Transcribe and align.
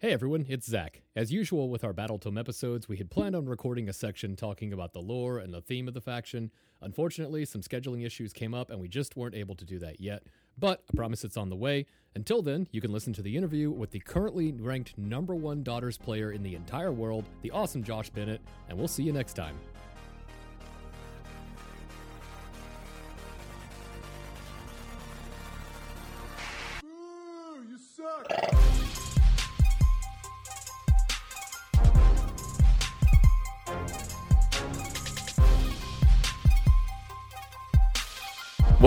Hey 0.00 0.12
everyone, 0.12 0.46
it's 0.48 0.68
Zach. 0.68 1.02
As 1.16 1.32
usual 1.32 1.68
with 1.68 1.82
our 1.82 1.92
Battle 1.92 2.20
Tome 2.20 2.38
episodes, 2.38 2.88
we 2.88 2.98
had 2.98 3.10
planned 3.10 3.34
on 3.34 3.46
recording 3.46 3.88
a 3.88 3.92
section 3.92 4.36
talking 4.36 4.72
about 4.72 4.92
the 4.92 5.00
lore 5.00 5.38
and 5.38 5.52
the 5.52 5.60
theme 5.60 5.88
of 5.88 5.94
the 5.94 6.00
faction. 6.00 6.52
Unfortunately, 6.80 7.44
some 7.44 7.62
scheduling 7.62 8.06
issues 8.06 8.32
came 8.32 8.54
up 8.54 8.70
and 8.70 8.78
we 8.78 8.86
just 8.86 9.16
weren't 9.16 9.34
able 9.34 9.56
to 9.56 9.64
do 9.64 9.80
that 9.80 10.00
yet. 10.00 10.22
But 10.56 10.84
I 10.88 10.96
promise 10.96 11.24
it's 11.24 11.36
on 11.36 11.50
the 11.50 11.56
way. 11.56 11.84
Until 12.14 12.42
then, 12.42 12.68
you 12.70 12.80
can 12.80 12.92
listen 12.92 13.12
to 13.14 13.22
the 13.22 13.36
interview 13.36 13.72
with 13.72 13.90
the 13.90 13.98
currently 13.98 14.52
ranked 14.52 14.96
number 14.96 15.34
one 15.34 15.64
Daughters 15.64 15.98
player 15.98 16.30
in 16.30 16.44
the 16.44 16.54
entire 16.54 16.92
world, 16.92 17.24
the 17.42 17.50
awesome 17.50 17.82
Josh 17.82 18.08
Bennett, 18.08 18.40
and 18.68 18.78
we'll 18.78 18.86
see 18.86 19.02
you 19.02 19.12
next 19.12 19.32
time. 19.32 19.56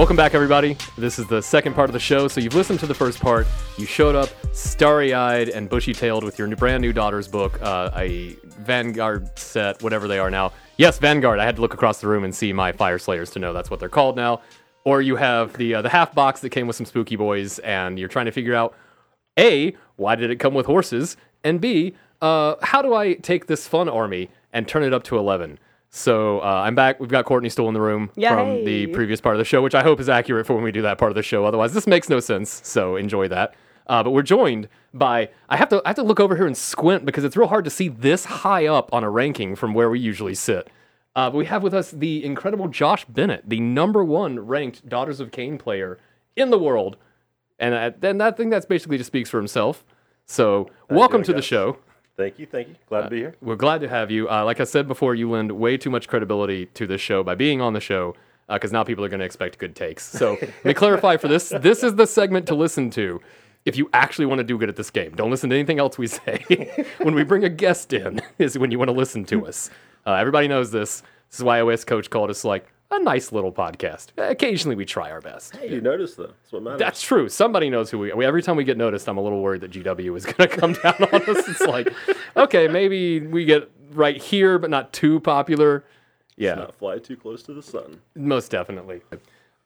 Welcome 0.01 0.17
back, 0.17 0.33
everybody. 0.33 0.77
This 0.97 1.19
is 1.19 1.27
the 1.27 1.43
second 1.43 1.75
part 1.75 1.87
of 1.87 1.93
the 1.93 1.99
show. 1.99 2.27
So 2.27 2.41
you've 2.41 2.55
listened 2.55 2.79
to 2.79 2.87
the 2.87 2.93
first 2.95 3.19
part. 3.19 3.45
You 3.77 3.85
showed 3.85 4.15
up 4.15 4.29
starry-eyed 4.51 5.49
and 5.49 5.69
bushy-tailed 5.69 6.23
with 6.23 6.39
your 6.39 6.47
new, 6.47 6.55
brand 6.55 6.81
new 6.81 6.91
daughter's 6.91 7.27
book, 7.27 7.61
uh, 7.61 7.91
a 7.95 8.35
Vanguard 8.61 9.37
set, 9.37 9.83
whatever 9.83 10.07
they 10.07 10.17
are 10.17 10.31
now. 10.31 10.53
Yes, 10.77 10.97
Vanguard. 10.97 11.37
I 11.37 11.45
had 11.45 11.57
to 11.57 11.61
look 11.61 11.75
across 11.75 12.01
the 12.01 12.07
room 12.07 12.23
and 12.23 12.33
see 12.33 12.51
my 12.51 12.71
Fyreslayers 12.71 13.31
to 13.33 13.39
know 13.39 13.53
that's 13.53 13.69
what 13.69 13.79
they're 13.79 13.89
called 13.89 14.15
now. 14.15 14.41
Or 14.85 15.03
you 15.03 15.17
have 15.17 15.53
the 15.53 15.75
uh, 15.75 15.81
the 15.83 15.89
half 15.89 16.15
box 16.15 16.39
that 16.41 16.49
came 16.49 16.65
with 16.65 16.75
some 16.75 16.87
spooky 16.87 17.15
boys, 17.15 17.59
and 17.59 17.99
you're 17.99 18.09
trying 18.09 18.25
to 18.25 18.31
figure 18.31 18.55
out 18.55 18.73
a 19.37 19.75
why 19.97 20.15
did 20.15 20.31
it 20.31 20.37
come 20.37 20.55
with 20.55 20.65
horses, 20.65 21.15
and 21.43 21.61
b 21.61 21.93
uh, 22.23 22.55
how 22.63 22.81
do 22.81 22.95
I 22.95 23.13
take 23.13 23.45
this 23.45 23.67
fun 23.67 23.87
army 23.87 24.31
and 24.51 24.67
turn 24.67 24.81
it 24.81 24.95
up 24.95 25.03
to 25.03 25.17
eleven? 25.19 25.59
So 25.93 26.39
uh, 26.39 26.63
I'm 26.65 26.73
back. 26.73 27.01
We've 27.01 27.09
got 27.09 27.25
Courtney 27.25 27.49
still 27.49 27.67
in 27.67 27.73
the 27.73 27.81
room 27.81 28.11
from 28.33 28.63
the 28.65 28.87
previous 28.87 29.19
part 29.19 29.35
of 29.35 29.39
the 29.39 29.45
show, 29.45 29.61
which 29.61 29.75
I 29.75 29.83
hope 29.83 29.99
is 29.99 30.07
accurate 30.07 30.47
for 30.47 30.53
when 30.53 30.63
we 30.63 30.71
do 30.71 30.81
that 30.83 30.97
part 30.97 31.11
of 31.11 31.15
the 31.15 31.23
show. 31.23 31.43
Otherwise, 31.45 31.73
this 31.73 31.85
makes 31.85 32.07
no 32.07 32.21
sense. 32.21 32.61
So 32.65 32.95
enjoy 32.95 33.27
that. 33.27 33.53
Uh, 33.87 34.01
but 34.01 34.11
we're 34.11 34.21
joined 34.21 34.69
by 34.93 35.29
I 35.49 35.57
have 35.57 35.67
to 35.69 35.81
I 35.83 35.89
have 35.89 35.97
to 35.97 36.03
look 36.03 36.21
over 36.21 36.37
here 36.37 36.47
and 36.47 36.55
squint 36.55 37.03
because 37.03 37.25
it's 37.25 37.35
real 37.35 37.49
hard 37.49 37.65
to 37.65 37.69
see 37.69 37.89
this 37.89 38.23
high 38.23 38.67
up 38.67 38.93
on 38.93 39.03
a 39.03 39.09
ranking 39.09 39.53
from 39.55 39.73
where 39.73 39.89
we 39.89 39.99
usually 39.99 40.33
sit. 40.33 40.69
Uh, 41.13 41.29
but 41.29 41.35
we 41.35 41.45
have 41.45 41.61
with 41.61 41.73
us 41.73 41.91
the 41.91 42.23
incredible 42.23 42.69
Josh 42.69 43.03
Bennett, 43.03 43.43
the 43.49 43.59
number 43.59 44.01
one 44.01 44.39
ranked 44.39 44.87
Daughters 44.87 45.19
of 45.19 45.31
Khaine 45.31 45.59
player 45.59 45.99
in 46.37 46.51
the 46.51 46.59
world, 46.59 46.95
and 47.59 47.75
uh, 47.75 47.91
then 47.99 48.17
that 48.19 48.37
thing 48.37 48.49
that's 48.49 48.65
basically 48.65 48.97
just 48.97 49.07
speaks 49.07 49.29
for 49.29 49.37
himself. 49.37 49.83
So 50.25 50.69
welcome 50.89 51.21
to 51.23 51.33
the 51.33 51.41
show. 51.41 51.79
Thank 52.21 52.37
you, 52.37 52.45
thank 52.45 52.67
you. 52.67 52.75
Glad 52.87 53.01
to 53.01 53.09
be 53.09 53.17
here. 53.17 53.35
We're 53.41 53.55
glad 53.55 53.81
to 53.81 53.89
have 53.89 54.11
you. 54.11 54.29
Uh, 54.29 54.45
like 54.45 54.59
I 54.59 54.63
said 54.63 54.87
before, 54.87 55.15
you 55.15 55.29
lend 55.29 55.51
way 55.51 55.75
too 55.75 55.89
much 55.89 56.07
credibility 56.07 56.67
to 56.67 56.85
this 56.85 57.01
show 57.01 57.23
by 57.23 57.33
being 57.33 57.61
on 57.61 57.73
the 57.73 57.79
show 57.79 58.15
because 58.47 58.71
now 58.71 58.83
people 58.83 59.03
are 59.03 59.09
going 59.09 59.21
to 59.21 59.25
expect 59.25 59.57
good 59.57 59.75
takes. 59.75 60.05
So 60.05 60.37
let 60.39 60.65
me 60.65 60.73
clarify 60.75 61.17
for 61.17 61.27
this. 61.27 61.49
This 61.49 61.83
is 61.83 61.95
the 61.95 62.05
segment 62.05 62.45
to 62.47 62.55
listen 62.55 62.91
to 62.91 63.21
if 63.65 63.75
you 63.75 63.89
actually 63.93 64.27
want 64.27 64.37
to 64.37 64.43
do 64.43 64.55
good 64.57 64.69
at 64.69 64.75
this 64.75 64.91
game. 64.91 65.13
Don't 65.15 65.31
listen 65.31 65.49
to 65.49 65.55
anything 65.55 65.79
else 65.79 65.97
we 65.97 66.05
say. 66.05 66.85
when 66.99 67.15
we 67.15 67.23
bring 67.23 67.43
a 67.43 67.49
guest 67.49 67.91
in 67.91 68.21
is 68.37 68.55
when 68.57 68.69
you 68.69 68.77
want 68.77 68.89
to 68.89 68.95
listen 68.95 69.25
to 69.25 69.47
us. 69.47 69.71
Uh, 70.05 70.13
everybody 70.13 70.47
knows 70.47 70.69
this. 70.69 71.01
This 71.29 71.39
is 71.39 71.43
why 71.43 71.61
OS 71.61 71.83
coach 71.85 72.09
called 72.11 72.29
us 72.29 72.43
like 72.43 72.71
a 72.91 72.99
nice 73.01 73.31
little 73.31 73.51
podcast. 73.51 74.07
Occasionally 74.17 74.75
we 74.75 74.85
try 74.85 75.09
our 75.11 75.21
best. 75.21 75.55
Hey, 75.55 75.69
You 75.73 75.81
noticed 75.81 76.17
though. 76.17 76.27
That's 76.27 76.51
what 76.51 76.63
matters. 76.63 76.79
That's 76.79 77.01
true. 77.01 77.29
Somebody 77.29 77.69
knows 77.69 77.89
who 77.89 77.99
we 77.99 78.11
are. 78.11 78.21
Every 78.23 78.43
time 78.43 78.55
we 78.57 78.63
get 78.63 78.77
noticed, 78.77 79.07
I'm 79.07 79.17
a 79.17 79.21
little 79.21 79.41
worried 79.41 79.61
that 79.61 79.71
GW 79.71 80.15
is 80.17 80.25
going 80.25 80.35
to 80.37 80.47
come 80.47 80.73
down 80.73 80.95
on 81.11 81.21
us. 81.29 81.47
It's 81.49 81.61
like, 81.61 81.89
okay, 82.35 82.67
maybe 82.67 83.19
we 83.21 83.45
get 83.45 83.69
right 83.93 84.21
here, 84.21 84.59
but 84.59 84.69
not 84.69 84.93
too 84.93 85.19
popular. 85.21 85.83
Yeah, 86.37 86.55
Not 86.55 86.75
fly 86.75 86.97
too 86.97 87.17
close 87.17 87.43
to 87.43 87.53
the 87.53 87.61
sun. 87.61 88.01
most 88.15 88.49
definitely. 88.51 89.01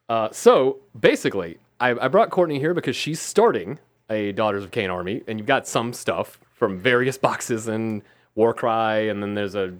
Uh, 0.10 0.30
so 0.32 0.80
basically, 1.00 1.58
I, 1.80 1.92
I 1.92 2.08
brought 2.10 2.30
Courtney 2.32 2.60
here 2.60 2.74
because 2.74 2.96
she's 2.96 3.20
starting 3.22 3.80
a 4.10 4.32
Daughters 4.34 4.64
of 4.64 4.72
Khaine 4.72 4.92
army, 4.92 5.24
and 5.28 5.40
you've 5.40 5.48
got 5.48 5.68
some 5.68 5.94
stuff 5.94 6.40
from 6.54 6.78
various 6.80 7.18
boxes 7.18 7.68
and 7.68 8.02
Warcry, 8.36 9.10
and 9.10 9.22
then 9.24 9.34
there's 9.36 9.56
a 9.56 9.74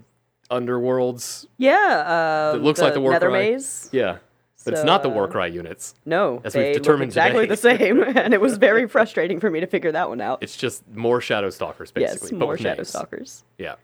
Underworlds. 0.50 1.46
Yeah, 1.58 2.52
uh, 2.52 2.56
It 2.56 2.62
looks 2.62 2.80
like 2.80 2.94
the. 2.94 3.00
Nether 3.00 3.30
Maze. 3.30 3.88
Yeah, 3.92 4.18
but 4.64 4.74
it's 4.74 4.84
not 4.84 5.02
the 5.02 5.10
uh, 5.10 5.14
Warcry 5.14 5.50
units. 5.50 5.94
No, 6.04 6.40
As 6.44 6.54
we've 6.54 6.74
determined 6.74 7.10
exactly 7.10 7.46
today. 7.46 7.48
the 7.48 7.56
same, 7.78 8.02
and 8.16 8.34
it 8.34 8.40
was 8.40 8.56
very 8.56 8.88
frustrating 8.88 9.40
for 9.40 9.50
me 9.50 9.60
to 9.60 9.66
figure 9.66 9.92
that 9.92 10.08
one 10.08 10.20
out. 10.20 10.42
It's 10.42 10.56
just 10.56 10.86
more 10.94 11.20
Shadow 11.20 11.50
Stalkers, 11.50 11.90
basically. 11.92 12.28
yes, 12.28 12.38
but 12.38 12.38
more 12.44 12.56
Shadow 12.58 12.76
names. 12.78 12.88
Stalkers. 12.88 13.44
Yeah. 13.58 13.76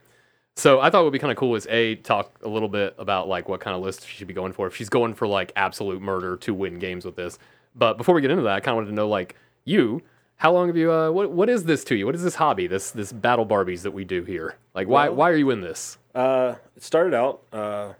So 0.56 0.80
I 0.80 0.90
thought 0.90 1.00
it 1.00 1.04
would 1.04 1.12
be 1.14 1.18
kind 1.18 1.30
of 1.30 1.38
cool 1.38 1.54
is 1.54 1.66
a 1.70 1.94
talk 1.96 2.30
a 2.42 2.48
little 2.48 2.68
bit 2.68 2.94
about 2.98 3.26
like 3.26 3.48
what 3.48 3.60
kind 3.60 3.74
of 3.76 3.82
list 3.82 4.06
she 4.06 4.16
should 4.16 4.28
be 4.28 4.34
going 4.34 4.52
for. 4.52 4.66
If 4.66 4.76
she's 4.76 4.90
going 4.90 5.14
for 5.14 5.26
like 5.26 5.50
absolute 5.56 6.02
murder 6.02 6.36
to 6.38 6.52
win 6.52 6.78
games 6.78 7.04
with 7.06 7.16
this. 7.16 7.38
But 7.74 7.96
before 7.96 8.14
we 8.14 8.20
get 8.20 8.30
into 8.30 8.42
that, 8.42 8.56
I 8.56 8.60
kind 8.60 8.72
of 8.72 8.76
wanted 8.76 8.88
to 8.88 8.94
know 8.94 9.08
like 9.08 9.34
you, 9.64 10.02
how 10.42 10.52
long 10.52 10.66
have 10.66 10.76
you? 10.76 10.90
Uh, 10.92 11.08
what 11.12 11.30
what 11.30 11.48
is 11.48 11.62
this 11.64 11.84
to 11.84 11.94
you? 11.94 12.04
What 12.04 12.16
is 12.16 12.24
this 12.24 12.34
hobby? 12.34 12.66
This 12.66 12.90
this 12.90 13.12
battle 13.12 13.46
Barbies 13.46 13.82
that 13.82 13.92
we 13.92 14.02
do 14.04 14.24
here? 14.24 14.56
Like 14.74 14.88
why 14.88 15.08
Well- 15.08 15.14
why 15.18 15.30
are 15.30 15.36
you 15.36 15.50
in 15.50 15.60
this? 15.60 15.98
Uh, 16.16 16.56
it 16.76 16.82
started 16.82 17.14
out 17.14 17.42
uh, 17.52 17.92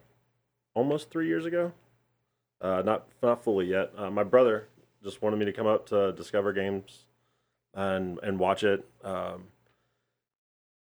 almost 0.75 1.08
three 1.08 1.28
years 1.28 1.47
ago. 1.47 1.72
Uh, 2.60 2.82
not 2.84 3.04
not 3.22 3.44
fully 3.44 3.66
yet. 3.66 3.92
Uh, 3.97 4.10
my 4.10 4.25
brother 4.25 4.66
just 5.04 5.22
wanted 5.22 5.38
me 5.38 5.44
to 5.44 5.53
come 5.53 5.69
up 5.69 5.86
to 5.86 6.12
Discover 6.12 6.53
Games 6.53 7.06
and 7.75 8.19
and 8.25 8.41
watch 8.41 8.64
it. 8.64 8.84
Um, 9.04 9.44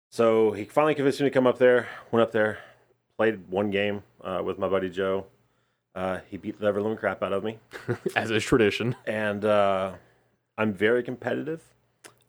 so 0.08 0.52
he 0.52 0.64
finally 0.64 0.94
convinced 0.94 1.20
me 1.20 1.26
to 1.26 1.30
come 1.34 1.48
up 1.48 1.58
there. 1.58 1.88
Went 2.12 2.22
up 2.22 2.30
there, 2.30 2.58
played 3.16 3.48
one 3.48 3.72
game 3.72 4.04
uh, 4.22 4.40
with 4.44 4.56
my 4.56 4.68
buddy 4.68 4.88
Joe. 4.88 5.26
Uh, 5.96 6.20
he 6.30 6.36
beat 6.36 6.60
the 6.60 6.66
ever 6.68 6.80
living 6.80 6.96
crap 6.96 7.24
out 7.24 7.32
of 7.32 7.42
me. 7.42 7.58
As 8.14 8.30
is 8.30 8.44
tradition. 8.44 8.94
and 9.04 9.44
uh, 9.44 9.92
I'm 10.60 10.72
very 10.74 11.02
competitive. 11.02 11.62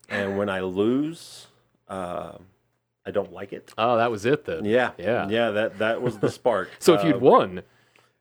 And 0.10 0.38
when 0.38 0.50
I 0.50 0.62
lose, 0.62 1.48
uh, 1.90 2.34
I 3.06 3.12
don't 3.12 3.32
like 3.34 3.52
it. 3.54 3.72
Oh, 3.78 3.98
that 3.98 4.10
was 4.12 4.26
it 4.26 4.46
then. 4.46 4.64
Yeah, 4.66 4.92
Yeah. 4.98 5.28
yeah. 5.30 5.52
That 5.52 5.80
that 5.80 6.02
was 6.02 6.18
the 6.18 6.30
spark. 6.30 6.70
So 6.80 6.94
if 6.94 7.04
you'd 7.04 7.16
Uh, 7.16 7.20
won, 7.20 7.62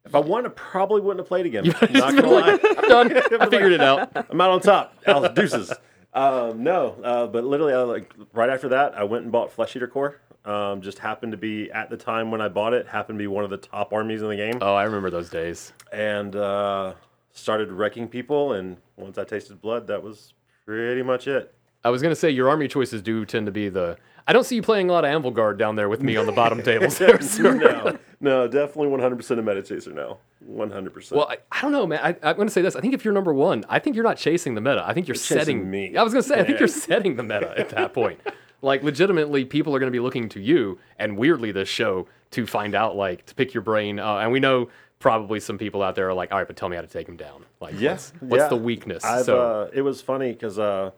if 0.05 0.15
I 0.15 0.19
won, 0.19 0.47
I 0.47 0.49
probably 0.51 1.01
wouldn't 1.01 1.21
have 1.21 1.29
played 1.29 1.47
again. 1.47 1.65
Not 1.91 2.15
gonna 2.17 2.29
lie, 2.29 2.59
I'm 2.79 2.89
done. 2.89 3.17
I 3.41 3.47
figured 3.49 3.73
it 3.73 3.81
out. 3.81 4.11
I'm 4.31 4.41
out 4.41 4.51
on 4.51 4.61
top. 4.61 4.95
Al 5.07 5.33
deuces. 5.33 5.73
Um, 6.13 6.65
no, 6.65 6.97
uh, 7.05 7.27
but 7.29 7.45
literally, 7.45 7.73
I, 7.73 7.83
like 7.83 8.13
right 8.33 8.51
after 8.51 8.69
that, 8.71 8.97
I 8.99 9.05
went 9.05 9.23
and 9.25 9.31
bought 9.33 9.53
Flesh 9.53 9.77
Eater 9.77 9.87
Core. 9.87 10.17
Um, 10.45 10.81
just 10.81 10.99
happened 10.99 11.33
to 11.33 11.39
be 11.39 11.71
at 11.71 11.91
the 11.91 11.97
time 11.99 12.31
when 12.33 12.41
I 12.41 12.49
bought 12.49 12.73
it, 12.73 12.89
happened 12.89 13.19
to 13.19 13.23
be 13.23 13.27
one 13.29 13.45
of 13.45 13.51
the 13.51 13.59
top 13.59 13.93
armies 13.93 14.23
in 14.23 14.29
the 14.29 14.37
game, 14.37 14.59
Oh, 14.63 14.75
I 14.75 14.85
remember 14.85 15.11
those 15.11 15.29
days. 15.31 15.73
and 15.93 16.35
uh, 16.35 16.95
started 17.33 17.73
wrecking 17.73 18.09
people. 18.09 18.53
And 18.53 18.77
once 18.97 19.19
I 19.19 19.25
tasted 19.25 19.61
blood, 19.61 19.87
that 19.89 20.03
was 20.03 20.35
pretty 20.67 21.03
much 21.03 21.27
it. 21.27 21.55
I 21.83 21.91
was 21.91 22.03
gonna 22.03 22.15
say 22.15 22.31
your 22.31 22.51
army 22.51 22.69
choices 22.69 23.01
do 23.01 23.25
tend 23.25 23.47
to 23.47 23.53
be 23.53 23.69
the. 23.69 23.97
I 24.27 24.33
don't 24.35 24.45
see 24.45 24.55
you 24.55 24.63
playing 24.63 24.91
a 24.91 24.93
lot 24.93 25.05
of 25.05 25.11
Anvil 25.11 25.31
Guard 25.31 25.59
down 25.59 25.77
there 25.77 25.89
with 25.89 26.03
me 26.03 26.17
on 26.17 26.27
the 26.27 26.33
bottom 26.33 26.63
tables 26.63 26.99
there, 26.99 27.21
sir. 27.23 27.55
no, 27.55 27.99
no, 28.21 28.47
definitely 28.47 28.89
100% 28.89 29.39
a 29.39 29.43
meta 29.43 29.63
chaser 29.63 29.93
now. 29.93 30.19
100%. 30.49 31.13
Well, 31.13 31.27
I, 31.29 31.39
I 31.51 31.63
don't 31.63 31.73
know, 31.73 31.87
man. 31.87 32.01
I, 32.03 32.09
I'm 32.23 32.37
going 32.37 32.47
to 32.47 32.53
say 32.53 32.63
this. 32.63 32.77
I 32.77 32.81
think 32.81 32.95
if 32.95 33.05
you're 33.05 33.15
number 33.15 33.33
one, 33.33 33.65
I 33.69 33.79
think 33.79 33.97
you're 33.97 34.05
not 34.05 34.19
chasing 34.19 34.55
the 34.55 34.61
meta. 34.61 34.85
I 34.87 34.95
think 34.95 35.09
you're, 35.09 35.15
chasing 35.15 35.39
setting 35.39 35.71
me. 35.71 35.97
I 35.97 36.03
was 36.03 36.13
going 36.13 36.23
to 36.23 36.29
say, 36.29 36.39
I 36.39 36.45
think 36.45 36.59
you're 36.59 36.69
setting 36.69 37.17
the 37.17 37.23
meta 37.23 37.59
at 37.59 37.71
that 37.71 37.93
point. 37.93 38.21
Like, 38.63 38.83
legitimately, 38.83 39.47
people 39.47 39.75
are 39.75 39.79
going 39.79 39.91
to 39.91 39.97
be 39.97 40.01
looking 40.01 40.29
to 40.29 40.39
you 40.39 40.79
and 40.99 41.17
weirdly 41.17 41.51
this 41.51 41.67
show 41.67 42.07
to 42.33 42.47
find 42.47 42.75
out, 42.75 42.95
like, 42.95 43.25
to 43.25 43.35
pick 43.35 43.55
your 43.55 43.63
brain. 43.63 43.99
Uh, 43.99 44.19
and 44.19 44.31
we 44.31 44.39
know 44.39 44.69
probably 45.01 45.41
some 45.41 45.59
people 45.59 45.83
out 45.83 45.97
there 45.97 46.09
are 46.09 46.15
like, 46.15 46.31
all 46.31 46.39
right, 46.39 46.47
but 46.47 46.57
tell 46.57 46.69
me 46.69 46.77
how 46.77 46.83
to 46.83 46.89
take 46.89 47.09
him 47.09 47.17
down. 47.17 47.45
Like, 47.61 47.75
Yes. 47.81 48.13
what's, 48.21 48.31
what's 48.31 48.43
yeah. 48.43 48.49
the 48.49 48.57
weakness? 48.57 49.05
I've, 49.05 49.25
so, 49.25 49.41
uh, 49.41 49.71
it 49.73 49.83
was 49.83 50.01
funny 50.01 50.31
because 50.33 50.59
uh, 50.59 50.93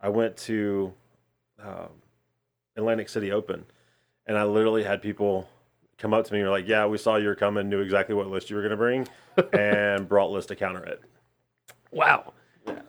I 0.00 0.08
went 0.08 0.36
to 0.38 0.92
um, 1.62 1.90
Atlantic 2.76 3.08
City 3.10 3.30
Open, 3.32 3.66
and 4.26 4.38
I 4.38 4.44
literally 4.44 4.82
had 4.84 5.02
people 5.02 5.48
come 5.98 6.14
up 6.14 6.24
to 6.26 6.32
me 6.32 6.38
and 6.40 6.48
were 6.48 6.56
like, 6.56 6.66
"Yeah, 6.66 6.86
we 6.86 6.96
saw 6.96 7.16
you 7.16 7.26
were 7.28 7.34
coming, 7.34 7.68
knew 7.68 7.80
exactly 7.80 8.14
what 8.14 8.28
list 8.28 8.48
you 8.48 8.56
were 8.56 8.62
going 8.62 8.70
to 8.70 8.76
bring, 8.76 9.06
and 9.52 10.08
brought 10.08 10.30
list 10.30 10.48
to 10.48 10.56
counter 10.56 10.82
it." 10.84 11.02
wow. 11.90 12.32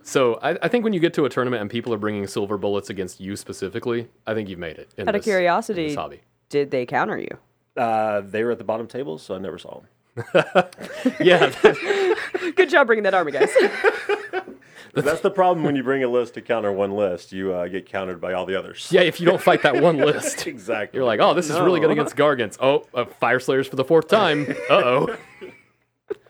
So 0.04 0.36
I, 0.44 0.58
I 0.62 0.68
think 0.68 0.84
when 0.84 0.94
you 0.94 1.00
get 1.00 1.13
to 1.16 1.25
a 1.25 1.30
tournament 1.30 1.62
and 1.62 1.69
people 1.69 1.94
are 1.94 1.98
bringing 1.98 2.28
silver 2.28 2.58
bullets 2.58 2.90
against 2.90 3.19
you 3.19 3.36
specifically, 3.36 4.10
I 4.28 4.34
think 4.34 4.48
you've 4.50 4.60
made 4.60 4.78
it. 4.78 4.90
in 4.98 5.08
Out 5.08 5.16
of 5.16 5.22
this- 5.22 5.28
in 5.28 5.31
curiosity, 5.31 5.88
this 5.88 5.96
hobby. 5.96 6.22
did 6.50 6.72
they 6.72 6.86
counter 6.86 7.18
you? 7.18 7.38
Uh, 7.75 8.22
they 8.22 8.44
were 8.44 8.52
at 8.52 8.58
the 8.60 8.63
bottom 8.63 8.86
table, 8.88 9.18
so 9.18 9.34
I 9.36 9.40
never 9.40 9.58
saw 9.58 9.75
them. 9.80 9.88
Yeah, 11.19 11.52
Good 12.56 12.69
job 12.69 12.88
bringing 12.88 13.04
that 13.04 13.13
army, 13.13 13.31
guys. 13.31 13.50
That's 14.94 15.22
the 15.22 15.31
problem 15.31 15.63
when 15.66 15.75
you 15.78 15.84
bring 15.84 16.04
a 16.04 16.08
list 16.10 16.34
to 16.34 16.42
counter 16.42 16.72
one 16.72 16.92
list, 16.92 17.31
you 17.31 17.54
uh, 17.54 17.68
get 17.68 17.86
countered 17.86 18.19
by 18.19 18.34
all 18.34 18.46
the 18.46 18.56
others. 18.60 18.90
yeah. 18.92 19.02
If 19.02 19.19
you 19.22 19.25
don't 19.25 19.42
fight 19.42 19.62
that 19.63 19.81
one 19.81 19.98
list, 19.98 20.48
exactly. 20.48 20.98
You're 20.98 21.06
like, 21.06 21.22
oh, 21.22 21.34
this 21.34 21.50
is 21.50 21.58
really 21.60 21.80
good 21.80 21.92
against 21.92 22.16
Gargants. 22.18 22.58
Oh, 22.60 22.86
uh, 22.94 23.06
Fyreslayers 23.22 23.69
for 23.69 23.78
the 23.78 23.86
fourth 23.86 24.08
time. 24.10 24.48
Uh 24.69 24.74
oh. 24.74 25.18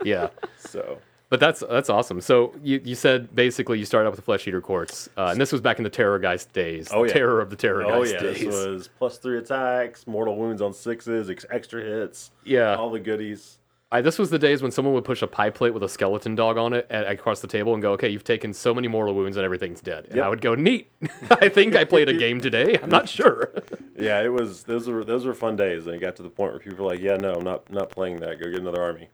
yeah. 0.03 0.27
so 0.59 0.99
But 1.29 1.39
that's 1.39 1.61
that's 1.61 1.89
awesome. 1.89 2.21
So 2.21 2.53
you, 2.61 2.79
you 2.83 2.93
said 2.93 3.33
basically 3.35 3.79
you 3.79 3.85
started 3.85 4.07
out 4.07 4.11
with 4.11 4.19
the 4.19 4.25
flesh 4.25 4.47
eater 4.47 4.61
courts, 4.61 5.09
uh, 5.17 5.27
and 5.31 5.41
this 5.41 5.51
was 5.51 5.59
back 5.61 5.79
in 5.79 5.83
the 5.83 5.89
Terrorgeist 5.89 6.51
days. 6.53 6.89
Oh, 6.93 7.01
the 7.01 7.07
yeah. 7.07 7.13
terror 7.13 7.41
of 7.41 7.49
the 7.49 7.55
Terrorgeist 7.57 7.91
Oh 7.91 8.03
yeah, 8.03 8.19
days. 8.19 8.41
this 8.41 8.65
was 8.67 8.89
plus 8.99 9.17
three 9.17 9.39
attacks, 9.39 10.05
mortal 10.05 10.35
wounds 10.37 10.61
on 10.61 10.71
sixes, 10.73 11.31
ex- 11.31 11.45
extra 11.49 11.81
hits, 11.81 12.29
yeah, 12.43 12.75
all 12.75 12.91
the 12.91 12.99
goodies. 12.99 13.57
I, 13.93 13.99
this 14.01 14.17
was 14.17 14.29
the 14.29 14.39
days 14.39 14.61
when 14.61 14.71
someone 14.71 14.93
would 14.93 15.03
push 15.03 15.21
a 15.21 15.27
pie 15.27 15.49
plate 15.49 15.73
with 15.73 15.83
a 15.83 15.89
skeleton 15.89 16.33
dog 16.33 16.57
on 16.57 16.71
it 16.71 16.87
at, 16.89 17.05
across 17.07 17.41
the 17.41 17.47
table 17.47 17.73
and 17.73 17.81
go, 17.81 17.91
"Okay, 17.93 18.07
you've 18.09 18.23
taken 18.23 18.53
so 18.53 18.73
many 18.73 18.87
mortal 18.87 19.13
wounds 19.13 19.35
and 19.35 19.43
everything's 19.43 19.81
dead." 19.81 20.05
And 20.05 20.15
Yep. 20.15 20.25
I 20.25 20.29
would 20.29 20.41
go, 20.41 20.55
"Neat. 20.55 20.89
I 21.29 21.49
think 21.49 21.75
I 21.75 21.83
played 21.83 22.07
a 22.07 22.13
game 22.17 22.39
today. 22.39 22.77
I'm 22.81 22.89
not 22.89 23.09
sure." 23.17 23.51
Yeah, 23.99 24.21
it 24.21 24.29
was. 24.31 24.63
Those 24.63 24.87
were 24.87 25.03
those 25.03 25.25
were 25.25 25.33
fun 25.33 25.55
days, 25.57 25.87
and 25.87 25.95
it 25.95 25.99
got 25.99 26.15
to 26.15 26.23
the 26.23 26.29
point 26.29 26.51
where 26.53 26.59
people 26.59 26.85
were 26.85 26.91
like, 26.91 27.01
"Yeah, 27.01 27.17
no, 27.17 27.33
I'm 27.33 27.43
not 27.43 27.69
not 27.69 27.89
playing 27.89 28.17
that. 28.21 28.39
Go 28.41 28.49
get 28.49 28.61
another 28.61 28.81
army." 28.81 29.09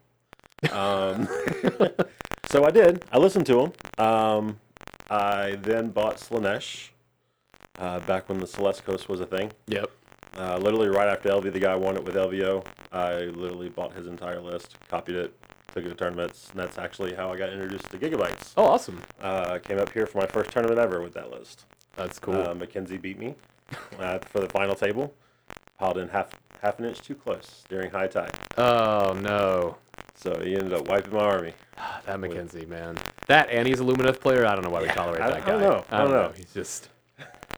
Um, 0.72 1.28
so 2.48 2.64
I 2.64 2.70
did. 2.70 3.04
I 3.12 3.18
listened 3.18 3.46
to 3.46 3.54
them. 3.98 4.04
Um, 4.06 4.60
I 5.10 5.56
then 5.62 5.90
bought 5.90 6.16
Slaanesh 6.18 6.90
uh, 7.78 8.00
back 8.00 8.28
when 8.28 8.38
the 8.38 8.46
Celeste 8.46 8.84
Coast 8.84 9.08
was 9.08 9.20
a 9.20 9.26
thing. 9.26 9.52
yep. 9.66 9.90
Uh, 10.38 10.56
literally 10.58 10.88
right 10.88 11.08
after 11.08 11.28
LV, 11.30 11.52
the 11.52 11.58
guy 11.60 11.74
won 11.74 11.96
it 11.96 12.04
with 12.04 12.14
LVO. 12.14 12.64
I 12.92 13.14
literally 13.24 13.68
bought 13.68 13.92
his 13.92 14.06
entire 14.06 14.40
list, 14.40 14.76
copied 14.88 15.16
it, 15.16 15.34
took 15.74 15.84
it 15.84 15.88
to 15.88 15.94
tournaments, 15.94 16.48
and 16.50 16.60
that's 16.60 16.78
actually 16.78 17.12
how 17.14 17.32
I 17.32 17.36
got 17.36 17.50
introduced 17.52 17.90
to 17.90 17.98
Gigabytes. 17.98 18.52
Oh, 18.56 18.64
awesome. 18.64 19.00
Uh, 19.20 19.58
came 19.58 19.78
up 19.78 19.92
here 19.92 20.06
for 20.06 20.18
my 20.18 20.26
first 20.26 20.50
tournament 20.52 20.78
ever 20.78 21.00
with 21.02 21.12
that 21.14 21.30
list. 21.30 21.64
That's 21.96 22.18
cool. 22.20 22.34
Uh, 22.40 22.54
Mackenzie 22.54 22.98
beat 22.98 23.18
me 23.18 23.34
uh, 23.98 24.20
for 24.20 24.40
the 24.40 24.48
final 24.48 24.76
table. 24.76 25.12
Piled 25.78 25.98
in 25.98 26.08
half 26.08 26.30
half 26.62 26.78
an 26.78 26.86
inch 26.86 27.00
too 27.00 27.14
close 27.14 27.62
during 27.68 27.88
high 27.90 28.08
tide, 28.08 28.36
oh 28.56 29.16
no. 29.20 29.76
so 30.16 30.40
he 30.42 30.54
ended 30.56 30.72
up 30.72 30.88
wiping 30.88 31.14
my 31.14 31.20
army. 31.20 31.52
That 32.06 32.18
Mackenzie, 32.20 32.64
man. 32.66 32.96
That 33.28 33.48
and 33.50 33.66
he's 33.68 33.78
a 33.80 33.84
Lumineth 33.84 34.18
player. 34.20 34.44
I 34.46 34.54
don't 34.54 34.64
know 34.64 34.70
why 34.70 34.82
we 34.82 34.88
tolerate 34.88 35.20
I- 35.20 35.28
that 35.30 35.36
I 35.36 35.40
guy. 35.40 35.50
don't 35.52 35.60
know. 35.60 35.84
I 35.90 35.98
don't 35.98 36.10
know. 36.10 36.32
He's 36.36 36.52
just. 36.52 36.88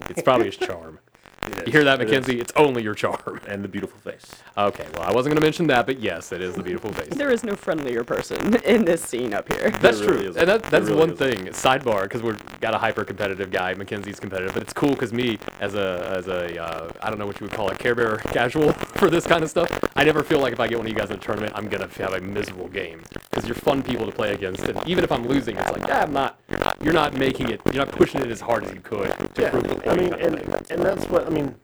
It's 0.09 0.23
probably 0.23 0.47
his 0.47 0.56
charm. 0.56 0.99
You 1.67 1.73
hear 1.73 1.85
that, 1.85 2.00
It 2.00 2.05
is. 2.05 2.11
Mackenzie? 2.11 2.41
It's 2.41 2.52
only 2.56 2.82
your 2.82 2.94
charm. 2.94 3.41
And 3.50 3.64
the 3.64 3.69
beautiful 3.69 3.99
face. 4.00 4.25
Okay, 4.56 4.87
well, 4.94 5.02
I 5.02 5.12
wasn't 5.12 5.32
going 5.32 5.41
to 5.41 5.47
mention 5.47 5.67
that, 5.69 5.85
but 5.87 5.99
yes, 6.00 6.31
it 6.32 6.41
is 6.41 6.55
the 6.55 6.62
beautiful 6.62 6.93
face. 6.93 7.08
There 7.11 7.31
is 7.31 7.43
no 7.43 7.56
friendlier 7.56 8.05
person 8.05 8.55
in 8.64 8.85
this 8.85 9.02
scene 9.02 9.35
up 9.35 9.52
here. 9.52 9.70
That's 9.70 9.99
There 9.99 10.08
true, 10.08 10.19
really 10.19 10.38
and 10.41 10.49
that, 10.49 10.62
that's 10.64 10.87
really 10.87 10.99
one 11.00 11.11
isn't. 11.11 11.37
thing. 11.44 11.47
Sidebar, 11.52 12.02
because 12.05 12.23
we've 12.23 12.61
got 12.61 12.75
a 12.75 12.79
hyper 12.79 13.05
competitive 13.05 13.50
guy. 13.50 13.75
Mackenzie's 13.75 14.20
competitive, 14.20 14.55
but 14.55 14.62
it's 14.62 14.73
cool 14.73 14.91
because 14.91 15.12
me, 15.12 15.38
as 15.61 15.75
a 15.75 16.06
as 16.17 16.29
a 16.29 16.62
uh, 16.62 16.91
I 17.02 17.08
don't 17.11 17.19
know 17.19 17.26
what 17.26 17.41
you 17.41 17.47
would 17.47 17.55
call 17.55 17.69
it, 17.70 17.79
Care 17.79 17.94
Bear 17.94 18.17
casual 18.26 18.73
for 18.73 19.11
this 19.11 19.26
kind 19.26 19.43
of 19.43 19.50
stuff. 19.50 19.69
I 19.97 20.05
never 20.05 20.23
feel 20.23 20.38
like 20.41 20.52
if 20.52 20.61
I 20.61 20.69
get 20.69 20.79
one 20.79 20.87
of 20.87 20.93
you 20.93 20.99
guys 20.99 21.11
in 21.11 21.17
a 21.17 21.20
tournament, 21.20 21.52
I'm 21.56 21.69
gonna 21.69 21.88
have 21.88 22.12
a 22.14 22.20
miserable 22.20 22.69
game 22.69 23.02
because 23.31 23.47
you're 23.47 23.55
fun 23.56 23.82
people 23.82 24.06
to 24.06 24.12
play 24.12 24.32
against. 24.32 24.62
And 24.64 24.79
even 24.87 25.02
if 25.05 25.11
I'm 25.11 25.26
losing, 25.26 25.56
it's 25.56 25.70
like, 25.73 25.87
yeah, 25.88 26.02
I'm 26.02 26.12
not. 26.12 26.38
You're 26.82 26.94
not. 26.94 27.15
Making 27.15 27.50
it. 27.50 27.61
You're 27.67 27.85
not 27.85 27.93
pushing 27.93 28.23
it 28.23 28.31
as 28.31 28.41
hard 28.41 28.65
as 28.65 28.73
you 28.73 28.81
could 28.81 29.11
to 29.35 29.43
Yeah, 29.43 29.50
prove 29.50 29.65
the 29.65 29.91
I 29.91 29.94
mean, 29.94 30.15
and, 30.15 30.37
and 30.71 30.82
that's 30.82 31.06
what 31.06 31.27
I 31.27 31.31
mean. 31.31 31.55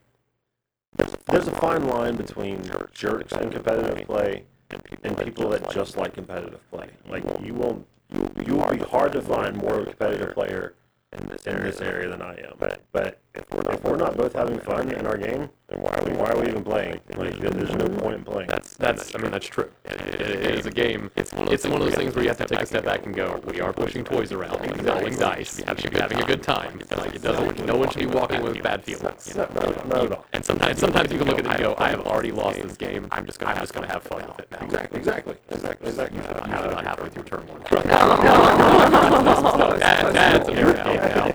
There's 1.27 1.49
a 1.49 1.53
fine 1.53 1.87
line 1.87 2.17
between 2.17 2.63
jerks 2.93 3.33
and 3.33 3.51
competitive 3.53 4.07
play 4.07 4.45
and 4.71 5.17
people 5.19 5.51
that 5.51 5.71
just 5.71 5.97
like 5.97 6.15
competitive 6.15 6.61
play. 6.71 6.89
Like 7.09 7.25
you 7.43 7.55
won't, 7.55 7.87
you 8.11 8.31
you 8.47 8.55
will 8.57 8.71
be 8.71 8.79
hard 8.79 9.13
to 9.13 9.23
find 9.23 9.57
more 9.57 9.75
of 9.75 9.83
a 9.83 9.91
competitive 9.91 10.35
player 10.35 10.75
in 11.13 11.27
this 11.29 11.81
area 11.81 12.09
than 12.09 12.23
I 12.23 12.35
am. 12.35 12.55
But 12.59 12.83
but 12.93 13.21
if 13.37 13.51
we're 13.51 13.63
not, 13.63 13.75
if 13.75 13.85
we're 13.85 13.97
not 13.97 14.17
both 14.17 14.33
having 14.33 14.59
fun 14.61 14.91
in 14.91 15.07
our 15.07 15.17
game, 15.17 15.49
then 15.69 15.83
why 15.83 15.91
are 15.95 16.05
we 16.05 16.13
why 16.13 16.31
are 16.31 16.41
we 16.41 16.49
even 16.49 16.65
playing? 16.65 17.01
Like 17.17 17.39
there's 17.39 17.75
no 17.75 17.89
point 17.89 18.17
in 18.17 18.25
playing. 18.25 18.49
That's 18.49 18.77
that's. 18.77 19.15
I 19.15 19.19
mean, 19.19 19.31
that's 19.31 19.47
true. 19.47 19.71
It, 19.85 20.01
it, 20.01 20.21
it 20.21 20.59
is 20.59 20.67
a 20.67 20.71
game. 20.71 21.11
It's 21.17 21.33
one 21.33 21.45
of 21.45 21.51
those, 21.51 21.65
one 21.67 21.81
of 21.83 21.87
those 21.89 21.95
things 21.97 22.15
where 22.15 22.23
you 22.25 22.29
have 22.31 22.39
to 22.39 22.47
take 22.47 22.61
a 22.61 22.67
step 22.67 22.85
back 22.85 23.05
and 23.07 23.15
go, 23.15 23.41
we 23.47 23.61
are 23.61 23.73
pushing 23.73 24.05
toys 24.05 24.33
around 24.33 24.61
and 24.65 24.83
rolling 24.85 25.17
dice. 25.17 25.61
Be 25.61 25.99
having 25.99 26.21
a 26.23 26.27
good 26.27 26.43
time. 26.43 26.81
Like 26.97 27.15
it 27.15 27.23
doesn't. 27.23 27.65
No 27.67 27.77
one 27.77 27.91
should 27.91 28.01
be 28.01 28.07
walking 28.07 28.43
with 28.43 28.63
bad 28.63 28.85
feelings. 28.85 29.35
no, 29.35 29.49
no, 29.55 29.61
not 29.87 30.05
at 30.05 30.13
all. 30.13 30.27
And 30.33 30.45
sometimes, 30.45 30.79
sometimes 30.79 31.13
you 31.13 31.19
can 31.19 31.27
look 31.29 31.39
at 31.39 31.47
it 31.47 31.51
and 31.51 31.59
go, 31.61 31.75
I 31.79 31.91
have 31.91 32.07
already 32.07 32.33
lost 32.33 32.61
this 32.63 32.77
game. 32.77 33.09
I'm 33.11 33.27
just 33.27 33.39
gonna, 33.39 33.53
I'm 33.53 33.61
just 33.61 33.75
gonna 33.75 33.89
have 33.89 34.03
fun 34.03 34.27
with 34.27 34.41
it 34.41 34.51
now. 34.51 34.59
Exactly, 34.65 34.99
exactly, 34.99 35.37
exactly, 35.51 35.89
exactly. 35.89 36.19
Not 36.21 36.47
have 36.49 36.65
it 36.73 36.85
halfway 36.87 37.09
through 37.11 37.25
turn 37.25 37.47
one. 37.47 37.63
That- 39.79 40.13
that's 40.15 40.49
a 40.49 40.53
very 40.57 40.75
now. 40.75 41.33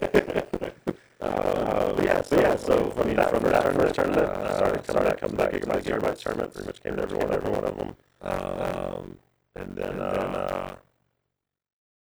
Uh, 1.22 2.02
yeah, 2.04 2.21
so 2.32 2.40
yeah, 2.40 2.56
so 2.56 2.94
I 2.98 3.04
mean, 3.04 3.18
from 3.18 3.44
that 3.44 3.76
first 3.76 3.96
tournament, 3.96 4.26
uh, 4.26 4.56
started 4.56 4.86
started 4.86 5.18
coming 5.20 5.36
back, 5.36 5.52
Gigabytes, 5.52 5.84
Gigabytes 5.84 6.20
tournament, 6.20 6.54
pretty 6.54 6.66
much 6.66 6.82
came 6.82 6.96
to 6.96 7.02
every 7.02 7.18
one, 7.18 7.34
every 7.34 7.52
one 7.52 7.66
of 7.66 7.78
them. 7.78 7.96
Um, 8.22 9.18
and 9.56 9.76
then, 9.76 10.00
uh, 10.00 10.76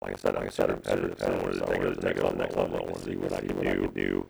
like 0.01 0.11
I 0.11 0.15
said, 0.17 0.35
like 0.35 0.47
I 0.47 0.49
said, 0.49 0.67
competitive, 0.67 1.15
so 1.19 1.25
I 1.25 1.37
wanted 1.37 1.53
to 1.53 1.65
take 1.67 1.81
it 1.81 1.83
to 1.83 1.91
the 1.91 2.07
next 2.07 2.21
level, 2.21 2.37
next 2.37 2.55
level, 2.57 2.75
I 2.75 2.79
wanted 2.81 2.95
to 2.95 3.05
see 3.05 3.15
what 3.15 3.31
I 3.31 3.39
could 3.39 3.93
do. 3.93 4.29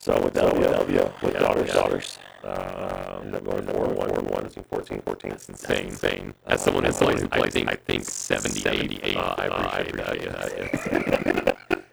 So 0.00 0.14
I 0.14 0.20
went 0.20 0.34
to 0.34 0.40
LVO 0.40 1.22
with 1.22 1.38
daughters, 1.38 1.72
daughters. 1.72 2.18
Uh, 2.42 3.20
ended 3.20 3.36
up 3.36 3.44
going 3.44 3.66
four 3.68 3.84
and 3.86 3.96
one, 3.96 4.08
four 4.08 4.18
and 4.18 4.30
one, 4.30 4.48
14, 4.48 5.00
14. 5.00 5.30
That's 5.30 5.48
insane. 5.48 5.86
insane. 5.86 6.34
As 6.44 6.60
someone 6.60 6.84
who's 6.84 6.96
played, 6.98 7.28
I 7.30 7.48
think, 7.48 7.70
I 7.70 7.76
think 7.76 8.04
70, 8.04 8.68
88. 8.68 9.16
Uh, 9.16 9.34
I 9.38 9.44
appreciate 9.46 9.96
that. 9.96 11.54
Uh, 11.54 11.54
yeah, 11.70 11.80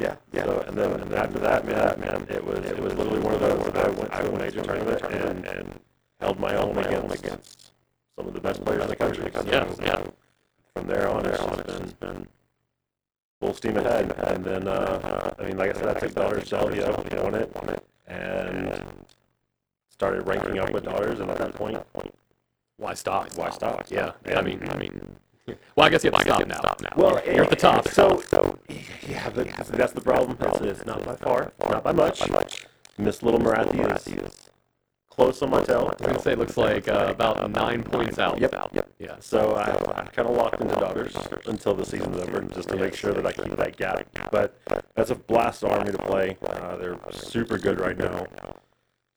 yeah. 0.00 0.44
So, 0.44 0.60
and 0.66 0.76
then 0.76 0.92
and 0.92 1.10
then 1.10 1.18
after 1.18 1.38
that, 1.40 1.64
man, 1.66 2.00
man, 2.00 2.26
it 2.28 2.44
was 2.44 2.58
it 2.60 2.78
was 2.78 2.94
literally 2.94 3.20
one 3.20 3.34
of 3.34 3.40
those 3.40 3.72
that 3.72 3.84
I 3.84 3.88
went 3.88 4.12
to 4.12 4.32
a 4.32 4.38
major 4.38 4.62
tournament 4.62 5.02
and, 5.02 5.46
and 5.46 5.80
held 6.20 6.38
my 6.38 6.54
own 6.56 6.76
against, 6.78 7.14
against 7.14 7.72
some 8.16 8.26
of 8.26 8.34
the 8.34 8.40
best 8.40 8.64
players 8.64 8.82
in 8.82 8.88
the 8.88 8.96
country. 8.96 9.30
Yeah, 9.46 9.66
yeah. 9.82 10.04
From 10.74 10.86
there 10.86 11.08
on, 11.08 11.22
there 11.22 11.40
on, 11.40 11.60
it's 11.60 11.92
been 11.94 12.26
full 13.40 13.54
steam 13.54 13.76
ahead. 13.76 14.12
And 14.18 14.44
then, 14.44 14.68
uh, 14.68 15.34
I 15.38 15.42
mean, 15.44 15.56
like 15.56 15.74
I 15.74 15.78
said, 15.78 15.96
I 15.96 15.98
took 15.98 16.14
daughters 16.14 16.48
to 16.50 16.56
LVO, 16.58 17.22
won 17.22 17.34
it, 17.34 17.54
won 17.54 17.68
it, 17.70 17.84
and 18.06 19.04
started 19.88 20.26
ranking 20.26 20.58
up 20.58 20.70
with 20.72 20.84
daughters. 20.84 21.20
And 21.20 21.30
at 21.30 21.38
that 21.38 21.54
point, 21.54 21.78
Why 22.76 22.94
stop? 22.94 23.34
why 23.36 23.50
stop? 23.50 23.86
Yeah. 23.90 24.12
I 24.26 24.42
mean, 24.42 24.62
I 24.68 24.76
mean. 24.76 25.16
Well, 25.76 25.86
I 25.86 25.90
guess 25.90 26.04
you 26.04 26.10
have 26.10 26.24
to 26.24 26.54
stop 26.56 26.80
now. 26.80 26.92
Well, 26.96 27.20
you're 27.26 27.44
at 27.44 27.50
the 27.50 27.56
top. 27.56 27.88
So, 27.88 28.22
so 28.28 28.58
yeah, 29.08 29.30
but 29.30 29.48
that's 29.72 29.92
the 29.92 30.00
problem. 30.00 30.36
It's, 30.40 30.60
it's 30.60 30.86
not 30.86 31.04
by 31.04 31.16
far, 31.16 31.52
not 31.60 31.84
by 31.84 31.92
much. 31.92 32.22
Miss 32.98 33.22
Little 33.22 33.40
Marathi 33.40 34.26
is 34.26 34.48
close 35.18 35.42
on 35.42 35.50
my 35.50 35.62
tail. 35.64 35.80
I 35.80 35.82
was 35.84 35.96
gonna 36.00 36.20
say 36.20 36.32
it 36.32 36.38
looks 36.38 36.56
like 36.56 36.88
uh, 36.88 37.06
about 37.08 37.50
nine 37.50 37.82
points 37.82 38.18
out. 38.18 38.40
Yep, 38.40 38.54
yep. 38.72 38.90
Yeah. 38.98 39.16
So 39.20 39.54
I, 39.54 39.70
I 40.00 40.04
kind 40.04 40.28
of 40.28 40.36
locked 40.36 40.60
into 40.60 40.74
daughters 40.76 41.16
until 41.46 41.74
the 41.74 41.84
season's 41.84 42.16
over, 42.18 42.40
just 42.42 42.68
to 42.68 42.76
make 42.76 42.94
sure 42.94 43.12
that 43.12 43.26
I 43.26 43.32
keep 43.32 43.56
that 43.56 43.76
gap. 43.76 44.06
But 44.30 44.56
that's 44.94 45.10
a 45.10 45.16
blast 45.16 45.64
army 45.64 45.90
to 45.90 45.98
play. 45.98 46.36
Uh, 46.46 46.76
they're 46.76 46.98
super 47.12 47.58
good 47.58 47.80
right 47.80 47.98
now. 47.98 48.26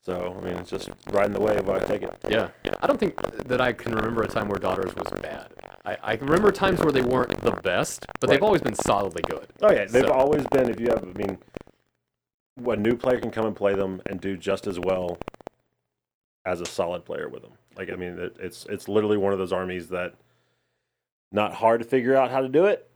So 0.03 0.35
I 0.41 0.45
mean, 0.45 0.55
it's 0.57 0.71
just 0.71 0.89
riding 1.11 1.33
the 1.33 1.39
wave. 1.39 1.69
I 1.69 1.79
take 1.79 2.01
it. 2.01 2.17
Yeah. 2.27 2.49
I 2.81 2.87
don't 2.87 2.99
think 2.99 3.15
that 3.47 3.61
I 3.61 3.71
can 3.71 3.93
remember 3.93 4.23
a 4.23 4.27
time 4.27 4.47
where 4.47 4.57
Daughters 4.57 4.95
was 4.95 5.07
bad. 5.21 5.53
I, 5.85 5.97
I 6.03 6.15
can 6.15 6.27
remember 6.27 6.51
times 6.51 6.79
where 6.79 6.91
they 6.91 7.01
weren't 7.01 7.39
the 7.41 7.51
best, 7.51 8.05
but 8.19 8.29
they've 8.29 8.39
Right. 8.39 8.45
always 8.45 8.61
been 8.61 8.75
solidly 8.75 9.23
good. 9.23 9.47
Oh 9.61 9.71
yeah, 9.71 9.85
they've 9.85 10.05
So- 10.05 10.13
always 10.13 10.45
been. 10.47 10.69
If 10.69 10.79
you 10.79 10.87
have, 10.89 11.03
I 11.03 11.13
mean, 11.13 11.37
a 12.65 12.75
new 12.75 12.95
player 12.95 13.19
can 13.19 13.31
come 13.31 13.45
and 13.45 13.55
play 13.55 13.73
them 13.73 14.01
and 14.05 14.21
do 14.21 14.37
just 14.37 14.67
as 14.67 14.79
well 14.79 15.17
as 16.45 16.61
a 16.61 16.65
solid 16.65 17.05
player 17.05 17.27
with 17.29 17.41
them. 17.41 17.53
Like 17.77 17.91
I 17.91 17.95
mean, 17.95 18.19
it, 18.19 18.35
it's 18.39 18.65
it's 18.67 18.87
literally 18.87 19.17
one 19.17 19.33
of 19.33 19.39
those 19.39 19.51
armies 19.53 19.87
that 19.89 20.13
not 21.31 21.53
hard 21.53 21.81
to 21.81 21.87
figure 21.87 22.15
out 22.15 22.29
how 22.29 22.41
to 22.41 22.49
do 22.49 22.65
it. 22.65 22.87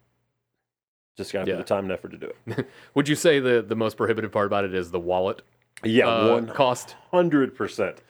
Just 1.18 1.32
got 1.32 1.46
to 1.46 1.52
Yeah. 1.52 1.58
put 1.58 1.66
the 1.68 1.74
time 1.74 1.86
and 1.86 1.94
effort 1.94 2.12
to 2.12 2.18
do 2.18 2.32
it. 2.48 2.68
Would 2.94 3.08
you 3.08 3.16
say 3.16 3.40
the, 3.40 3.62
the 3.66 3.76
most 3.76 3.96
prohibitive 3.96 4.32
part 4.34 4.46
about 4.48 4.66
it 4.66 4.74
is 4.76 4.92
the 4.92 5.00
wallet 5.00 5.42
Yeah, 5.84 6.08
uh, 6.10 6.32
one 6.34 6.48
cost? 6.48 6.96
hundred 7.12 7.56
percent. 7.56 8.02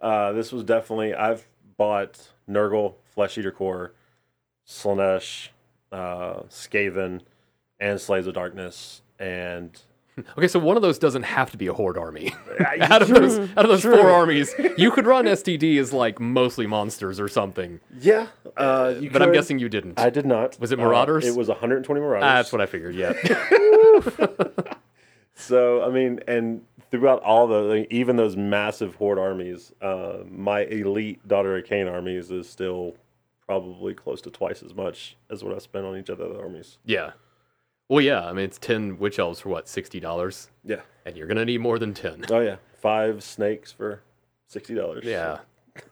Uh, 0.00 0.32
This 0.32 0.52
was 0.52 0.62
definitely. 0.64 1.12
I've 1.14 1.46
bought 1.76 2.30
Nurgle, 2.48 2.94
Flesh 3.04 3.36
Eater 3.36 3.50
Core, 3.50 3.92
Slaanesh, 4.66 5.48
uh, 5.90 6.40
Skaven, 6.48 7.20
and 7.80 8.00
Slaves 8.00 8.26
of 8.26 8.34
Darkness, 8.34 9.02
and 9.18 9.80
Okay, 10.38 10.46
so 10.48 10.58
one 10.58 10.76
of 10.76 10.82
those 10.82 10.98
doesn't 10.98 11.22
have 11.22 11.50
to 11.52 11.56
be 11.56 11.66
a 11.68 11.72
horde 11.72 11.96
army. 11.96 12.34
out 12.80 13.00
of 13.02 13.08
those, 13.08 13.38
out 13.56 13.64
of 13.64 13.68
those 13.68 13.82
four 13.82 14.10
armies, 14.10 14.54
you 14.76 14.90
could 14.90 15.06
run 15.06 15.24
STD 15.24 15.78
as 15.80 15.92
like 15.92 16.20
mostly 16.20 16.66
monsters 16.66 17.18
or 17.18 17.28
something. 17.28 17.80
yeah. 17.98 18.26
Uh, 18.56 18.94
you 19.00 19.10
But 19.10 19.22
I'm 19.22 19.28
could- 19.28 19.34
guessing 19.34 19.58
you 19.58 19.70
didn't. 19.70 19.98
I 19.98 20.10
did 20.10 20.26
not. 20.26 20.60
Was 20.60 20.70
it 20.72 20.78
Uh, 20.78 20.82
Marauders? 20.84 21.24
it 21.26 21.34
was 21.34 21.48
120 21.48 22.00
Marauders. 22.00 22.22
Ah, 22.24 22.34
that's 22.34 22.52
what 22.52 22.60
I 22.60 22.66
figured. 22.66 22.94
Yeah. 22.94 23.12
So 25.34 25.82
I 25.82 25.88
mean, 25.90 26.20
and 26.28 26.62
throughout 26.90 27.22
all 27.22 27.46
the 27.46 27.60
like, 27.62 27.86
even 27.90 28.16
those 28.16 28.36
massive 28.36 28.94
horde 28.96 29.18
armies, 29.18 29.72
uh, 29.80 30.18
my 30.30 30.60
elite 30.60 31.26
daughter 31.26 31.56
of 31.56 31.64
Khaine 31.64 31.90
armies 31.90 32.30
is 32.30 32.48
still 32.48 32.94
probably 33.46 33.94
close 33.94 34.20
to 34.22 34.30
twice 34.30 34.62
as 34.62 34.74
much 34.74 35.16
as 35.30 35.42
what 35.44 35.54
I 35.54 35.58
spent 35.58 35.84
on 35.84 35.96
each 35.96 36.08
of 36.08 36.18
the 36.18 36.24
other 36.26 36.40
armies. 36.42 36.78
yeah. 36.84 37.12
Well, 37.88 38.00
yeah. 38.00 38.24
I 38.26 38.32
mean, 38.32 38.44
it's 38.46 38.58
ten 38.58 38.98
witch 38.98 39.18
elves 39.18 39.40
for 39.40 39.50
what 39.50 39.68
sixty 39.68 40.00
dollars, 40.00 40.48
Yeah. 40.64 40.80
and 41.04 41.14
you're 41.16 41.26
gonna 41.26 41.44
need 41.44 41.60
more 41.60 41.78
than 41.78 41.92
ten. 41.92 42.24
Oh 42.30 42.40
yeah, 42.40 42.56
five 42.80 43.22
snakes 43.22 43.70
for 43.70 44.02
sixty 44.46 44.74
dollars. 44.74 45.04
Yeah. 45.04 45.40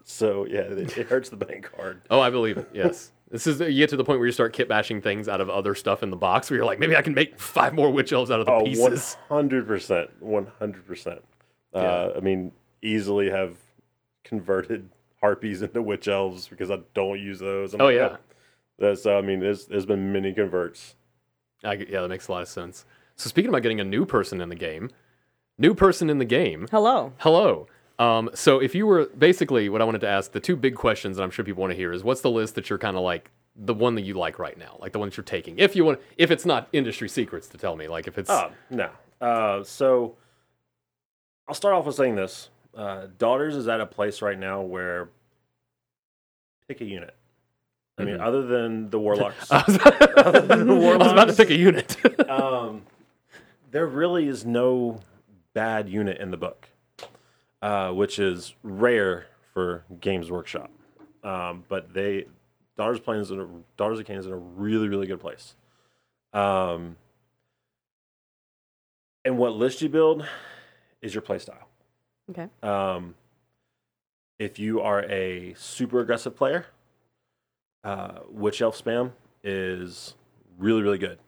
So 0.05 0.47
yeah, 0.47 0.61
it, 0.61 0.97
it 0.97 1.07
hurts 1.09 1.29
the 1.29 1.37
bank 1.37 1.71
card. 1.77 2.01
Oh, 2.11 2.21
I 2.21 2.31
believe 2.31 2.57
it. 2.57 2.71
Yes. 2.73 3.13
This 3.31 3.47
is 3.47 3.61
you 3.61 3.73
get 3.75 3.91
to 3.91 3.97
the 3.97 4.05
point 4.05 4.19
where 4.19 4.27
you 4.27 4.33
start 4.33 4.53
kit 4.55 4.67
bashing 4.69 5.03
things 5.03 5.29
out 5.29 5.41
of 5.43 5.51
other 5.51 5.75
stuff 5.75 6.03
in 6.03 6.09
the 6.11 6.17
box, 6.17 6.49
where 6.49 6.57
you're 6.57 6.65
like, 6.67 6.79
maybe 6.79 6.97
I 6.97 7.03
can 7.03 7.13
make 7.15 7.39
five 7.39 7.75
more 7.75 7.91
witch 7.91 8.13
elves 8.13 8.31
out 8.31 8.41
of 8.41 8.47
the 8.47 8.53
Oh, 8.53 8.65
pieces. 8.65 9.17
100%. 9.29 10.09
100%. 10.23 11.21
Uh, 11.75 12.11
I 12.17 12.21
mean, 12.21 12.53
easily 12.83 13.29
have 13.31 13.57
converted 14.25 14.89
harpies 15.23 15.63
into 15.63 15.83
witch 15.83 16.09
elves 16.09 16.49
because 16.49 16.71
I 16.71 16.79
don't 16.95 17.21
use 17.21 17.39
those. 17.39 17.75
I'm 17.75 17.81
Oh 17.81 17.87
like, 17.87 17.97
yeah, 17.97 18.17
That's, 18.79 19.07
I 19.07 19.21
mean, 19.21 19.41
there's, 19.41 19.67
there's 19.67 19.87
been 19.87 20.13
many 20.13 20.33
converts. 20.33 20.95
I, 21.63 21.75
yeah, 21.75 22.01
that 22.01 22.09
makes 22.09 22.29
a 22.29 22.33
lot 22.33 22.43
of 22.43 22.49
sense. 22.49 22.85
So 23.17 23.29
speaking 23.29 23.51
about 23.51 23.63
getting 23.63 23.81
a 23.81 23.85
new 23.85 24.07
person 24.07 24.41
in 24.41 24.49
the 24.49 24.55
game, 24.55 24.91
new 25.59 25.75
person 25.75 26.09
in 26.09 26.19
the 26.19 26.25
game. 26.25 26.67
Hello. 26.71 27.13
Hello. 27.19 27.67
Um, 27.99 28.31
so 28.33 28.61
if 28.61 28.75
you 28.75 28.87
were 28.87 29.07
basically 29.19 29.69
what 29.69 29.83
I 29.83 29.85
wanted 29.85 30.01
to 30.01 30.09
ask, 30.09 30.33
the 30.33 30.41
two 30.41 30.57
big 30.57 30.75
questions 30.75 31.19
that 31.19 31.23
I'm 31.23 31.31
sure 31.31 31.45
people 31.45 31.61
want 31.61 31.73
to 31.73 31.77
hear 31.77 31.93
is 31.93 32.03
what's 32.03 32.23
the 32.23 32.31
list 32.31 32.55
that 32.55 32.71
you're 32.71 32.79
kind 32.79 32.97
of 32.97 33.03
like 33.03 33.31
the 33.55 33.75
one 33.75 33.95
that 33.97 34.03
you 34.03 34.15
like 34.15 34.39
right 34.39 34.57
now, 34.57 34.79
like 34.81 34.93
the 34.93 34.99
one 34.99 35.11
that 35.11 35.19
you're 35.19 35.25
taking. 35.25 35.59
If 35.59 35.77
you 35.77 35.85
want, 35.85 36.01
if 36.17 36.31
it's 36.31 36.47
not 36.47 36.69
industry 36.73 37.11
secrets 37.11 37.47
to 37.49 37.59
tell 37.59 37.77
me, 37.77 37.89
like 37.89 38.07
if 38.09 38.17
it's 38.17 38.31
Oh, 38.31 38.51
no. 38.71 38.89
Uh, 39.21 39.63
so 39.65 40.17
I'll 41.47 41.55
start 41.55 41.75
off 41.75 41.85
with 41.85 41.97
saying 41.97 42.15
this. 42.15 42.49
Uh, 42.75 43.07
Daughters 43.19 43.57
is 43.57 43.69
at 43.69 43.81
a 43.81 43.87
place 43.87 44.23
right 44.23 44.39
now 44.39 44.61
where 44.63 45.09
pick 46.69 46.81
a 46.81 46.85
unit. 46.85 47.15
I 47.99 48.05
mean, 48.05 48.17
Mhm. 48.17 48.21
other 48.23 48.43
than 48.47 48.91
the 48.91 48.99
Warlocks, 49.01 49.51
I 49.51 49.65
was, 49.67 49.79
I 49.85 50.97
was 50.97 51.13
about 51.13 51.29
to 51.29 51.35
pick 51.35 51.51
a 51.51 51.57
unit. 51.57 51.97
um, 52.31 52.83
there 53.71 53.87
really 53.87 54.27
is 54.29 54.45
no 54.47 55.01
bad 55.53 55.89
unit 55.89 56.19
in 56.19 56.31
the 56.31 56.37
book, 56.37 56.69
uh, 57.61 57.91
which 57.93 58.19
is 58.19 58.55
rare 58.63 59.27
for 59.53 59.85
Games 60.01 60.31
Workshop. 60.31 60.71
Um, 61.25 61.65
but 61.69 61.93
they 61.93 62.27
Daughters 62.77 63.01
Plains 63.01 63.31
in 63.31 63.65
Daughters 63.77 63.99
of 63.99 64.07
Khaine 64.07 64.19
is 64.19 64.27
in 64.27 64.33
a 64.33 64.37
really 64.39 64.89
really 64.89 65.07
good 65.07 65.21
place. 65.21 65.55
Um, 66.33 66.97
and 69.25 69.37
what 69.37 69.53
list 69.53 69.83
you 69.83 69.89
build 69.89 70.25
is 71.03 71.13
your 71.15 71.23
playstyle. 71.23 71.65
Okay. 72.31 72.47
Um, 72.63 73.15
if 74.39 74.59
you 74.59 74.81
are 74.81 75.03
a 75.05 75.55
super 75.55 76.01
aggressive 76.01 76.37
player, 76.37 76.67
uh, 77.85 78.21
Witch 78.31 78.63
Elf 78.63 78.83
spam 78.83 79.13
is 79.43 80.15
really, 80.59 80.83
really 80.83 80.99
good. 80.99 81.19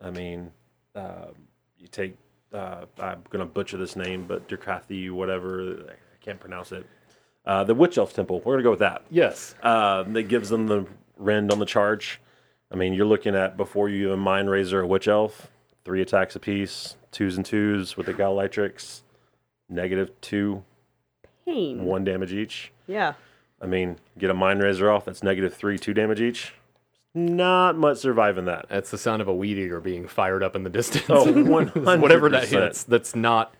I 0.00 0.10
mean, 0.10 0.52
uh, 0.94 1.28
you 1.78 1.88
take, 1.88 2.16
uh, 2.52 2.86
I'm 2.98 3.22
going 3.30 3.40
to 3.40 3.46
butcher 3.46 3.76
this 3.76 3.96
name, 3.96 4.26
but 4.26 4.48
Durkathi, 4.48 5.10
whatever, 5.10 5.86
I 5.88 5.94
can't 6.24 6.40
pronounce 6.40 6.72
it. 6.72 6.86
Uh, 7.44 7.64
the 7.64 7.74
Witch 7.74 7.96
Elf 7.98 8.12
Temple, 8.12 8.40
we're 8.40 8.54
going 8.54 8.58
to 8.58 8.64
go 8.64 8.70
with 8.70 8.80
that. 8.80 9.02
yes. 9.10 9.54
Uh, 9.62 10.02
that 10.02 10.24
gives 10.24 10.48
them 10.50 10.66
the 10.66 10.86
rend 11.16 11.50
on 11.50 11.58
the 11.58 11.66
charge. 11.66 12.20
I 12.70 12.76
mean, 12.76 12.92
you're 12.92 13.06
looking 13.06 13.34
at 13.34 13.56
before 13.56 13.88
you 13.88 14.08
even 14.08 14.18
Mind 14.20 14.50
Razor 14.50 14.80
a 14.80 14.86
Witch 14.86 15.08
Elf, 15.08 15.48
three 15.84 16.02
attacks 16.02 16.36
apiece, 16.36 16.96
twos 17.10 17.36
and 17.36 17.46
twos 17.46 17.96
with 17.96 18.06
the 18.06 18.12
Gladiatrix, 18.12 19.00
negative 19.68 20.10
two, 20.20 20.64
Pain. 21.44 21.84
one 21.84 22.04
damage 22.04 22.32
each. 22.32 22.72
Yeah. 22.86 23.14
I 23.60 23.66
mean, 23.66 23.96
get 24.16 24.30
a 24.30 24.34
Mind 24.34 24.62
Razor 24.62 24.90
off, 24.90 25.04
that's 25.04 25.22
negative 25.22 25.54
three, 25.54 25.78
two 25.78 25.94
damage 25.94 26.20
each. 26.20 26.54
Not 27.14 27.76
much 27.76 27.98
surviving 27.98 28.44
that. 28.44 28.66
That's 28.68 28.90
the 28.90 28.98
sound 28.98 29.22
of 29.22 29.28
a 29.28 29.34
weed 29.34 29.58
eater 29.58 29.80
being 29.80 30.06
fired 30.06 30.42
up 30.42 30.54
in 30.54 30.62
the 30.62 30.70
distance. 30.70 31.06
Oh, 31.08 31.26
100%. 31.26 32.00
Whatever 32.00 32.28
that 32.28 32.48
hits, 32.48 32.84
that's 32.84 33.16
not 33.16 33.54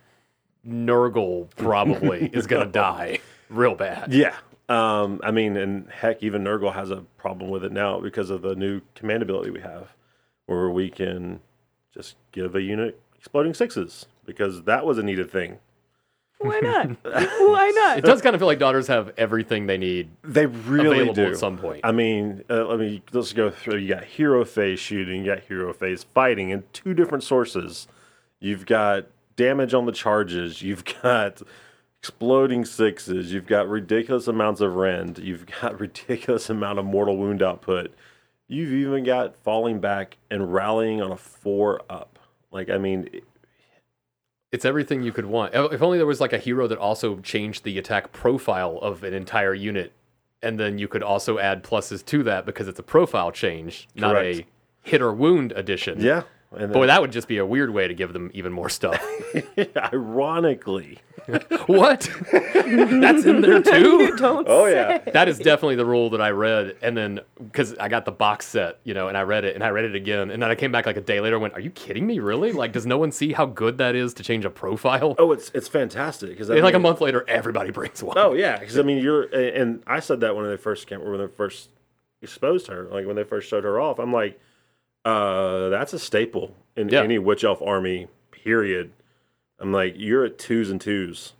Nurgle 0.66 1.48
probably 1.56 2.26
is 2.32 2.46
gonna 2.46 2.66
die 2.66 3.18
real 3.48 3.74
bad. 3.74 4.12
Yeah. 4.12 4.34
Um, 4.68 5.20
I 5.24 5.30
mean, 5.30 5.56
and 5.56 5.88
heck, 5.90 6.22
even 6.22 6.44
Nurgle 6.44 6.74
has 6.74 6.90
a 6.90 7.04
problem 7.16 7.50
with 7.50 7.64
it 7.64 7.72
now 7.72 8.00
because 8.00 8.28
of 8.28 8.42
the 8.42 8.54
new 8.54 8.82
command 8.94 9.22
ability 9.22 9.50
we 9.50 9.60
have, 9.60 9.94
where 10.46 10.68
we 10.68 10.90
can 10.90 11.40
just 11.94 12.16
give 12.32 12.54
a 12.54 12.60
unit 12.60 13.00
exploding 13.16 13.54
sixes 13.54 14.06
because 14.26 14.64
that 14.64 14.84
was 14.84 14.98
a 14.98 15.02
needed 15.02 15.30
thing. 15.30 15.58
Why 16.38 16.60
not? 16.60 16.88
Why 17.02 17.72
not? 17.74 17.98
It 17.98 18.04
does 18.04 18.22
kind 18.22 18.34
of 18.34 18.40
feel 18.40 18.46
like 18.46 18.58
daughters 18.60 18.86
have 18.86 19.12
everything 19.16 19.66
they 19.66 19.76
need. 19.78 20.10
They 20.22 20.46
really 20.46 20.98
Available 21.00 21.14
do 21.14 21.26
at 21.26 21.36
some 21.36 21.58
point. 21.58 21.80
I 21.82 21.90
mean, 21.92 22.44
uh, 22.48 22.64
let 22.66 22.78
me 22.78 23.02
let's 23.12 23.32
go 23.32 23.50
through. 23.50 23.78
You 23.78 23.88
got 23.88 24.04
hero 24.04 24.44
phase 24.44 24.78
shooting, 24.78 25.24
you 25.24 25.34
got 25.34 25.44
hero 25.44 25.72
phase 25.72 26.04
fighting 26.04 26.50
in 26.50 26.62
two 26.72 26.94
different 26.94 27.24
sources. 27.24 27.88
You've 28.38 28.66
got 28.66 29.06
damage 29.34 29.74
on 29.74 29.86
the 29.86 29.92
charges. 29.92 30.62
You've 30.62 30.84
got 31.02 31.42
exploding 32.00 32.64
sixes. 32.64 33.32
You've 33.32 33.46
got 33.46 33.68
ridiculous 33.68 34.28
amounts 34.28 34.60
of 34.60 34.74
rend. 34.76 35.18
You've 35.18 35.46
got 35.46 35.80
ridiculous 35.80 36.48
amount 36.48 36.78
of 36.78 36.84
mortal 36.84 37.16
wound 37.16 37.42
output. 37.42 37.92
You've 38.46 38.72
even 38.72 39.02
got 39.04 39.36
falling 39.36 39.80
back 39.80 40.16
and 40.30 40.54
rallying 40.54 41.02
on 41.02 41.10
a 41.10 41.16
four 41.16 41.82
up. 41.90 42.18
Like 42.52 42.70
I 42.70 42.78
mean, 42.78 43.08
it- 43.12 43.24
It's 44.50 44.64
everything 44.64 45.02
you 45.02 45.12
could 45.12 45.26
want. 45.26 45.54
If 45.54 45.82
only 45.82 45.98
there 45.98 46.06
was 46.06 46.20
like 46.20 46.32
a 46.32 46.38
hero 46.38 46.66
that 46.68 46.78
also 46.78 47.18
changed 47.20 47.64
the 47.64 47.78
attack 47.78 48.12
profile 48.12 48.78
of 48.80 49.04
an 49.04 49.12
entire 49.12 49.52
unit, 49.54 49.92
and 50.42 50.58
then 50.58 50.78
you 50.78 50.88
could 50.88 51.02
also 51.02 51.38
add 51.38 51.62
pluses 51.62 52.04
to 52.06 52.22
that 52.24 52.46
because 52.46 52.66
it's 52.68 52.78
a 52.78 52.82
profile 52.82 53.30
change, 53.30 53.88
not 53.94 54.14
Correct. 54.14 54.38
a 54.40 54.88
hit 54.88 55.02
or 55.02 55.12
wound 55.12 55.52
addition. 55.52 56.00
yeah. 56.00 56.22
And 56.56 56.72
Boy, 56.72 56.80
then, 56.80 56.88
that 56.88 57.02
would 57.02 57.12
just 57.12 57.28
be 57.28 57.36
a 57.36 57.44
weird 57.44 57.70
way 57.70 57.88
to 57.88 57.94
give 57.94 58.14
them 58.14 58.30
even 58.32 58.52
more 58.52 58.70
stuff. 58.70 58.98
ironically, 59.92 60.98
what? 61.66 62.08
That's 62.32 63.24
in 63.26 63.42
there 63.42 63.60
too? 63.62 64.16
Don't 64.16 64.46
oh 64.48 64.64
say. 64.66 64.74
yeah, 64.74 65.10
That 65.12 65.28
is 65.28 65.38
definitely 65.38 65.76
the 65.76 65.84
rule 65.84 66.08
that 66.10 66.22
I 66.22 66.30
read, 66.30 66.76
and 66.80 66.96
then 66.96 67.20
because 67.38 67.76
I 67.76 67.88
got 67.88 68.06
the 68.06 68.12
box 68.12 68.46
set, 68.46 68.78
you 68.84 68.94
know, 68.94 69.08
and 69.08 69.16
I 69.16 69.22
read 69.22 69.44
it, 69.44 69.54
and 69.54 69.62
I 69.62 69.68
read 69.68 69.84
it 69.84 69.94
again, 69.94 70.30
and 70.30 70.42
then 70.42 70.50
I 70.50 70.54
came 70.54 70.72
back 70.72 70.86
like 70.86 70.96
a 70.96 71.02
day 71.02 71.20
later, 71.20 71.36
and 71.36 71.42
went, 71.42 71.52
"Are 71.52 71.60
you 71.60 71.70
kidding 71.70 72.06
me? 72.06 72.18
Really? 72.18 72.52
Like, 72.52 72.72
does 72.72 72.86
no 72.86 72.96
one 72.96 73.12
see 73.12 73.34
how 73.34 73.44
good 73.44 73.76
that 73.76 73.94
is 73.94 74.14
to 74.14 74.22
change 74.22 74.46
a 74.46 74.50
profile?" 74.50 75.16
oh 75.18 75.32
it's 75.32 75.50
it's 75.52 75.68
fantastic 75.68 76.30
because 76.30 76.48
and 76.48 76.62
like 76.62 76.74
a 76.74 76.78
month 76.78 77.02
later, 77.02 77.26
everybody 77.28 77.70
brings 77.70 78.02
one. 78.02 78.16
Oh 78.16 78.32
yeah, 78.32 78.58
because 78.58 78.78
I 78.78 78.82
mean, 78.82 79.02
you're 79.02 79.24
and 79.24 79.82
I 79.86 80.00
said 80.00 80.20
that 80.20 80.34
when 80.34 80.48
they 80.48 80.56
first 80.56 80.86
came, 80.86 81.04
when 81.04 81.18
they 81.18 81.26
first 81.26 81.68
exposed 82.22 82.68
her, 82.68 82.84
like 82.90 83.06
when 83.06 83.16
they 83.16 83.24
first 83.24 83.50
showed 83.50 83.64
her 83.64 83.78
off. 83.78 83.98
I'm 83.98 84.14
like, 84.14 84.40
uh, 85.04 85.68
that's 85.70 85.92
a 85.92 85.98
staple 85.98 86.54
in 86.76 86.88
Yeah. 86.88 87.02
any 87.02 87.18
witch 87.18 87.44
elf 87.44 87.60
army. 87.62 88.08
Period. 88.30 88.92
I'm 89.58 89.72
like, 89.72 89.94
you're 89.96 90.24
at 90.24 90.38
twos 90.38 90.70
and 90.70 90.80
twos. 90.80 91.32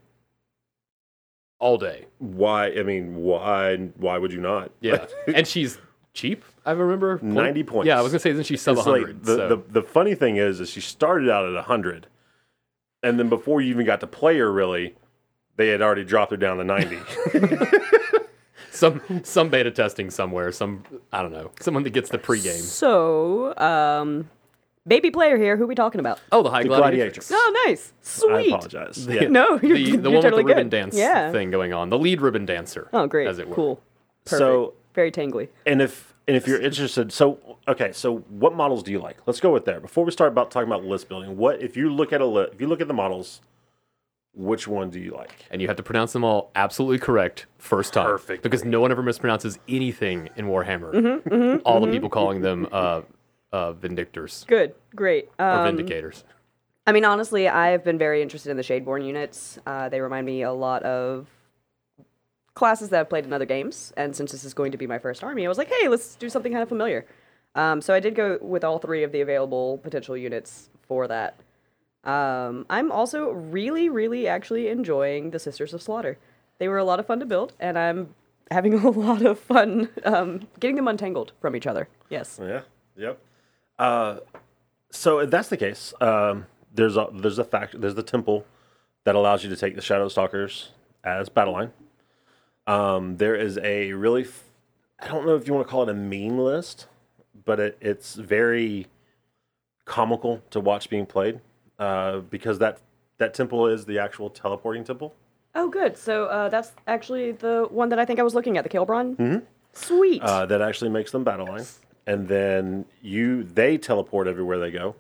all 1.61 1.77
day. 1.79 2.07
Why? 2.19 2.67
I 2.73 2.83
mean, 2.83 3.17
why? 3.17 3.77
Why 3.97 4.19
would 4.19 4.33
you 4.33 4.41
not? 4.41 4.71
Yeah, 4.81 5.07
and 5.35 5.47
she's 5.47 5.79
cheap. 6.15 6.45
I 6.67 6.73
remember 6.73 7.19
Point- 7.19 7.33
90 7.35 7.63
points. 7.65 7.87
Yeah, 7.87 7.99
I 7.99 8.03
was 8.03 8.13
gonna 8.13 8.21
say, 8.21 8.31
isn't 8.31 8.45
she 8.45 8.57
sub 8.57 8.79
hundred? 8.79 9.07
like 9.17 9.23
the, 9.25 9.35
so. 9.37 9.49
the 9.49 9.57
the 9.81 9.83
funny 9.83 10.15
thing 10.15 10.37
is, 10.37 10.61
is 10.61 10.71
she 10.71 10.81
started 10.81 11.29
out 11.31 11.49
at 11.53 11.65
hundred, 11.65 12.07
and 13.03 13.19
then 13.19 13.29
before 13.29 13.61
you 13.61 13.71
even 13.71 13.87
got 13.87 14.01
to 14.01 14.07
play 14.07 14.39
her, 14.39 14.53
really, 14.53 14.95
they 15.57 15.69
had 15.69 15.81
already 15.83 16.05
dropped 16.05 16.31
her 16.33 16.37
down 16.37 16.59
to 16.59 16.65
ninety. 16.65 16.99
some 18.79 19.01
some 19.25 19.49
beta 19.49 19.71
testing 19.71 20.11
somewhere. 20.11 20.53
Some 20.53 20.85
I 21.13 21.23
don't 21.23 21.33
know. 21.33 21.51
Someone 21.61 21.83
that 21.85 21.91
gets 21.91 22.11
the 22.11 22.19
pregame. 22.19 22.61
So, 22.61 23.57
um, 23.59 24.31
baby 24.87 25.11
player 25.11 25.37
here. 25.37 25.57
Who 25.57 25.67
we 25.67 25.75
talking 25.75 26.01
about? 26.01 26.21
Oh, 26.33 26.43
the 26.43 26.51
high 26.51 26.63
The 26.63 26.69
gladiatrix. 26.71 27.31
gladiatress. 27.31 27.33
Oh, 27.35 27.65
nice. 27.67 27.93
I 27.93 28.03
Sweet. 28.03 28.49
apologize. 28.55 29.07
Yeah. 29.07 29.29
No, 29.29 29.59
you're, 29.63 29.75
The, 29.77 29.81
you're 29.81 29.97
the 29.99 30.11
one 30.11 30.23
totally 30.23 30.45
with 30.45 30.53
the 30.53 30.57
ribbon 30.57 30.69
dance 30.71 30.97
yeah. 30.97 31.31
thing 31.33 31.51
going 31.51 31.73
on. 31.73 31.91
The 31.91 31.99
lead 31.99 32.21
ribbon 32.21 32.47
dancer. 32.47 32.89
Oh, 32.93 33.07
great. 33.07 33.27
As 33.29 33.39
it 33.39 33.49
were. 33.49 33.55
Cool. 33.55 33.81
Perfect. 34.25 34.39
So 34.39 34.75
very 34.95 35.11
tangly. 35.13 35.49
And 35.67 35.81
if 35.83 36.15
and 36.27 36.37
if 36.37 36.47
you're 36.47 36.61
interested, 36.61 37.13
so 37.13 37.39
okay, 37.67 37.93
so 37.93 38.19
what 38.29 38.55
models 38.55 38.83
do 38.83 38.91
you 38.93 38.99
like? 38.99 39.17
Let's 39.27 39.41
go 39.41 39.53
with 39.53 39.65
there. 39.65 39.81
Before 39.81 40.05
we 40.05 40.11
start 40.11 40.31
about 40.33 40.51
talking 40.51 40.69
about 40.69 40.85
list 40.85 41.09
building, 41.09 41.37
what 41.37 41.63
if 41.63 41.77
you 41.77 41.93
look 41.93 42.13
at 42.13 42.21
a 42.21 42.27
list? 42.27 42.53
If 42.55 42.61
you 42.61 42.67
look 42.67 42.81
at 42.81 42.89
the 42.89 42.95
models, 42.95 43.41
which 44.39 44.69
one 44.69 44.89
do 44.89 45.01
you 45.01 45.11
like? 45.11 45.47
and 45.51 45.61
you 45.61 45.67
have 45.69 45.77
to 45.77 45.83
pronounce 45.83 46.13
them 46.13 46.25
all 46.25 46.51
absolutely 46.55 46.99
correct 46.99 47.47
first 47.59 47.93
time. 47.93 48.07
Perfect. 48.07 48.43
Because 48.43 48.65
no 48.65 48.81
one 48.81 48.91
ever 48.91 49.03
mispronounces 49.03 49.59
anything 49.69 50.31
in 50.37 50.47
Warhammer. 50.47 50.93
Mm-hmm, 50.95 51.57
all 51.65 51.81
the 51.81 51.91
people 51.91 52.09
calling 52.09 52.41
them 52.41 52.69
uh, 52.73 53.03
uh, 53.53 53.73
Vindictors 53.73 54.47
Good. 54.47 54.75
Great. 54.95 55.29
or 55.39 55.45
Um, 55.45 55.77
Vindicators. 55.77 56.23
I 56.87 56.93
mean, 56.93 57.05
honestly, 57.05 57.49
I've 57.49 57.85
been 57.85 57.99
very 57.99 58.23
interested 58.23 58.51
in 58.51 58.57
the 58.57 58.63
Shadeborn 58.63 59.05
units. 59.07 59.59
Uh, 59.67 59.89
they 59.91 60.01
remind 60.01 60.25
me 60.25 60.43
a 60.43 60.53
lot 60.53 60.83
of 60.85 61.27
classes 62.55 62.89
that 62.89 63.01
I've 63.01 63.09
played 63.11 63.25
in 63.25 63.33
other 63.33 63.45
games. 63.45 63.93
And 63.97 64.17
since 64.17 64.33
this 64.33 64.45
is 64.45 64.55
going 64.55 64.73
to 64.73 64.79
be 64.79 64.87
my 64.87 64.99
first 64.99 65.23
army, 65.23 65.45
I 65.45 65.49
was 65.49 65.59
like, 65.59 65.71
hey, 65.71 65.89
let's 65.89 66.15
do 66.17 66.29
something 66.29 66.51
kind 66.53 66.63
of 66.63 66.69
familiar. 66.69 67.07
Um, 67.55 67.81
so 67.81 67.93
I 67.93 68.01
did 68.01 68.15
go 68.15 68.39
with 68.41 68.65
all 68.65 68.79
three 68.79 69.03
of 69.03 69.13
the 69.13 69.21
available 69.21 69.79
potential 69.79 70.17
units 70.17 70.71
for 70.87 71.07
that. 71.09 71.37
Um, 72.05 72.67
I'm 72.71 72.91
also 72.93 73.31
really, 73.31 73.89
really 73.89 74.27
actually 74.27 74.69
enjoying 74.69 75.31
the 75.31 75.39
Sisters 75.39 75.75
of 75.75 75.83
Slaughter. 75.83 76.19
They 76.59 76.69
were 76.69 76.79
a 76.79 76.85
lot 76.85 77.01
of 77.01 77.07
fun 77.07 77.21
to 77.21 77.27
build, 77.27 77.55
and 77.61 77.79
I'm 77.79 78.15
having 78.51 78.75
a 78.85 78.91
lot 78.91 79.23
of 79.23 79.39
fun 79.39 79.91
um, 80.05 80.49
getting 80.61 80.77
them 80.77 80.89
untangled 80.89 81.33
from 81.41 81.57
each 81.57 81.67
other. 81.67 81.89
Yes. 82.09 82.39
Yeah. 82.43 82.63
Yep. 82.97 83.21
Uh, 83.79 84.19
so 84.91 85.19
if 85.21 85.31
that's 85.31 85.49
the 85.49 85.57
case, 85.57 85.93
um, 86.01 86.47
there's 86.75 86.97
a 86.97 87.09
there's 87.13 87.39
a 87.39 87.45
fact 87.45 87.81
there's 87.81 87.95
the 87.95 88.03
temple 88.03 88.45
that 89.05 89.15
allows 89.15 89.45
you 89.45 89.51
to 89.51 89.57
take 89.57 89.75
the 89.75 89.83
Shadow 89.83 90.09
Stalkers 90.09 90.71
as 91.05 91.29
battle 91.29 91.55
line. 91.55 91.73
Um, 92.67 93.17
there 93.17 93.35
is 93.35 93.59
a 93.59 93.93
really 93.93 94.23
f- 94.23 94.45
I 95.01 95.09
don't 95.09 95.27
know 95.27 95.37
if 95.37 95.47
you 95.47 95.55
want 95.55 95.67
to 95.67 95.71
call 95.71 95.83
it 95.85 95.89
a 95.89 95.95
meme 95.95 96.39
list, 96.39 96.87
but 97.45 97.61
it, 97.61 97.79
it's 97.81 98.15
very 98.15 98.87
comical 99.85 100.43
to 100.51 100.61
watch 100.61 100.91
being 100.91 101.07
played 101.07 101.41
uh, 101.79 102.19
because 102.19 102.59
that 102.59 102.81
that 103.19 103.35
temple 103.35 103.67
is 103.67 103.85
the 103.85 103.99
actual 103.99 104.31
teleporting 104.31 104.85
temple. 104.85 105.15
Oh, 105.55 105.69
good. 105.69 105.97
So 105.97 106.27
uh, 106.27 106.49
that's 106.49 106.73
actually 106.87 107.33
the 107.33 107.67
one 107.71 107.89
that 107.89 107.99
I 107.99 108.05
think 108.05 108.21
I 108.21 108.23
was 108.23 108.35
looking 108.35 108.57
at, 108.57 108.65
the 108.65 108.71
Khailebron. 108.71 109.17
Mm-hmm. 109.17 109.39
Sweet. 109.73 110.23
uh, 110.23 110.47
that 110.47 110.61
actually 110.63 110.91
makes 110.91 111.11
them 111.13 111.25
battle 111.25 111.47
line. 111.47 111.65
And 112.07 112.27
then 112.29 112.85
you 113.03 113.43
they 113.43 113.77
teleport 113.77 114.29
everywhere 114.29 114.59
they 114.59 114.71
go. 114.71 114.97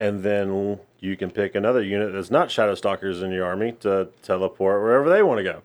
And 0.00 0.22
then 0.22 0.80
you 0.98 1.16
can 1.16 1.30
pick 1.30 1.54
another 1.54 1.82
unit 1.82 2.12
that's 2.12 2.30
not 2.30 2.50
Shadow 2.50 2.74
Stalkers 2.74 3.22
in 3.22 3.30
your 3.30 3.46
army 3.46 3.72
to 3.80 4.08
teleport 4.22 4.82
wherever 4.82 5.08
they 5.08 5.22
want 5.22 5.38
to 5.38 5.44
go. 5.44 5.62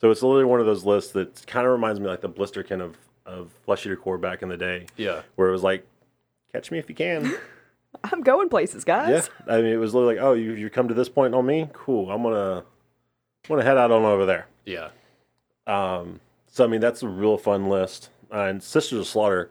So 0.00 0.10
it's 0.10 0.22
literally 0.22 0.44
one 0.44 0.60
of 0.60 0.66
those 0.66 0.84
lists 0.84 1.12
that 1.12 1.46
kind 1.46 1.66
of 1.66 1.72
reminds 1.72 2.00
me 2.00 2.06
like 2.06 2.20
the 2.20 2.28
Blisterskin 2.28 2.80
of, 2.80 2.96
of 3.26 3.50
Flesh 3.64 3.84
Eater 3.84 3.96
Core 3.96 4.16
back 4.16 4.42
in 4.42 4.48
the 4.48 4.56
day. 4.56 4.86
Yeah. 4.96 5.22
Where 5.36 5.48
it 5.48 5.52
was 5.52 5.62
like, 5.62 5.86
catch 6.52 6.70
me 6.70 6.78
if 6.78 6.88
you 6.88 6.94
can. 6.94 7.34
I'm 8.04 8.22
going 8.22 8.48
places, 8.48 8.84
guys. 8.84 9.28
yeah. 9.46 9.54
I 9.54 9.60
mean, 9.60 9.72
it 9.72 9.76
was 9.76 9.94
literally 9.94 10.16
like, 10.16 10.24
oh, 10.24 10.32
you, 10.32 10.52
you 10.52 10.70
come 10.70 10.88
to 10.88 10.94
this 10.94 11.08
point 11.08 11.34
on 11.34 11.44
me? 11.44 11.68
Cool. 11.72 12.10
I'm 12.10 12.22
going 12.22 12.34
to 12.34 12.64
I'm 13.44 13.56
gonna 13.56 13.64
head 13.64 13.78
out 13.78 13.90
on 13.90 14.04
over 14.04 14.26
there. 14.26 14.46
Yeah. 14.64 14.90
Um, 15.66 16.20
so 16.46 16.64
I 16.64 16.66
mean, 16.66 16.80
that's 16.80 17.02
a 17.02 17.08
real 17.08 17.38
fun 17.38 17.68
list. 17.68 18.10
Uh, 18.32 18.42
and 18.42 18.62
Sisters 18.62 19.00
of 19.00 19.06
Slaughter, 19.06 19.50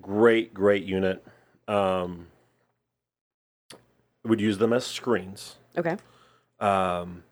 great, 0.00 0.54
great 0.54 0.84
unit. 0.84 1.24
Um, 1.66 2.28
would 4.24 4.40
use 4.40 4.58
them 4.58 4.72
as 4.72 4.86
screens. 4.86 5.56
Okay. 5.76 5.96
Um, 6.60 7.22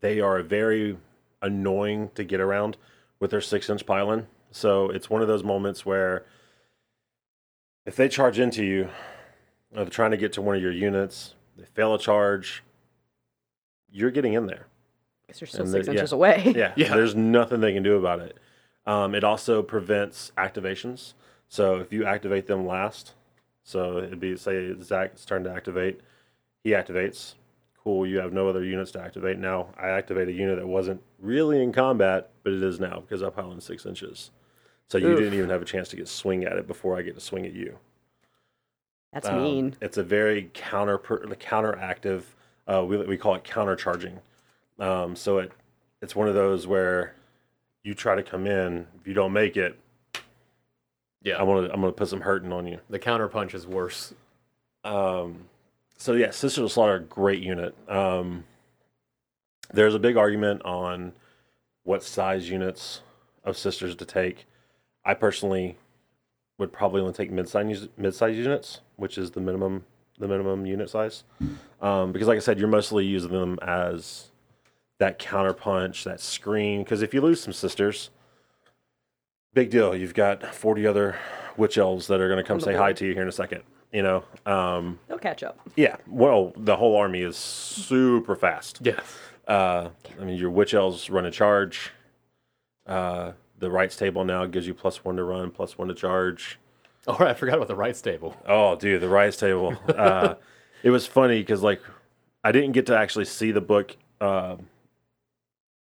they 0.00 0.20
are 0.20 0.42
very 0.42 0.96
annoying 1.42 2.10
to 2.14 2.24
get 2.24 2.40
around 2.40 2.76
with 3.20 3.30
their 3.30 3.40
six 3.40 3.68
inch 3.68 3.86
pylon. 3.86 4.26
So 4.50 4.88
it's 4.88 5.10
one 5.10 5.22
of 5.22 5.28
those 5.28 5.42
moments 5.42 5.84
where 5.84 6.24
if 7.86 7.96
they 7.96 8.08
charge 8.08 8.38
into 8.38 8.64
you, 8.64 8.84
or 9.74 9.82
they're 9.84 9.86
trying 9.86 10.10
to 10.12 10.16
get 10.16 10.32
to 10.34 10.42
one 10.42 10.56
of 10.56 10.62
your 10.62 10.72
units, 10.72 11.34
they 11.56 11.64
fail 11.64 11.94
a 11.94 11.98
charge, 11.98 12.62
you're 13.90 14.10
getting 14.10 14.32
in 14.34 14.46
there 14.46 14.66
Because 15.26 15.40
you're 15.40 15.48
still 15.48 15.62
And 15.62 15.70
six 15.70 15.86
there- 15.86 15.94
yeah. 15.94 16.00
inches 16.00 16.12
away. 16.12 16.52
yeah, 16.56 16.72
Yeah. 16.76 16.94
There's 16.94 17.14
nothing 17.14 17.60
they 17.60 17.72
can 17.72 17.82
do 17.82 17.96
about 17.96 18.20
it. 18.20 18.36
Um, 18.86 19.14
it 19.14 19.24
also 19.24 19.62
prevents 19.62 20.32
activations. 20.36 21.14
So 21.48 21.76
if 21.76 21.92
you 21.92 22.04
activate 22.04 22.46
them 22.46 22.66
last, 22.66 23.12
so 23.62 23.98
it'd 23.98 24.20
be 24.20 24.36
say 24.36 24.74
Zach's 24.82 25.24
turn 25.24 25.44
to 25.44 25.50
activate, 25.52 26.00
he 26.62 26.70
activates. 26.70 27.34
Cool, 27.82 28.06
you 28.06 28.18
have 28.18 28.32
no 28.32 28.48
other 28.48 28.64
units 28.64 28.90
to 28.92 29.00
activate. 29.00 29.38
Now 29.38 29.68
I 29.78 29.88
activate 29.90 30.28
a 30.28 30.32
unit 30.32 30.58
that 30.58 30.66
wasn't 30.66 31.02
really 31.18 31.62
in 31.62 31.72
combat, 31.72 32.30
but 32.42 32.52
it 32.52 32.62
is 32.62 32.80
now 32.80 33.00
because 33.00 33.22
I 33.22 33.30
pile 33.30 33.52
in 33.52 33.60
six 33.60 33.86
inches. 33.86 34.30
So 34.88 34.98
you 34.98 35.08
Oof. 35.08 35.18
didn't 35.18 35.34
even 35.34 35.50
have 35.50 35.62
a 35.62 35.66
chance 35.66 35.88
to 35.90 35.96
get 35.96 36.08
swing 36.08 36.44
at 36.44 36.56
it 36.56 36.66
before 36.66 36.96
I 36.96 37.02
get 37.02 37.14
to 37.14 37.20
swing 37.20 37.46
at 37.46 37.52
you. 37.52 37.78
That's 39.12 39.28
Um, 39.28 39.42
mean. 39.42 39.76
It's 39.80 39.96
a 39.96 40.02
very 40.02 40.50
counter 40.54 40.98
counteractive. 40.98 42.22
Uh, 42.66 42.84
we 42.86 42.96
we 42.98 43.16
call 43.16 43.34
it 43.34 43.44
countercharging. 43.44 44.18
Um, 44.78 45.16
so 45.16 45.38
it 45.38 45.52
it's 46.02 46.14
one 46.14 46.28
of 46.28 46.34
those 46.34 46.66
where 46.66 47.14
you 47.82 47.94
try 47.94 48.14
to 48.14 48.22
come 48.22 48.46
in. 48.46 48.86
If 49.00 49.06
you 49.06 49.14
don't 49.14 49.32
make 49.32 49.56
it, 49.56 49.78
Yeah. 51.22 51.38
I'm 51.40 51.46
gonna 51.46 51.68
I'm 51.72 51.80
gonna 51.80 51.92
put 51.92 52.08
some 52.08 52.20
hurting 52.22 52.52
on 52.52 52.66
you. 52.66 52.80
the 52.90 52.98
counter 52.98 53.28
punch 53.28 53.54
is 53.54 53.66
worse. 53.66 54.14
Um, 54.84 55.48
so 55.96 56.12
yeah, 56.12 56.30
Sisters 56.30 56.64
of 56.64 56.72
Slaughter, 56.72 56.98
great 56.98 57.42
unit. 57.42 57.74
Um, 57.88 58.44
there's 59.72 59.94
a 59.94 59.98
big 59.98 60.16
argument 60.16 60.62
on 60.64 61.14
what 61.84 62.02
size 62.02 62.50
units 62.50 63.00
of 63.44 63.56
Sisters 63.56 63.94
to 63.96 64.04
take. 64.04 64.46
I 65.04 65.14
personally 65.14 65.76
would 66.58 66.72
probably 66.72 67.00
only 67.00 67.12
take 67.12 67.30
mid-size 67.30 67.88
mid-size 67.96 68.36
units, 68.36 68.80
which 68.96 69.18
is 69.18 69.32
the 69.32 69.40
minimum 69.40 69.84
the 70.18 70.28
minimum 70.28 70.64
unit 70.64 70.88
size, 70.88 71.24
um, 71.82 72.12
because 72.12 72.28
like 72.28 72.36
I 72.36 72.40
said, 72.40 72.58
you're 72.58 72.68
mostly 72.68 73.04
using 73.04 73.32
them 73.32 73.58
as 73.62 74.30
that 75.00 75.18
counter 75.18 75.52
punch, 75.52 76.04
that 76.04 76.20
screen. 76.20 76.84
Because 76.84 77.02
if 77.02 77.12
you 77.12 77.20
lose 77.20 77.42
some 77.42 77.52
Sisters, 77.52 78.10
big 79.54 79.70
deal. 79.70 79.96
You've 79.96 80.14
got 80.14 80.54
40 80.54 80.86
other 80.86 81.16
witch 81.56 81.78
elves 81.78 82.06
that 82.06 82.20
are 82.20 82.28
going 82.28 82.42
to 82.42 82.46
come 82.46 82.58
the 82.60 82.64
say 82.64 82.74
hi 82.74 82.92
to 82.92 83.04
you 83.04 83.12
here 83.12 83.22
in 83.22 83.28
a 83.28 83.32
second. 83.32 83.62
You 83.92 84.02
know, 84.02 84.24
um, 84.46 84.98
They'll 85.08 85.18
catch 85.18 85.42
up. 85.42 85.58
yeah. 85.76 85.96
Well, 86.08 86.52
the 86.56 86.76
whole 86.76 86.96
army 86.96 87.22
is 87.22 87.36
super 87.36 88.34
fast. 88.36 88.78
Yes. 88.82 89.00
Uh, 89.46 89.90
I 90.20 90.24
mean, 90.24 90.36
your 90.36 90.50
witch 90.50 90.74
elves 90.74 91.10
run 91.10 91.26
a 91.26 91.30
charge. 91.30 91.90
Uh, 92.86 93.32
the 93.58 93.70
rites 93.70 93.96
table 93.96 94.24
now 94.24 94.46
gives 94.46 94.66
you 94.66 94.74
plus 94.74 95.04
one 95.04 95.16
to 95.16 95.24
run, 95.24 95.50
plus 95.50 95.78
one 95.78 95.88
to 95.88 95.94
charge. 95.94 96.58
Oh, 97.06 97.16
I 97.20 97.34
forgot 97.34 97.56
about 97.56 97.68
the 97.68 97.76
rites 97.76 98.00
table. 98.00 98.36
Oh, 98.46 98.76
dude, 98.76 99.00
the 99.00 99.08
rites 99.08 99.36
table. 99.36 99.76
Uh, 99.88 100.34
it 100.82 100.90
was 100.90 101.06
funny 101.06 101.40
because 101.40 101.62
like 101.62 101.80
I 102.42 102.52
didn't 102.52 102.72
get 102.72 102.86
to 102.86 102.96
actually 102.96 103.24
see 103.24 103.52
the 103.52 103.60
book 103.60 103.96
uh, 104.20 104.56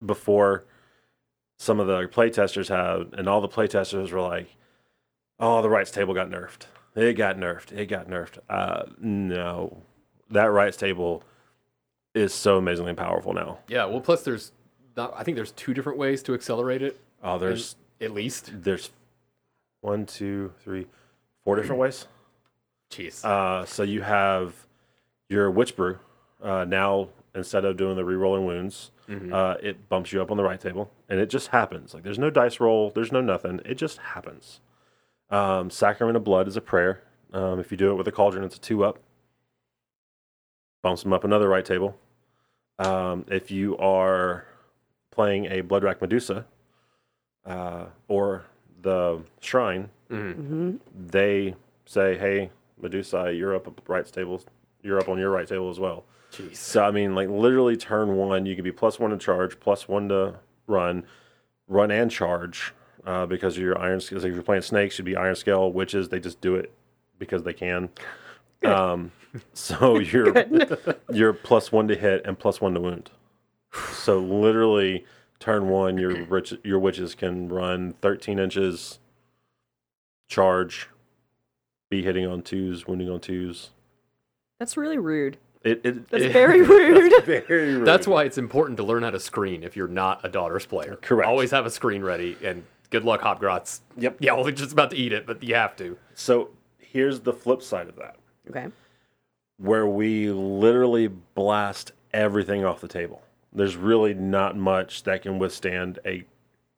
before 0.06 0.65
some 1.58 1.80
of 1.80 1.88
the 1.88 2.08
playtesters 2.08 2.68
had, 2.68 3.18
and 3.18 3.28
all 3.28 3.41
the 3.41 3.48
playtesters 3.48 4.12
were 4.12 4.22
like, 4.22 4.56
"Oh, 5.39 5.62
the 5.62 5.70
rites 5.70 5.91
table 5.91 6.13
got 6.13 6.30
nerfed. 6.30 6.68
It 6.96 7.13
got 7.13 7.38
nerfed. 7.38 7.72
It 7.72 7.88
got 7.88 8.08
nerfed." 8.08 8.38
Uh, 8.48 8.84
no, 9.00 9.82
that 10.30 10.46
rites 10.46 10.78
table 10.78 11.24
is 12.13 12.34
so 12.34 12.58
amazingly 12.58 12.94
powerful 12.94 13.34
now. 13.34 13.60
Yeah. 13.68 13.86
Well, 13.86 14.02
plus 14.02 14.24
there's, 14.24 14.52
not, 14.96 15.13
I 15.15 15.24
think 15.24 15.36
there's 15.36 15.52
two 15.52 15.74
different 15.74 15.98
ways 15.98 16.24
to 16.24 16.34
accelerate 16.34 16.82
it. 16.82 17.00
Oh, 17.23 17.38
there's 17.39 17.75
At 18.01 18.12
least. 18.12 18.51
there's 18.54 18.91
one, 19.82 20.06
two, 20.06 20.54
three, 20.63 20.88
four 21.43 21.56
different 21.56 21.80
ways. 21.80 22.08
Jeez. 22.91 23.23
Uh, 23.25 23.65
so 23.65 23.84
you 23.84 24.01
have 24.01 24.67
your 25.30 25.49
witch 25.51 25.75
brew. 25.75 25.97
Uh, 26.41 26.65
now 26.65 27.10
instead 27.34 27.65
of 27.65 27.75
doing 27.78 27.95
the 27.95 28.06
re-rolling 28.06 28.45
wounds, 28.45 28.91
uh, 29.32 29.56
it 29.62 29.88
bumps 29.89 30.12
you 30.12 30.21
up 30.21 30.32
on 30.32 30.38
the 30.38 30.43
rite 30.43 30.60
table, 30.62 30.89
and 31.10 31.19
it 31.19 31.30
just 31.30 31.49
happens. 31.49 31.93
Like 31.93 32.04
there's 32.04 32.17
no 32.19 32.30
dice 32.30 32.60
roll, 32.60 32.89
there's 32.91 33.12
no 33.12 33.21
nothing. 33.21 33.60
It 33.65 33.75
just 33.75 33.97
happens. 33.99 34.62
Um, 35.30 35.69
Sacrament 35.69 36.15
of 36.17 36.23
Blood 36.23 36.47
is 36.47 36.56
a 36.58 36.62
prayer. 36.62 37.01
Um, 37.34 37.60
if 37.60 37.71
you 37.71 37.78
do 37.78 37.91
it 37.91 37.95
with 37.95 38.08
a 38.08 38.12
cauldron, 38.12 38.43
it's 38.43 38.56
a 38.56 38.60
two 38.60 38.84
up. 38.84 38.99
Bumps 40.82 41.04
them 41.04 41.13
up 41.13 41.23
another 41.23 41.49
rite 41.49 41.65
table. 41.65 41.97
Um, 42.80 43.25
if 43.30 43.51
you 43.51 43.78
are 43.78 44.45
playing 45.12 45.45
a 45.45 45.62
Bloodwrack 45.63 46.01
Medusa 46.01 46.45
uh, 47.45 47.86
or 48.08 48.45
the 48.81 49.21
Shrine, 49.39 49.89
hmm 50.10 50.75
they 51.08 51.55
say, 51.86 52.17
"Hey, 52.17 52.51
Medusa, 52.81 53.34
you're 53.34 53.55
up 53.55 53.67
at 53.67 53.73
rites 53.88 54.12
table. 54.12 54.41
You're 54.81 54.99
up 54.99 55.10
on 55.10 55.17
your 55.17 55.31
rite 55.31 55.47
table 55.47 55.69
as 55.69 55.79
well." 55.79 56.05
Jeez. 56.31 56.55
So 56.58 56.84
I 56.84 56.91
mean, 56.91 57.15
like 57.15 57.29
literally, 57.29 57.77
turn 57.77 58.15
one, 58.15 58.45
you 58.45 58.55
can 58.55 58.63
be 58.63 58.71
plus 58.71 58.99
one 58.99 59.12
to 59.12 59.17
charge, 59.17 59.60
plus 59.60 59.88
one 59.88 60.10
to 60.10 60.36
run, 60.67 61.03
run 61.67 61.91
and 61.91 62.12
charge, 62.12 62.73
uh, 63.05 63.25
because 63.25 63.58
your 63.58 63.77
iron. 63.79 63.99
Because 63.99 64.25
if 64.25 64.34
you're 64.34 64.43
playing 64.43 64.63
snakes, 64.63 64.97
you'd 64.97 65.05
be 65.05 65.15
iron 65.15 65.36
scale. 65.36 65.71
Witches, 65.71 66.10
they 66.10 66.19
just 66.19 66.41
do 66.41 66.55
it 66.55 66.71
because 67.19 67.43
they 67.43 67.53
can. 67.53 67.89
Um, 68.63 69.12
so 69.53 69.99
you're 69.99 70.34
you're 71.12 71.34
plus 71.34 71.71
one 71.71 71.88
to 71.88 71.95
hit 71.95 72.25
and 72.25 72.38
plus 72.38 72.60
one 72.62 72.73
to 72.73 72.81
wound. 72.81 73.12
So 73.93 74.19
literally, 74.19 75.05
turn 75.45 75.69
one, 75.69 75.97
your 75.97 76.23
rich, 76.29 76.53
your 76.63 76.79
witches 76.79 77.13
can 77.15 77.47
run 77.49 77.93
13 78.01 78.39
inches, 78.39 78.99
charge, 80.27 80.89
be 81.89 82.01
hitting 82.03 82.25
on 82.25 82.41
twos, 82.41 82.88
wounding 82.88 83.10
on 83.10 83.19
twos. 83.19 83.69
That's 84.60 84.75
really 84.75 84.97
rude. 84.97 85.38
It, 85.63 85.81
it, 85.84 86.10
That's 86.10 86.23
it- 86.25 86.31
very 86.34 86.62
rude. 86.67 87.23
very 87.25 87.75
rude. 87.75 87.86
That's 87.88 88.08
why 88.08 88.23
it's 88.23 88.38
important 88.38 88.77
to 88.77 88.84
learn 88.84 89.03
how 89.03 89.12
to 89.12 89.19
screen 89.19 89.63
if 89.63 89.75
you're 89.75 89.88
not 89.88 90.21
a 90.23 90.29
daughters 90.29 90.65
player. 90.65 90.97
Correct. 91.01 91.27
Always 91.29 91.51
have 91.51 91.65
a 91.65 91.71
screen 91.71 92.01
ready, 92.03 92.38
and 92.43 92.63
good 92.89 93.03
luck, 93.03 93.21
Hobgrots. 93.21 93.81
Yep. 93.97 94.17
Yeah, 94.19 94.34
well, 94.34 94.43
they're 94.43 94.53
just 94.53 94.71
about 94.73 94.89
to 94.91 94.97
eat 94.97 95.13
it, 95.13 95.25
but 95.27 95.43
you 95.43 95.53
have 95.55 95.75
to. 95.77 95.97
So 96.15 96.49
here's 96.79 97.19
the 97.19 97.34
flip 97.34 97.62
side 97.62 97.88
of 97.88 97.95
that, 97.97 98.15
okay. 98.49 98.67
where 99.58 99.86
we 99.88 100.29
literally 100.31 101.08
blast 101.08 101.91
everything 102.13 102.63
off 102.65 102.81
the 102.81 102.88
table. 102.88 103.21
There's 103.56 103.78
really 103.78 104.13
not 104.13 104.58
much 104.58 105.04
that 105.04 105.22
can 105.22 105.39
withstand 105.39 106.00
a 106.06 106.26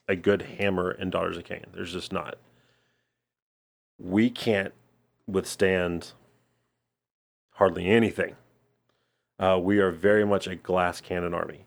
a 0.08 0.16
good 0.16 0.42
hammer 0.42 0.90
in 0.90 1.10
Daughters 1.10 1.36
of 1.36 1.44
Khaine. 1.44 1.66
There's 1.74 1.92
just 1.92 2.12
not. 2.12 2.38
We 3.98 4.30
can't 4.30 4.72
withstand 5.26 6.12
hardly 7.50 7.86
anything. 7.86 8.36
Uh, 9.38 9.58
we 9.62 9.78
are 9.78 9.90
very 9.90 10.24
much 10.24 10.46
a 10.46 10.56
glass 10.56 11.00
cannon 11.00 11.34
army, 11.34 11.66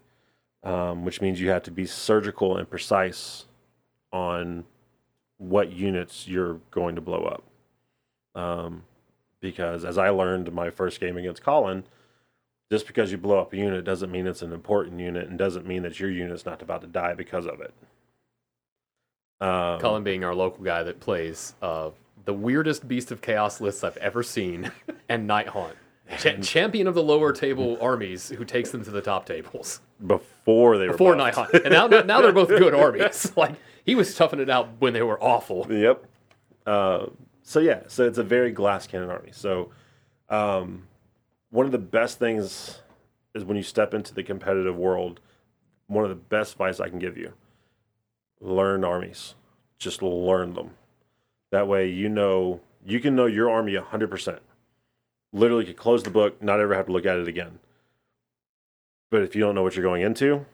um, 0.63 1.06
which 1.06 1.21
means 1.21 1.39
you 1.39 1.52
have 1.52 1.63
to 1.63 1.71
be 1.71 1.86
surgical 1.86 2.58
and 2.58 2.69
precise 2.69 3.45
on 4.12 4.65
what 5.38 5.71
units 5.71 6.28
you're 6.28 6.60
going 6.71 6.95
to 6.95 7.02
blow 7.02 7.24
up. 7.24 7.43
Um, 8.41 8.84
because 9.39 9.86
as 9.86 9.97
I 9.97 10.10
learned 10.10 10.47
in 10.47 10.56
my 10.56 10.69
first 10.69 11.00
game 11.00 11.17
against 11.17 11.43
Colin, 11.43 11.84
just 12.71 12.88
because 12.88 13.12
you 13.12 13.17
blow 13.17 13.39
up 13.39 13.51
a 13.51 13.57
unit 13.57 13.84
doesn't 13.84 14.12
mean 14.12 14.25
it's 14.25 14.41
an 14.41 14.53
important 14.53 14.99
unit 14.99 15.27
and 15.27 15.38
doesn't 15.38 15.67
mean 15.67 15.84
that 15.84 15.99
your 15.99 16.10
unit's 16.10 16.45
not 16.45 16.62
about 16.62 16.79
to 16.81 16.88
die 16.88 17.13
because 17.13 17.45
of 17.45 17.60
it. 17.60 17.73
Um, 19.41 19.79
Cullen 19.81 20.03
being 20.03 20.23
our 20.23 20.34
local 20.34 20.63
guy 20.63 20.81
that 20.84 21.01
plays 21.01 21.53
uh, 21.62 21.89
the 22.23 22.34
weirdest 22.34 22.88
Beast 22.88 23.12
of 23.12 23.21
Chaos 23.21 23.60
lists 23.60 23.84
I've 23.84 23.97
ever 23.97 24.23
seen, 24.23 24.71
and 25.10 25.27
Night 25.27 25.49
Haunt. 25.49 25.75
Cha- 26.17 26.38
champion 26.38 26.88
of 26.88 26.93
the 26.93 27.03
lower 27.03 27.34
table 27.34 27.77
armies 27.81 28.29
who 28.29 28.45
takes 28.45 28.71
them 28.71 28.84
to 28.86 28.91
the 28.91 29.01
top 29.01 29.25
tables 29.25 29.81
before 30.05 30.77
they 30.77 30.88
were 30.88 30.93
before. 30.93 31.15
Night 31.15 31.34
Haunt. 31.34 31.53
And 31.53 31.71
now, 31.71 31.88
now 31.88 32.21
they're 32.21 32.31
both 32.31 32.49
good 32.49 32.73
armies. 32.73 33.36
Like, 33.36 33.55
he 33.86 33.95
was 33.95 34.15
toughing 34.15 34.39
it 34.39 34.49
out 34.49 34.69
when 34.79 34.93
they 34.93 35.01
were 35.01 35.21
awful. 35.21 35.67
Yep. 35.69 36.05
Uh, 36.65 37.07
so 37.43 37.60
yeah, 37.60 37.81
so 37.88 38.05
it's 38.05 38.17
a 38.17 38.23
very 38.23 38.51
glass 38.51 38.88
cannon 38.88 39.10
army. 39.10 39.31
So 39.34 39.71
um, 40.29 40.84
one 41.51 41.65
of 41.65 41.71
the 41.71 41.77
best 41.77 42.17
things 42.17 42.79
is 43.35 43.45
when 43.45 43.55
you 43.55 43.63
step 43.63 43.93
into 43.93 44.13
the 44.13 44.23
competitive 44.23 44.75
world. 44.75 45.19
One 45.87 46.03
of 46.03 46.09
the 46.09 46.15
best 46.15 46.53
advice 46.53 46.79
I 46.79 46.89
can 46.89 46.99
give 46.99 47.17
you: 47.17 47.33
learn 48.39 48.83
armies. 48.83 49.35
Just 49.77 50.01
learn 50.01 50.53
them. 50.53 50.71
That 51.51 51.67
way, 51.67 51.89
you 51.89 52.09
know 52.09 52.61
you 52.85 52.99
can 52.99 53.15
know 53.15 53.25
your 53.25 53.49
army 53.49 53.75
hundred 53.75 54.09
percent. 54.09 54.39
Literally, 55.33 55.65
could 55.65 55.77
close 55.77 56.03
the 56.03 56.09
book, 56.09 56.41
not 56.41 56.59
ever 56.59 56.73
have 56.73 56.87
to 56.87 56.91
look 56.91 57.05
at 57.05 57.17
it 57.17 57.27
again. 57.27 57.59
But 59.09 59.23
if 59.23 59.35
you 59.35 59.41
don't 59.41 59.55
know 59.55 59.63
what 59.63 59.75
you're 59.75 59.83
going 59.83 60.01
into, 60.01 60.45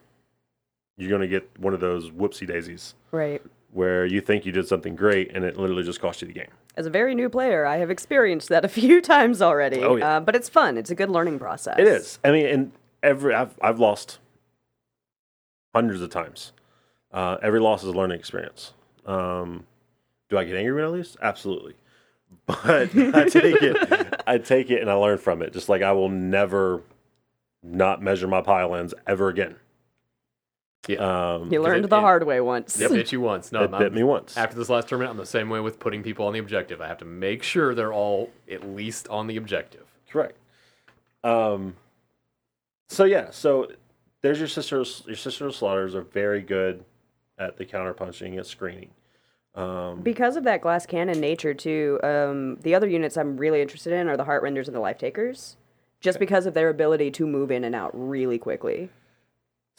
you're 0.98 1.10
going 1.10 1.22
to 1.22 1.28
get 1.28 1.48
one 1.60 1.74
of 1.74 1.80
those 1.80 2.10
whoopsie 2.10 2.48
daisies 2.48 2.96
Right. 3.12 3.42
Where 3.72 4.06
you 4.06 4.22
think 4.22 4.46
you 4.46 4.52
did 4.52 4.68
something 4.68 4.96
great 4.96 5.32
and 5.36 5.44
it 5.44 5.58
literally 5.58 5.84
just 5.84 6.00
cost 6.00 6.22
you 6.22 6.28
the 6.28 6.34
game. 6.34 6.50
As 6.76 6.86
a 6.86 6.90
very 6.90 7.16
new 7.16 7.30
player, 7.30 7.66
I 7.66 7.78
have 7.78 7.90
experienced 7.90 8.50
that 8.50 8.64
a 8.64 8.68
few 8.80 9.02
times 9.02 9.42
already. 9.42 9.84
Oh, 9.84 9.96
yeah. 9.96 10.18
uh, 10.18 10.20
but 10.20 10.36
it's 10.36 10.50
fun. 10.50 10.78
It's 10.78 10.90
a 10.90 10.96
good 10.96 11.10
learning 11.10 11.40
process. 11.40 11.78
It 11.80 11.88
is. 11.88 12.20
I 12.24 12.32
mean, 12.32 12.46
and 12.46 12.72
every 13.04 13.34
I've 13.34 13.58
I've 13.62 13.80
lost 13.80 14.20
hundreds 15.74 16.02
of 16.02 16.10
times. 16.10 16.54
Uh, 17.12 17.38
every 17.42 17.60
loss 17.60 17.84
is 17.84 17.90
a 17.90 17.94
learning 17.94 18.20
experience. 18.20 18.74
Um, 19.06 19.66
do 20.30 20.38
I 20.38 20.44
get 20.44 20.56
angry 20.56 20.74
when 20.74 20.84
I 20.84 20.88
lose? 20.88 21.18
Absolutely. 21.22 21.76
But 22.46 22.94
I 22.96 23.26
take 23.30 23.62
it. 23.62 24.22
I 24.28 24.38
take 24.38 24.70
it 24.70 24.82
and 24.82 24.90
I 24.90 24.94
learn 24.96 25.18
from 25.18 25.42
it. 25.42 25.54
Just 25.54 25.70
like 25.70 25.82
I 25.82 25.94
will 25.94 26.10
never 26.10 26.82
not 27.64 28.02
measure 28.02 28.28
my 28.28 28.42
pile 28.42 28.76
ends 28.76 28.94
ever 29.06 29.30
again. 29.30 29.56
Yeah. 30.88 31.34
Um, 31.36 31.52
You 31.52 31.62
learned 31.62 31.86
it- 31.86 31.90
the 31.90 31.98
it- 31.98 32.02
hard 32.02 32.24
way 32.26 32.40
once. 32.42 32.80
It 32.80 32.90
bit 32.92 33.12
you 33.12 33.20
once. 33.22 33.52
No, 33.52 33.64
it 33.64 33.72
I'm- 33.74 33.82
bit 33.82 33.94
me 33.94 34.04
once. 34.04 34.38
After 34.38 34.56
this 34.56 34.70
last 34.70 34.88
tournament, 34.88 35.12
I'm 35.12 35.18
the 35.18 35.26
same 35.26 35.50
way 35.50 35.60
with 35.60 35.80
putting 35.80 36.02
people 36.04 36.26
on 36.28 36.34
the 36.34 36.40
objective. 36.40 36.82
I 36.82 36.88
have 36.88 36.98
to 37.00 37.06
make 37.06 37.44
sure 37.44 37.76
they're 37.76 37.94
all 37.94 38.32
at 38.50 38.64
least 38.68 39.08
on 39.10 39.28
the 39.28 39.38
objective. 39.38 39.86
Correct. 40.10 40.38
Um. 41.24 41.76
So 42.90 43.04
yeah, 43.04 43.32
so 43.32 43.70
there's 44.22 44.40
your 44.40 44.48
sisters. 44.48 45.04
Your 45.06 45.16
sister 45.18 45.52
slaughters 45.52 45.94
are 45.94 46.02
very 46.02 46.42
good 46.42 46.86
at 47.38 47.58
the 47.58 47.66
counterpunching, 47.66 48.38
at 48.38 48.46
screening. 48.46 48.90
Um, 49.56 50.02
Because 50.02 50.38
of 50.38 50.44
that 50.44 50.62
glass 50.62 50.86
cannon 50.86 51.20
nature, 51.20 51.54
too, 51.54 52.00
um, 52.04 52.58
the 52.58 52.76
other 52.76 52.88
units 52.88 53.18
I'm 53.18 53.38
really 53.38 53.60
interested 53.62 53.92
in 53.92 54.08
are 54.08 54.16
the 54.16 54.24
Heartrenders 54.24 54.68
and 54.68 54.76
the 54.76 54.80
Life 54.80 55.00
Takers, 55.00 55.58
just 56.00 56.20
because 56.20 56.46
of 56.46 56.54
their 56.54 56.70
ability 56.70 57.10
to 57.12 57.26
move 57.28 57.50
in 57.52 57.64
and 57.64 57.74
out 57.76 57.90
really 57.94 58.38
quickly. 58.38 58.90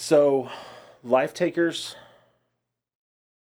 so, 0.01 0.49
life 1.03 1.35
takers. 1.35 1.97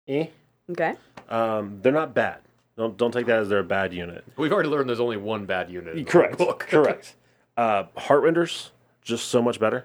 Eh. 0.09 0.27
Okay. 0.71 0.95
Um, 1.29 1.79
they're 1.83 1.93
not 1.93 2.15
bad. 2.15 2.39
Don't 2.77 2.97
don't 2.97 3.13
take 3.13 3.27
that 3.27 3.41
as 3.41 3.49
they're 3.49 3.59
a 3.59 3.65
bad 3.65 3.93
unit. 3.93 4.25
We've 4.37 4.53
already 4.53 4.69
learned 4.69 4.89
there's 4.89 5.01
only 5.01 5.17
one 5.17 5.47
bad 5.47 5.71
unit. 5.71 5.97
In 5.97 6.05
the 6.05 6.11
Correct. 6.11 6.39
Book. 6.39 6.61
Correct. 6.71 7.15
Uh, 7.57 7.85
Heartrenders 7.97 8.71
just 9.03 9.29
so 9.29 9.43
much 9.43 9.61
better. 9.61 9.85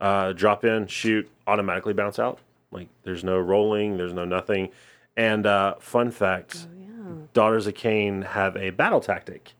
Uh, 0.00 0.32
drop 0.32 0.64
in, 0.64 0.86
shoot, 0.86 1.30
automatically 1.46 1.92
bounce 1.94 2.18
out. 2.18 2.40
Like 2.70 2.88
there's 3.04 3.24
no 3.24 3.38
rolling, 3.38 3.96
there's 3.96 4.12
no 4.12 4.24
nothing. 4.24 4.70
And 5.16 5.46
uh, 5.46 5.76
fun 5.78 6.10
fact: 6.10 6.66
Daughters 7.32 7.66
of 7.66 7.74
Khaine 7.74 8.24
have 8.24 8.56
a 8.56 8.70
battle 8.70 9.00
tactic 9.00 9.52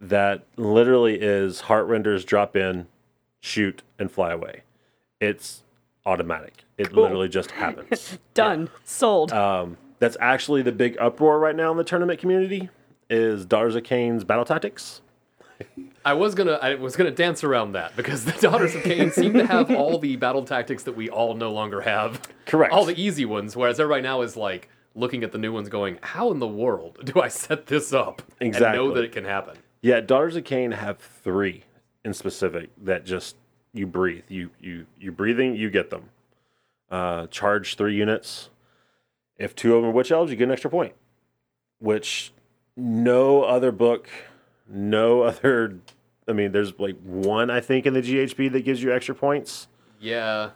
that 0.00 0.44
literally 0.56 1.20
is 1.20 1.60
Heartrenders 1.60 2.24
drop 2.24 2.56
in, 2.56 2.86
shoot, 3.40 3.82
and 3.98 4.10
fly 4.10 4.32
away. 4.32 4.62
It's 5.20 5.62
automatic. 6.06 6.64
It 6.78 6.92
literally 6.92 7.28
just 7.28 7.50
happens. 7.52 8.18
Done. 8.34 8.68
Sold. 8.84 9.32
Um, 9.32 9.76
that's 9.98 10.16
actually 10.20 10.62
the 10.62 10.72
big 10.72 10.96
uproar 10.98 11.38
right 11.38 11.54
now 11.54 11.70
in 11.70 11.76
the 11.76 11.84
tournament 11.84 12.18
community 12.18 12.68
is 13.08 13.44
Daughters 13.44 13.76
of 13.76 13.84
Khaine's 13.84 14.24
battle 14.24 14.44
tactics. 14.44 15.00
I 16.04 16.14
was 16.14 16.34
gonna 16.34 16.58
I 16.60 16.74
was 16.74 16.96
gonna 16.96 17.12
dance 17.12 17.44
around 17.44 17.72
that 17.72 17.94
because 17.94 18.24
the 18.24 18.32
Daughters 18.32 18.74
of 18.74 18.82
Khaine 18.82 19.12
seem 19.12 19.34
to 19.34 19.46
have 19.46 19.70
all 19.70 19.98
the 19.98 20.16
battle 20.16 20.44
tactics 20.44 20.82
that 20.84 20.96
we 20.96 21.08
all 21.08 21.34
no 21.34 21.52
longer 21.52 21.80
have. 21.82 22.20
Correct. 22.46 22.72
All 22.72 22.84
the 22.84 23.00
easy 23.00 23.24
ones, 23.24 23.54
whereas 23.56 23.78
everybody 23.78 24.02
now 24.02 24.22
is 24.22 24.36
like 24.36 24.68
looking 24.96 25.22
at 25.22 25.30
the 25.30 25.38
new 25.38 25.52
ones, 25.52 25.68
going, 25.68 25.98
"How 26.02 26.32
in 26.32 26.40
the 26.40 26.48
world 26.48 26.98
do 27.04 27.20
I 27.20 27.28
set 27.28 27.66
this 27.66 27.92
up 27.92 28.22
Exactly. 28.40 28.66
and 28.66 28.88
know 28.88 28.94
that 28.94 29.04
it 29.04 29.12
can 29.12 29.24
happen?" 29.24 29.56
Yeah, 29.82 30.00
Daughters 30.00 30.34
of 30.34 30.44
Cain 30.44 30.72
have 30.72 30.98
three 30.98 31.62
in 32.04 32.12
specific 32.12 32.70
that 32.82 33.04
just 33.04 33.36
you 33.74 33.86
breathe. 33.86 34.24
You 34.28 34.50
you 34.60 34.86
you 34.98 35.12
breathing, 35.12 35.54
you 35.56 35.70
get 35.70 35.90
them. 35.90 36.10
Uh, 36.90 37.26
charge 37.28 37.76
three 37.76 37.94
units. 37.96 38.50
If 39.38 39.54
two 39.56 39.74
of 39.74 39.82
them 39.82 39.90
are 39.90 39.92
witch 39.94 40.12
elves, 40.12 40.30
you 40.30 40.36
get 40.36 40.44
an 40.44 40.50
extra 40.52 40.70
point. 40.70 40.94
Which 41.78 42.32
no 42.76 43.42
other 43.44 43.72
book, 43.72 44.08
no 44.68 45.22
other. 45.22 45.78
I 46.28 46.32
mean, 46.32 46.52
there's 46.52 46.78
like 46.78 46.96
one 47.02 47.50
I 47.50 47.60
think 47.60 47.86
in 47.86 47.94
the 47.94 48.02
GHB 48.02 48.52
that 48.52 48.64
gives 48.64 48.82
you 48.82 48.92
extra 48.92 49.14
points. 49.14 49.68
Yeah. 50.00 50.50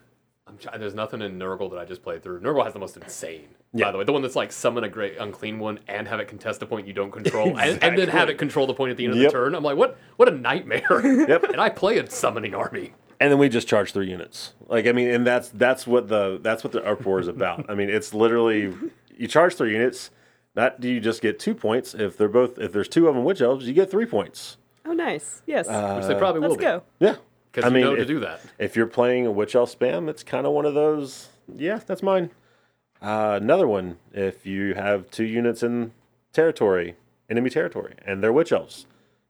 I'm 0.49 0.57
try- 0.59 0.77
there's 0.79 0.95
nothing 0.95 1.23
in 1.23 1.39
Nurgle 1.41 1.69
that 1.71 1.79
I 1.81 1.85
just 1.85 2.05
played 2.05 2.23
through. 2.23 2.39
Nurgle 2.41 2.63
has 2.63 2.73
the 2.73 2.79
most 2.79 2.97
insane, 2.97 3.49
Yeah. 3.75 3.87
by 3.87 3.93
the 3.93 3.99
way. 3.99 4.05
The 4.05 4.13
one 4.13 4.23
that's 4.23 4.37
like 4.37 4.53
summon 4.53 4.85
a 4.85 4.89
great 4.89 5.17
unclean 5.19 5.59
one 5.59 5.81
and 5.89 6.07
have 6.07 6.21
it 6.21 6.29
contest 6.29 6.63
a 6.63 6.67
point 6.67 6.87
you 6.87 6.93
don't 6.93 7.11
control, 7.21 7.59
and, 7.59 7.83
and 7.83 7.99
then 7.99 8.09
have 8.09 8.29
it 8.29 8.39
control 8.39 8.69
the 8.69 8.75
point 8.75 8.93
at 8.93 8.97
the 8.97 9.07
end 9.07 9.15
of 9.15 9.19
Yep. 9.19 9.33
the 9.33 9.37
turn. 9.39 9.55
I'm 9.57 9.65
like, 9.65 9.77
what? 9.77 9.99
What 10.19 10.29
a 10.29 10.31
nightmare! 10.33 10.85
Yep. 11.29 11.43
and 11.51 11.61
I 11.61 11.69
play 11.71 11.99
a 11.99 12.09
summoning 12.09 12.55
army. 12.55 12.93
And 13.21 13.31
then 13.31 13.39
we 13.39 13.49
just 13.49 13.69
charge 13.69 13.93
three 13.93 14.09
units. 14.11 14.53
Like 14.69 14.87
I 14.87 14.93
mean, 14.93 15.09
and 15.09 15.27
that's 15.27 15.49
that's 15.51 15.87
what 15.87 16.09
the 16.09 16.39
that's 16.43 16.63
what 16.65 16.73
the 16.73 16.85
uproar 16.85 17.21
is 17.21 17.29
about. 17.29 17.67
I 17.69 17.75
mean, 17.75 17.89
it's 17.91 18.13
literally 18.15 18.75
you 19.17 19.29
charge 19.29 19.55
three 19.55 19.73
units. 19.73 20.11
Not 20.55 20.81
do 20.81 20.89
you 20.89 21.01
just 21.01 21.21
get 21.21 21.39
two 21.39 21.55
points 21.55 21.95
if 21.95 22.17
they're 22.17 22.29
both 22.29 22.59
if 22.59 22.73
there's 22.73 22.89
two 22.89 23.09
of 23.09 23.15
them 23.15 23.25
witch 23.25 23.41
elves, 23.41 23.67
you 23.67 23.75
get 23.75 23.91
three 23.91 24.07
points. 24.07 24.57
oh, 24.87 24.93
nice. 24.93 25.43
Yes. 25.47 25.67
Which 25.67 26.07
they 26.07 26.19
probably 26.19 26.41
will. 26.41 26.51
Let's 26.51 26.59
be. 26.59 26.65
go. 26.65 26.83
Yeah, 27.01 27.17
Because 27.53 27.71
I 27.71 27.77
you 27.77 27.85
know 27.85 27.97
to 27.97 28.05
do 28.07 28.21
that. 28.21 28.41
If 28.59 28.75
you're 28.77 28.87
playing 28.87 29.27
a 29.27 29.31
witch 29.31 29.55
elf 29.55 29.79
spam, 29.79 30.09
it's 30.09 30.23
kind 30.23 30.47
of 30.47 30.53
one 30.53 30.65
of 30.65 30.75
those. 30.75 31.29
Yeah, 31.55 31.81
that's 31.87 32.03
mine. 32.03 32.31
Uh, 33.03 33.39
another 33.43 33.69
one. 33.69 33.99
If 34.13 34.47
you 34.47 34.75
have 34.75 35.11
two 35.11 35.25
units 35.25 35.63
in 35.63 35.93
territory, 36.33 36.97
enemy 37.29 37.51
territory, 37.51 37.95
and 38.07 38.23
they're 38.23 38.33
witch 38.33 38.53
elves, 38.53 38.87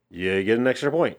you 0.09 0.43
get 0.45 0.59
an 0.59 0.67
extra 0.69 0.91
point. 0.93 1.19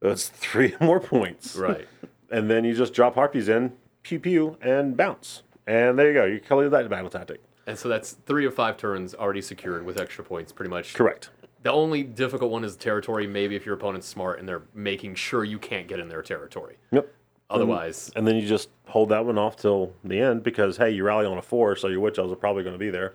That's 0.00 0.28
three 0.28 0.74
more 0.80 1.00
points. 1.00 1.56
Right. 1.56 1.88
and 2.30 2.50
then 2.50 2.64
you 2.64 2.74
just 2.74 2.94
drop 2.94 3.14
harpies 3.14 3.48
in, 3.48 3.72
pew 4.02 4.18
pew, 4.18 4.58
and 4.60 4.96
bounce. 4.96 5.42
And 5.66 5.98
there 5.98 6.08
you 6.08 6.14
go. 6.14 6.24
You 6.24 6.40
color 6.40 6.68
that 6.68 6.88
battle 6.88 7.10
tactic. 7.10 7.40
And 7.66 7.78
so 7.78 7.88
that's 7.88 8.12
three 8.26 8.44
of 8.44 8.54
five 8.54 8.76
turns 8.76 9.14
already 9.14 9.40
secured 9.40 9.86
with 9.86 9.98
extra 9.98 10.22
points, 10.22 10.52
pretty 10.52 10.68
much. 10.68 10.92
Correct. 10.94 11.30
The 11.62 11.72
only 11.72 12.02
difficult 12.02 12.50
one 12.50 12.62
is 12.62 12.76
territory, 12.76 13.26
maybe 13.26 13.56
if 13.56 13.64
your 13.64 13.74
opponent's 13.74 14.06
smart 14.06 14.38
and 14.38 14.46
they're 14.46 14.64
making 14.74 15.14
sure 15.14 15.44
you 15.44 15.58
can't 15.58 15.88
get 15.88 15.98
in 15.98 16.10
their 16.10 16.20
territory. 16.20 16.76
Yep. 16.90 17.10
Otherwise, 17.48 18.10
And 18.16 18.26
then 18.26 18.36
you 18.36 18.46
just 18.46 18.68
hold 18.86 19.10
that 19.10 19.24
one 19.24 19.38
off 19.38 19.56
till 19.56 19.92
the 20.02 20.18
end 20.18 20.42
because 20.42 20.76
hey, 20.76 20.90
you 20.90 21.04
rally 21.04 21.26
on 21.26 21.38
a 21.38 21.42
four, 21.42 21.76
so 21.76 21.88
your 21.88 22.00
witch 22.00 22.18
elves 22.18 22.32
are 22.32 22.36
probably 22.36 22.62
going 22.64 22.74
to 22.74 22.78
be 22.78 22.90
there, 22.90 23.14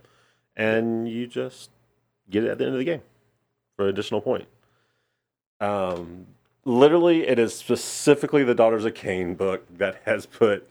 and 0.56 1.10
you 1.10 1.28
just 1.28 1.72
get 2.30 2.44
it 2.44 2.50
at 2.50 2.58
the 2.58 2.66
end 2.66 2.74
of 2.74 2.80
the 2.80 2.86
game 2.86 3.02
for 3.76 3.84
an 3.84 3.90
additional 3.90 4.22
point. 4.22 4.48
Um, 5.60 6.28
literally, 6.66 7.28
it 7.28 7.40
is 7.40 7.56
specifically 7.56 8.44
the 8.44 8.56
Daughters 8.56 8.86
of 8.86 8.94
Khaine 8.94 9.38
book 9.38 9.66
that 9.78 10.02
has 10.06 10.26
put 10.26 10.70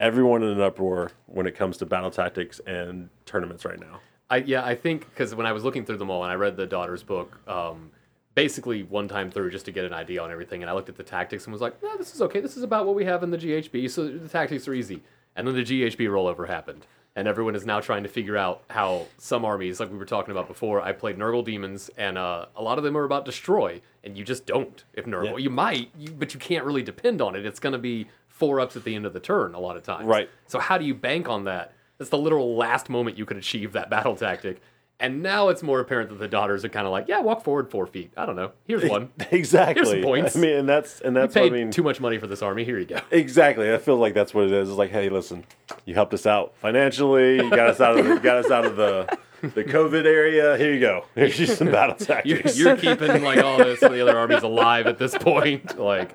everyone 0.00 0.42
in 0.42 0.50
an 0.50 0.60
uproar 0.60 1.12
when 1.26 1.46
it 1.46 1.54
comes 1.54 1.76
to 1.78 1.86
battle 1.86 2.10
tactics 2.10 2.60
and 2.66 3.08
tournaments 3.26 3.64
right 3.64 3.78
now. 3.78 4.00
I 4.30 4.38
yeah, 4.38 4.64
I 4.64 4.74
think 4.74 5.08
because 5.10 5.34
when 5.34 5.46
I 5.46 5.52
was 5.52 5.64
looking 5.64 5.84
through 5.84 5.98
them 5.98 6.10
all 6.10 6.22
and 6.24 6.32
I 6.32 6.34
read 6.34 6.56
the 6.56 6.66
daughter's 6.66 7.02
book, 7.02 7.38
um, 7.48 7.90
basically 8.34 8.82
one 8.82 9.06
time 9.06 9.30
through 9.30 9.50
just 9.50 9.66
to 9.66 9.72
get 9.72 9.84
an 9.84 9.92
idea 9.92 10.22
on 10.22 10.30
everything, 10.30 10.62
and 10.62 10.70
I 10.70 10.74
looked 10.74 10.88
at 10.88 10.96
the 10.96 11.02
tactics 11.02 11.44
and 11.44 11.52
was 11.52 11.62
like, 11.62 11.80
"No, 11.82 11.96
this 11.96 12.14
is 12.14 12.22
okay. 12.22 12.40
This 12.40 12.56
is 12.56 12.62
about 12.62 12.86
what 12.86 12.94
we 12.94 13.04
have 13.04 13.22
in 13.22 13.30
the 13.30 13.38
GHB, 13.38 13.90
so 13.90 14.06
the 14.06 14.28
tactics 14.28 14.66
are 14.66 14.74
easy." 14.74 15.02
And 15.36 15.46
then 15.46 15.54
the 15.54 15.62
GHB 15.62 16.06
rollover 16.06 16.48
happened, 16.48 16.86
and 17.16 17.28
everyone 17.28 17.54
is 17.54 17.64
now 17.64 17.80
trying 17.80 18.02
to 18.02 18.08
figure 18.08 18.36
out 18.36 18.62
how 18.70 19.06
some 19.18 19.44
armies, 19.44 19.78
like 19.80 19.90
we 19.90 19.98
were 19.98 20.04
talking 20.04 20.32
about 20.32 20.48
before, 20.48 20.80
I 20.82 20.92
played 20.92 21.16
Nurgle 21.16 21.44
demons, 21.44 21.90
and 21.96 22.18
uh, 22.18 22.46
a 22.56 22.62
lot 22.62 22.78
of 22.78 22.84
them 22.84 22.96
are 22.96 23.04
about 23.04 23.24
destroy, 23.24 23.80
and 24.02 24.18
you 24.18 24.24
just 24.24 24.46
don't. 24.46 24.82
If 24.94 25.04
Nurgle, 25.06 25.32
Yeah. 25.32 25.36
you 25.38 25.50
might, 25.50 25.90
you, 25.98 26.10
but 26.10 26.34
you 26.34 26.40
can't 26.40 26.64
really 26.64 26.82
depend 26.82 27.22
on 27.22 27.36
it. 27.36 27.46
It's 27.46 27.60
going 27.60 27.72
to 27.72 27.78
be 27.78 28.08
four 28.28 28.58
ups 28.58 28.74
at 28.76 28.82
the 28.84 28.94
end 28.96 29.06
of 29.06 29.12
the 29.12 29.20
turn 29.20 29.54
a 29.54 29.60
lot 29.60 29.76
of 29.76 29.84
times. 29.84 30.06
Right. 30.06 30.28
So 30.48 30.58
how 30.58 30.76
do 30.76 30.84
you 30.84 30.94
bank 30.94 31.28
on 31.28 31.44
that? 31.44 31.72
That's 31.98 32.10
the 32.10 32.18
literal 32.18 32.56
last 32.56 32.90
moment 32.90 33.16
you 33.16 33.24
could 33.24 33.36
achieve 33.36 33.72
that 33.72 33.88
battle 33.90 34.16
tactic. 34.16 34.60
And 35.00 35.22
now 35.22 35.48
it's 35.48 35.62
more 35.62 35.80
apparent 35.80 36.08
that 36.10 36.18
the 36.20 36.28
daughters 36.28 36.64
are 36.64 36.68
kind 36.68 36.86
of 36.86 36.92
like, 36.92 37.08
yeah, 37.08 37.20
walk 37.20 37.42
forward 37.42 37.68
four 37.70 37.84
feet. 37.86 38.12
I 38.16 38.24
don't 38.26 38.36
know. 38.36 38.52
Here's 38.66 38.88
one. 38.88 39.10
exactly. 39.32 39.74
Here's 39.82 39.90
some 39.90 40.02
points. 40.02 40.36
I 40.36 40.40
mean, 40.40 40.56
and 40.56 40.68
that's 40.68 41.00
and 41.00 41.16
You 41.16 41.22
that's 41.22 41.34
what 41.34 41.42
paid 41.42 41.52
I 41.52 41.56
mean. 41.56 41.70
too 41.72 41.82
much 41.82 42.00
money 42.00 42.16
for 42.18 42.26
this 42.28 42.42
army. 42.42 42.64
Here 42.64 42.78
you 42.78 42.86
go. 42.86 43.00
Exactly. 43.10 43.72
I 43.72 43.78
feel 43.78 43.96
like 43.96 44.14
that's 44.14 44.32
what 44.32 44.44
it 44.44 44.52
is. 44.52 44.68
It's 44.68 44.78
like, 44.78 44.90
hey, 44.90 45.08
listen, 45.08 45.44
you 45.84 45.94
helped 45.94 46.14
us 46.14 46.26
out 46.26 46.56
financially. 46.58 47.36
You 47.36 47.50
got 47.50 47.68
us 47.70 47.80
out 47.80 47.98
of 47.98 48.06
the, 48.06 48.16
got 48.20 48.36
us 48.44 48.50
out 48.50 48.64
of 48.64 48.76
the 48.76 49.18
the 49.42 49.64
COVID 49.64 50.06
area. 50.06 50.56
Here 50.56 50.72
you 50.72 50.80
go. 50.80 51.04
Here's 51.14 51.38
you 51.38 51.46
some 51.46 51.70
battle 51.72 51.96
You're, 51.98 52.38
tactics. 52.38 52.58
you're 52.58 52.76
keeping 52.76 53.22
like 53.22 53.38
all 53.44 53.58
this 53.58 53.82
and 53.82 53.92
the 53.92 54.00
other 54.00 54.16
armies 54.16 54.42
alive 54.42 54.86
at 54.86 54.98
this 54.98 55.18
point. 55.18 55.78
Like, 55.78 56.14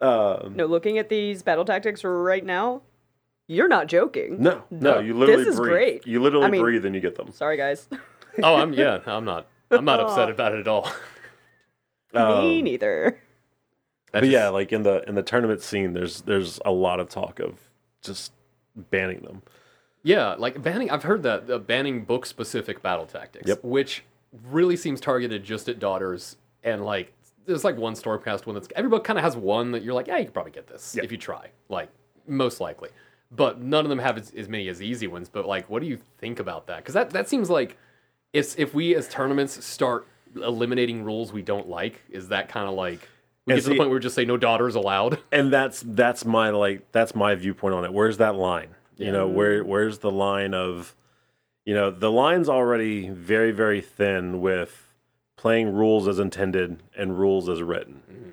um, 0.00 0.54
No, 0.56 0.66
looking 0.66 0.98
at 0.98 1.08
these 1.08 1.42
battle 1.42 1.64
tactics 1.64 2.04
right 2.04 2.44
now, 2.44 2.82
you're 3.52 3.68
not 3.68 3.86
joking. 3.86 4.42
no, 4.42 4.62
no, 4.70 4.98
you 5.00 5.14
literally 5.14 5.44
This 5.44 5.54
is 5.54 5.60
breathe. 5.60 5.72
great. 5.72 6.06
You 6.06 6.20
literally 6.20 6.46
I 6.46 6.50
mean- 6.50 6.62
breathe 6.62 6.84
and 6.86 6.94
you 6.94 7.00
get 7.00 7.16
them. 7.16 7.32
Sorry, 7.32 7.56
guys. 7.56 7.88
oh, 8.42 8.54
I'm 8.56 8.72
yeah, 8.72 9.00
I'm 9.06 9.24
not. 9.24 9.46
I'm 9.70 9.84
not 9.84 10.00
upset 10.00 10.28
about 10.30 10.52
it 10.54 10.60
at 10.60 10.68
all. 10.68 10.90
Me 12.14 12.60
neither. 12.62 13.18
But 14.12 14.20
just- 14.20 14.32
yeah, 14.32 14.48
like 14.48 14.72
in 14.72 14.82
the 14.82 15.02
in 15.08 15.14
the 15.14 15.22
tournament 15.22 15.62
scene, 15.62 15.92
there's 15.94 16.22
there's 16.22 16.60
a 16.64 16.70
lot 16.70 17.00
of 17.00 17.08
talk 17.08 17.40
of 17.40 17.58
just 18.02 18.32
banning 18.76 19.20
them. 19.22 19.42
Yeah, 20.02 20.34
like 20.34 20.60
banning. 20.62 20.90
I've 20.90 21.04
heard 21.04 21.22
that 21.22 21.48
uh, 21.48 21.58
banning 21.58 22.04
book 22.04 22.26
specific 22.26 22.82
battle 22.82 23.06
tactics, 23.06 23.48
Yep. 23.48 23.62
which 23.64 24.04
really 24.50 24.76
seems 24.76 25.00
targeted 25.00 25.44
just 25.44 25.68
at 25.68 25.78
daughters. 25.78 26.36
And 26.64 26.84
like, 26.84 27.12
there's 27.46 27.64
like 27.64 27.76
one 27.76 27.94
Stormcast 27.94 28.44
one 28.46 28.54
that's 28.54 28.68
every 28.76 28.90
book 28.90 29.04
kind 29.04 29.18
of 29.18 29.24
has 29.24 29.36
one 29.36 29.70
that 29.72 29.82
you're 29.82 29.94
like, 29.94 30.08
yeah, 30.08 30.18
you 30.18 30.24
could 30.24 30.34
probably 30.34 30.52
get 30.52 30.66
this 30.66 30.94
Yep. 30.94 31.04
if 31.04 31.12
you 31.12 31.18
try. 31.18 31.50
Like, 31.68 31.88
most 32.26 32.60
likely, 32.60 32.90
but 33.34 33.60
none 33.60 33.84
of 33.84 33.88
them 33.88 33.98
have 33.98 34.18
as, 34.18 34.30
as 34.32 34.48
many 34.48 34.68
as 34.68 34.82
easy 34.82 35.06
ones. 35.06 35.28
But 35.28 35.46
like, 35.46 35.68
what 35.70 35.82
do 35.82 35.88
you 35.88 35.98
think 36.18 36.38
about 36.38 36.66
that? 36.66 36.78
Because 36.78 36.94
that 36.94 37.10
that 37.10 37.28
seems 37.28 37.50
like 37.50 37.76
if 38.32 38.58
if 38.58 38.74
we 38.74 38.94
as 38.94 39.08
tournaments 39.08 39.64
start 39.64 40.06
eliminating 40.34 41.04
rules 41.04 41.32
we 41.32 41.42
don't 41.42 41.68
like, 41.68 42.02
is 42.10 42.28
that 42.28 42.48
kind 42.48 42.68
of 42.68 42.74
like 42.74 43.08
we 43.46 43.54
And 43.54 43.58
get 43.58 43.64
to 43.64 43.70
the 43.70 43.76
point 43.76 43.90
where 43.90 43.98
we 43.98 44.02
just 44.02 44.14
say 44.14 44.24
no 44.24 44.36
daughters 44.36 44.74
allowed? 44.74 45.18
and 45.32 45.52
that's 45.52 45.82
that's 45.84 46.24
my 46.24 46.50
like 46.50 46.90
that's 46.92 47.14
my 47.14 47.34
viewpoint 47.34 47.74
on 47.74 47.84
it. 47.84 47.92
Where's 47.92 48.18
that 48.18 48.34
line? 48.36 48.74
You 48.98 49.10
know, 49.10 49.26
where 49.26 49.64
where's 49.64 49.98
the 49.98 50.12
line 50.12 50.54
of 50.54 50.94
you 51.64 51.74
know, 51.74 51.90
the 51.90 52.10
line's 52.10 52.48
already 52.48 53.08
very, 53.08 53.52
very 53.52 53.80
thin 53.80 54.40
with 54.40 54.92
playing 55.36 55.72
rules 55.72 56.08
as 56.08 56.18
intended 56.18 56.82
and 56.96 57.18
rules 57.18 57.48
as 57.48 57.62
written. 57.62 58.02
Mm-hmm. 58.10 58.30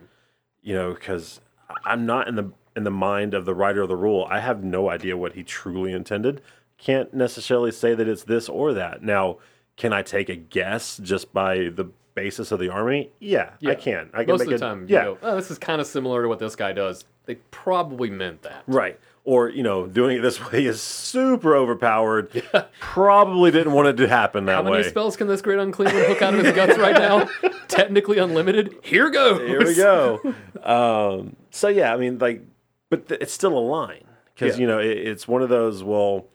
You 0.61 0.75
know, 0.75 0.93
because 0.93 1.39
I'm 1.85 2.05
not 2.05 2.27
in 2.27 2.35
the 2.35 2.51
in 2.79 2.85
the 2.85 2.89
mind 2.91 3.33
of 3.33 3.43
the 3.45 3.53
writer 3.53 3.81
of 3.81 3.89
the 3.89 3.95
rule. 3.97 4.25
I 4.31 4.39
have 4.39 4.63
no 4.63 4.89
idea 4.89 5.17
what 5.17 5.33
he 5.33 5.43
truly 5.43 5.91
intended. 5.91 6.41
Can't 6.77 7.13
necessarily 7.13 7.71
say 7.71 7.93
that 7.93 8.07
it's 8.07 8.23
this 8.23 8.47
or 8.47 8.73
that. 8.73 9.03
Now, 9.03 9.37
can 9.75 9.91
I 9.91 10.01
take 10.01 10.29
a 10.29 10.35
guess 10.35 10.97
just 10.97 11.33
by 11.33 11.69
the 11.69 11.89
basis 12.15 12.53
of 12.53 12.59
the 12.59 12.69
army? 12.69 13.11
Yeah, 13.19 13.51
I 13.65 13.75
can. 13.75 14.09
I 14.13 14.23
can 14.23 14.31
Most 14.31 14.39
make 14.39 14.53
of 14.53 14.59
the 14.59 14.65
a- 14.65 14.69
time, 14.69 14.85
yeah, 14.87 14.99
you 14.99 15.05
go, 15.15 15.17
oh, 15.21 15.35
this 15.35 15.51
is 15.51 15.59
kind 15.59 15.81
of 15.81 15.87
similar 15.87 16.23
to 16.23 16.29
what 16.29 16.39
this 16.39 16.55
guy 16.55 16.71
does. 16.71 17.03
They 17.25 17.35
probably 17.51 18.09
meant 18.09 18.41
that. 18.43 18.63
Right. 18.65 18.97
Or, 19.25 19.49
you 19.49 19.61
know, 19.61 19.85
doing 19.87 20.17
it 20.17 20.21
this 20.21 20.39
way 20.51 20.65
is 20.65 20.81
super 20.81 21.55
overpowered. 21.55 22.43
Probably 22.79 23.51
didn't 23.51 23.73
want 23.73 23.89
it 23.89 23.97
to 23.97 24.07
happen 24.07 24.45
that 24.45 24.51
way. 24.51 24.55
How 24.55 24.71
many 24.71 24.83
way. 24.83 24.89
spells 24.89 25.17
can 25.17 25.27
this 25.27 25.41
great 25.41 25.59
unclean 25.59 25.89
hook 25.91 26.21
out 26.21 26.33
of 26.33 26.43
his 26.43 26.55
guts 26.55 26.77
right 26.77 26.95
now? 26.95 27.29
Technically 27.67 28.17
unlimited. 28.19 28.73
Here 28.83 29.09
goes. 29.09 29.41
Here 29.41 29.59
we 29.59 29.75
go. 29.75 30.33
um, 30.63 31.35
so, 31.51 31.67
yeah, 31.67 31.93
I 31.93 31.97
mean, 31.97 32.17
like, 32.19 32.41
but 32.89 33.07
th- 33.07 33.21
it's 33.21 33.33
still 33.33 33.57
a 33.57 33.59
line. 33.59 34.03
Because, 34.33 34.55
Yeah. 34.57 34.61
you 34.61 34.67
know, 34.67 34.79
it, 34.79 34.97
it's 34.97 35.27
one 35.27 35.41
of 35.41 35.49
those, 35.49 35.83
well, 35.83 36.27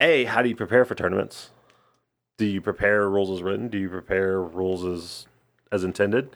A, 0.00 0.24
how 0.24 0.42
do 0.42 0.48
you 0.48 0.56
prepare 0.56 0.84
for 0.84 0.94
tournaments? 0.94 1.50
Do 2.38 2.46
you 2.46 2.60
prepare 2.60 3.08
rules 3.08 3.30
as 3.30 3.42
written? 3.42 3.68
Do 3.68 3.78
you 3.78 3.88
prepare 3.88 4.40
rules 4.42 4.84
as 4.84 5.26
as 5.70 5.84
intended? 5.84 6.34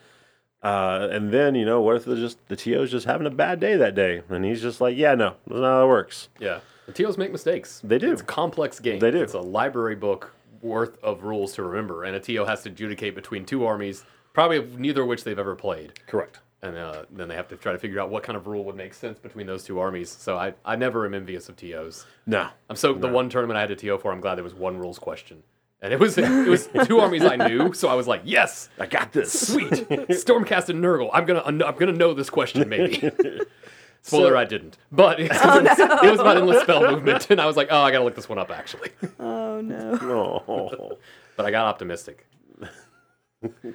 Uh, 0.62 1.08
and 1.10 1.32
then, 1.32 1.54
you 1.54 1.64
know, 1.64 1.80
what 1.80 1.96
if 1.96 2.04
the 2.04 2.16
just 2.16 2.38
the 2.48 2.56
TO's 2.56 2.90
just 2.90 3.06
having 3.06 3.26
a 3.26 3.30
bad 3.30 3.60
day 3.60 3.76
that 3.76 3.94
day? 3.94 4.22
And 4.28 4.44
he's 4.44 4.60
just 4.62 4.80
like, 4.80 4.96
yeah, 4.96 5.14
no, 5.14 5.34
that's 5.46 5.60
not 5.60 5.68
how 5.68 5.84
it 5.84 5.88
works. 5.88 6.28
Yeah. 6.40 6.60
The 6.86 6.92
TOs 6.92 7.18
make 7.18 7.30
mistakes. 7.32 7.80
They 7.84 7.98
do. 7.98 8.12
It's 8.12 8.22
a 8.22 8.24
complex 8.24 8.80
game. 8.80 8.98
They 8.98 9.10
do. 9.10 9.22
It's 9.22 9.34
a 9.34 9.40
library 9.40 9.94
book 9.96 10.34
worth 10.62 10.98
of 11.04 11.22
rules 11.22 11.52
to 11.54 11.62
remember, 11.62 12.02
and 12.04 12.16
a 12.16 12.20
TO 12.20 12.44
has 12.46 12.62
to 12.62 12.70
adjudicate 12.70 13.14
between 13.14 13.44
two 13.44 13.64
armies, 13.64 14.04
probably 14.32 14.64
neither 14.76 15.02
of 15.02 15.08
which 15.08 15.22
they've 15.22 15.38
ever 15.38 15.54
played. 15.54 16.04
Correct. 16.06 16.38
And 16.60 16.76
uh, 16.76 17.04
then 17.10 17.28
they 17.28 17.36
have 17.36 17.46
to 17.48 17.56
try 17.56 17.70
to 17.72 17.78
figure 17.78 18.00
out 18.00 18.10
what 18.10 18.24
kind 18.24 18.36
of 18.36 18.48
rule 18.48 18.64
would 18.64 18.74
make 18.74 18.92
sense 18.92 19.18
between 19.20 19.46
those 19.46 19.62
two 19.62 19.78
armies. 19.78 20.10
So 20.10 20.36
I, 20.36 20.54
I 20.64 20.74
never 20.74 21.06
am 21.06 21.14
envious 21.14 21.48
of 21.48 21.54
TOs. 21.56 22.04
No. 22.26 22.48
I'm 22.68 22.74
so 22.74 22.94
the 22.94 23.06
one 23.08 23.28
tournament 23.30 23.56
I 23.56 23.60
had 23.60 23.70
a 23.70 23.76
TO 23.76 23.96
for. 23.98 24.10
I'm 24.10 24.20
glad 24.20 24.34
there 24.34 24.42
was 24.44 24.54
one 24.54 24.76
rules 24.76 24.98
question, 24.98 25.44
and 25.80 25.92
it 25.92 26.00
was 26.00 26.18
it 26.18 26.48
was 26.48 26.68
two 26.84 26.98
armies 27.04 27.24
I 27.24 27.36
knew. 27.36 27.72
So 27.74 27.86
I 27.88 27.94
was 27.94 28.08
like, 28.08 28.22
yes, 28.24 28.70
I 28.80 28.86
got 28.86 29.12
this. 29.12 29.48
sweet, 29.48 29.70
Stormcast 29.70 30.68
and 30.68 30.82
Nurgle. 30.82 31.10
I'm 31.12 31.26
gonna 31.26 31.42
I'm 31.44 31.58
gonna 31.58 31.92
know 31.92 32.12
this 32.12 32.28
question 32.28 32.68
maybe. 32.68 33.08
Spoiler, 34.02 34.30
So- 34.30 34.36
I 34.36 34.44
didn't, 34.44 34.78
but 34.92 35.20
it, 35.20 35.30
was, 35.30 35.78
it 35.78 36.10
was 36.10 36.20
about 36.20 36.36
endless 36.38 36.62
spell 36.62 36.88
movement, 36.90 37.30
and 37.30 37.40
I 37.40 37.46
was 37.46 37.56
like, 37.56 37.68
oh, 37.70 37.82
I 37.82 37.90
gotta 37.92 38.04
look 38.04 38.14
this 38.16 38.28
one 38.28 38.38
up 38.38 38.50
actually. 38.50 38.90
Oh 39.20 39.60
no. 39.60 40.42
Oh. 40.48 40.98
But 41.36 41.46
I 41.46 41.52
got 41.52 41.66
optimistic. 41.66 42.26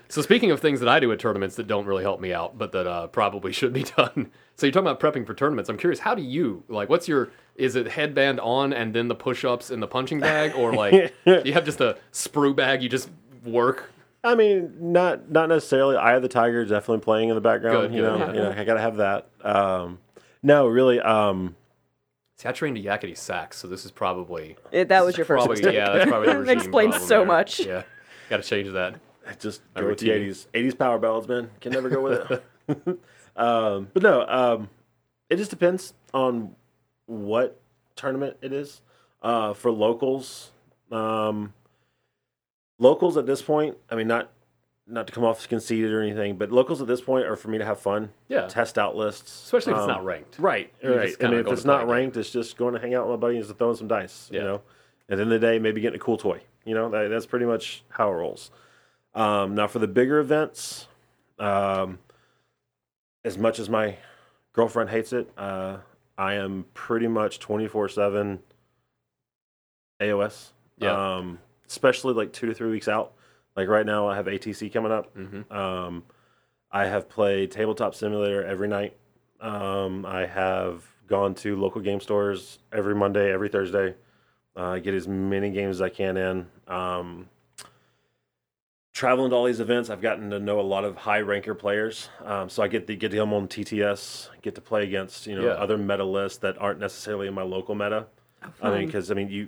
So 0.10 0.22
speaking 0.22 0.52
of 0.52 0.60
things 0.60 0.80
that 0.82 0.90
I 0.90 1.00
do 1.00 1.12
at 1.12 1.20
tournaments 1.20 1.56
that 1.56 1.68
don't 1.68 1.86
really 1.86 2.04
help 2.04 2.20
me 2.20 2.34
out, 2.34 2.58
but 2.58 2.72
that 2.74 2.86
uh, 2.88 3.08
probably 3.08 3.52
should 3.54 3.74
be 3.74 3.84
done. 3.98 4.32
So 4.56 4.66
you're 4.66 4.72
talking 4.72 4.88
about 4.88 5.00
prepping 5.00 5.26
for 5.26 5.34
tournaments. 5.34 5.70
I'm 5.70 5.78
curious, 5.78 6.00
how 6.00 6.16
do 6.16 6.22
you 6.22 6.64
like? 6.68 6.90
What's 6.90 7.08
your? 7.08 7.30
Is 7.56 7.76
it 7.76 7.88
headband 7.88 8.40
on 8.40 8.74
and 8.74 8.94
then 8.94 9.08
the 9.08 9.16
push-ups 9.16 9.70
in 9.72 9.80
the 9.80 9.88
punching 9.88 10.20
bag, 10.20 10.54
or 10.56 10.74
like 10.74 10.92
do 11.26 11.42
you 11.46 11.54
have 11.54 11.66
just 11.66 11.80
a 11.82 11.98
sprue 12.12 12.56
bag 12.56 12.82
you 12.84 12.90
just 12.90 13.10
work? 13.46 13.92
I 14.24 14.36
mean, 14.36 14.74
not 14.80 15.30
not 15.30 15.50
necessarily. 15.50 15.96
Eye 15.98 16.14
of 16.14 16.22
the 16.22 16.30
Tiger 16.30 16.66
definitely 16.66 17.00
playing 17.04 17.30
in 17.30 17.36
the 17.36 17.42
background. 17.42 17.90
Good, 17.90 17.94
you 17.94 18.02
good, 18.02 18.20
know, 18.20 18.26
yeah. 18.28 18.34
you 18.34 18.40
know, 18.42 18.52
I 18.52 18.64
gotta 18.64 18.82
have 18.82 18.98
that. 18.98 19.30
Um, 19.42 20.00
no, 20.42 20.68
really. 20.68 21.00
Um, 21.00 21.56
See, 22.38 22.50
I 22.50 22.52
trained 22.52 22.78
a 22.78 22.82
yakety 22.82 23.16
sax, 23.16 23.58
so 23.58 23.68
this 23.68 23.86
is 23.86 23.92
probably 23.92 24.56
It, 24.72 24.90
that 24.90 25.06
was 25.06 25.16
your 25.16 25.26
first 25.26 25.46
probably 25.46 25.62
mistake. 25.62 25.76
yeah, 25.76 25.92
that's 25.94 26.10
probably 26.10 26.30
the 26.30 26.34
It 26.34 26.40
regime 26.40 26.58
explains 26.58 26.96
so 27.00 27.20
there. 27.20 27.26
much. 27.26 27.60
Yeah, 27.60 27.84
got 28.30 28.38
to 28.38 28.44
change 28.44 28.72
that. 28.72 28.96
Just 29.40 29.62
go 29.76 29.88
with 29.88 30.00
the 30.00 30.12
eighties. 30.12 30.48
Eighties 30.54 30.76
power 30.76 31.00
ballads, 31.00 31.28
man. 31.28 31.50
Can 31.62 31.72
never 31.72 31.90
go 31.90 32.02
with 32.02 32.32
it. 32.32 32.44
um, 33.36 33.90
but 33.94 34.04
no, 34.04 34.26
um, 34.28 34.70
it 35.30 35.38
just 35.38 35.50
depends 35.50 35.94
on 36.14 36.56
what 37.06 37.60
tournament 37.96 38.38
it 38.42 38.54
is. 38.54 38.82
Uh, 39.22 39.54
for 39.54 39.72
locals, 39.72 40.52
um, 40.92 41.54
locals 42.80 43.18
at 43.18 43.26
this 43.26 43.42
point. 43.42 43.78
I 43.90 43.96
mean, 43.96 44.08
not 44.08 44.30
not 44.86 45.08
to 45.08 45.14
come 45.14 45.24
off 45.24 45.40
as 45.40 45.48
conceited 45.48 45.92
or 45.94 46.02
anything, 46.02 46.36
but 46.36 46.52
locals 46.52 46.82
at 46.82 46.88
this 46.88 47.00
point 47.00 47.26
are 47.26 47.38
for 47.38 47.48
me 47.48 47.58
to 47.58 47.64
have 47.64 47.80
fun. 47.80 48.10
Yeah. 48.28 48.48
test 48.48 48.78
out 48.78 48.98
lists, 48.98 49.32
Especially 49.46 49.72
if 49.72 49.78
it's 49.78 49.84
Um, 49.84 49.90
not 49.90 50.04
ranked. 50.04 50.38
Right, 50.40 50.74
You 50.84 50.94
right. 50.98 51.16
I 51.22 51.28
mean, 51.30 51.40
if 51.40 51.48
it's 51.48 51.64
not 51.64 51.82
game. 51.82 51.90
ranked, 51.90 52.18
it's 52.18 52.30
just 52.32 52.58
going 52.58 52.74
to 52.74 52.82
hang 52.82 52.94
out 52.94 53.08
with 53.08 53.18
my 53.18 53.28
buddies 53.28 53.48
and 53.48 53.58
throwing 53.58 53.78
some 53.78 53.88
dice. 53.88 54.28
Yeah. 54.30 54.40
You 54.42 54.46
know, 54.48 54.56
at 55.08 55.16
the 55.16 55.22
end 55.22 55.34
of 55.34 55.40
the 55.42 55.48
day, 55.48 55.58
maybe 55.58 55.80
getting 55.80 55.96
a 55.96 56.04
cool 56.04 56.18
toy. 56.18 56.42
You 56.66 56.74
know, 56.76 56.90
that, 56.90 57.08
that's 57.10 57.26
pretty 57.26 57.46
much 57.46 57.84
how 57.90 58.10
it 58.10 58.16
rolls. 58.16 58.52
Um, 59.16 59.56
now, 59.56 59.68
for 59.68 59.80
the 59.80 59.88
bigger 59.88 60.20
events, 60.20 60.88
um, 61.40 62.00
as 63.24 63.38
much 63.38 63.60
as 63.60 63.70
my 63.70 63.98
girlfriend 64.54 64.90
hates 64.90 65.14
it, 65.14 65.30
uh, 65.38 65.78
I 66.18 66.34
am 66.36 66.66
pretty 66.74 67.08
much 67.08 67.40
twenty 67.40 67.68
four 67.68 67.88
seven 67.90 68.40
AOS. 70.02 70.52
Yeah. 70.78 71.18
Um, 71.18 71.40
especially 71.68 72.14
like 72.14 72.34
two 72.34 72.48
to 72.48 72.54
three 72.54 72.70
weeks 72.72 72.88
out. 72.88 73.14
Like 73.56 73.68
right 73.68 73.86
now, 73.86 74.08
I 74.08 74.16
have 74.16 74.26
ATC 74.26 74.72
coming 74.74 74.92
up. 74.92 75.16
Mhm. 75.16 75.52
Um, 75.52 76.04
I 76.72 76.86
have 76.86 77.08
played 77.08 77.52
Tabletop 77.52 77.94
Simulator 77.94 78.44
every 78.44 78.68
night. 78.68 78.96
Um, 79.40 80.06
I 80.06 80.26
have 80.26 80.84
gone 81.08 81.36
to 81.36 81.56
local 81.56 81.82
game 81.82 82.00
stores 82.00 82.60
every 82.72 82.96
Monday, 82.96 83.32
every 83.32 83.50
Thursday. 83.50 83.94
Uh, 84.56 84.80
get 84.80 84.94
as 84.94 85.08
many 85.08 85.52
games 85.52 85.78
as 85.78 85.82
I 85.82 85.90
can 85.90 86.18
in. 86.18 86.48
Um, 86.68 87.30
traveling 88.94 89.32
to 89.32 89.36
all 89.36 89.46
these 89.46 89.60
events, 89.60 89.90
I've 89.90 90.02
gotten 90.02 90.30
to 90.30 90.40
know 90.40 90.60
a 90.60 90.62
lot 90.62 90.86
of 90.86 90.96
high 90.96 91.20
ranker 91.20 91.56
players. 91.56 92.10
Um, 92.24 92.48
so 92.50 92.62
I 92.64 92.68
get 92.68 92.88
to 92.88 92.96
get 92.96 93.10
to 93.12 93.18
come 93.18 93.34
on 93.34 93.48
TTS, 93.48 94.30
get 94.42 94.56
to 94.56 94.62
play 94.62 94.84
against 94.84 95.28
you 95.28 95.36
know 95.36 95.46
Yeah. 95.46 95.54
other 95.54 95.78
meta 95.78 96.04
lists 96.06 96.38
that 96.40 96.58
aren't 96.60 96.80
necessarily 96.80 97.28
in 97.28 97.34
my 97.34 97.42
local 97.44 97.76
meta. 97.76 98.08
I 98.62 98.72
mean, 98.72 98.86
because 98.86 99.10
I 99.12 99.16
mean 99.16 99.30
you 99.30 99.48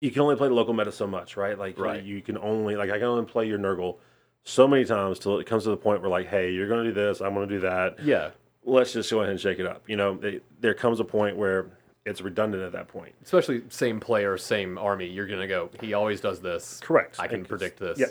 you 0.00 0.10
can 0.10 0.22
only 0.22 0.36
play 0.36 0.48
the 0.48 0.54
local 0.54 0.74
meta 0.74 0.92
so 0.92 1.06
much, 1.06 1.36
right? 1.36 1.58
Like 1.58 1.78
Right. 1.78 2.02
you 2.02 2.20
can 2.22 2.38
only 2.38 2.76
like 2.76 2.90
I 2.90 2.94
can 2.98 3.04
only 3.04 3.24
play 3.26 3.46
your 3.46 3.58
Nurgle 3.58 3.96
so 4.44 4.66
many 4.68 4.84
times 4.84 5.18
till 5.18 5.38
it 5.38 5.46
comes 5.46 5.64
to 5.64 5.70
the 5.70 5.76
point 5.76 6.00
where 6.00 6.10
like, 6.10 6.26
hey, 6.26 6.50
you're 6.52 6.68
going 6.68 6.84
to 6.84 6.90
do 6.90 6.94
this, 6.94 7.20
I'm 7.20 7.34
going 7.34 7.48
to 7.48 7.54
do 7.54 7.60
that. 7.60 7.98
Yeah, 8.02 8.30
Let's 8.64 8.92
just 8.92 9.10
go 9.10 9.20
ahead 9.20 9.30
and 9.30 9.40
shake 9.40 9.58
it 9.58 9.66
up. 9.66 9.82
You 9.86 9.96
know, 9.96 10.16
they, 10.16 10.40
there 10.60 10.74
comes 10.74 11.00
a 11.00 11.04
point 11.04 11.36
where 11.36 11.66
it's 12.10 12.20
redundant 12.20 12.62
at 12.62 12.72
that 12.72 12.88
point. 12.88 13.14
especially 13.24 13.62
same 13.68 14.00
player, 14.00 14.36
same 14.36 14.76
army. 14.76 15.06
You're 15.06 15.26
gonna 15.26 15.46
go. 15.48 15.70
He 15.80 15.94
always 15.94 16.20
does 16.20 16.40
this. 16.40 16.80
Correct. 16.82 17.16
I 17.18 17.28
can 17.28 17.44
predict 17.44 17.78
this. 17.78 17.98
Yeah, 17.98 18.06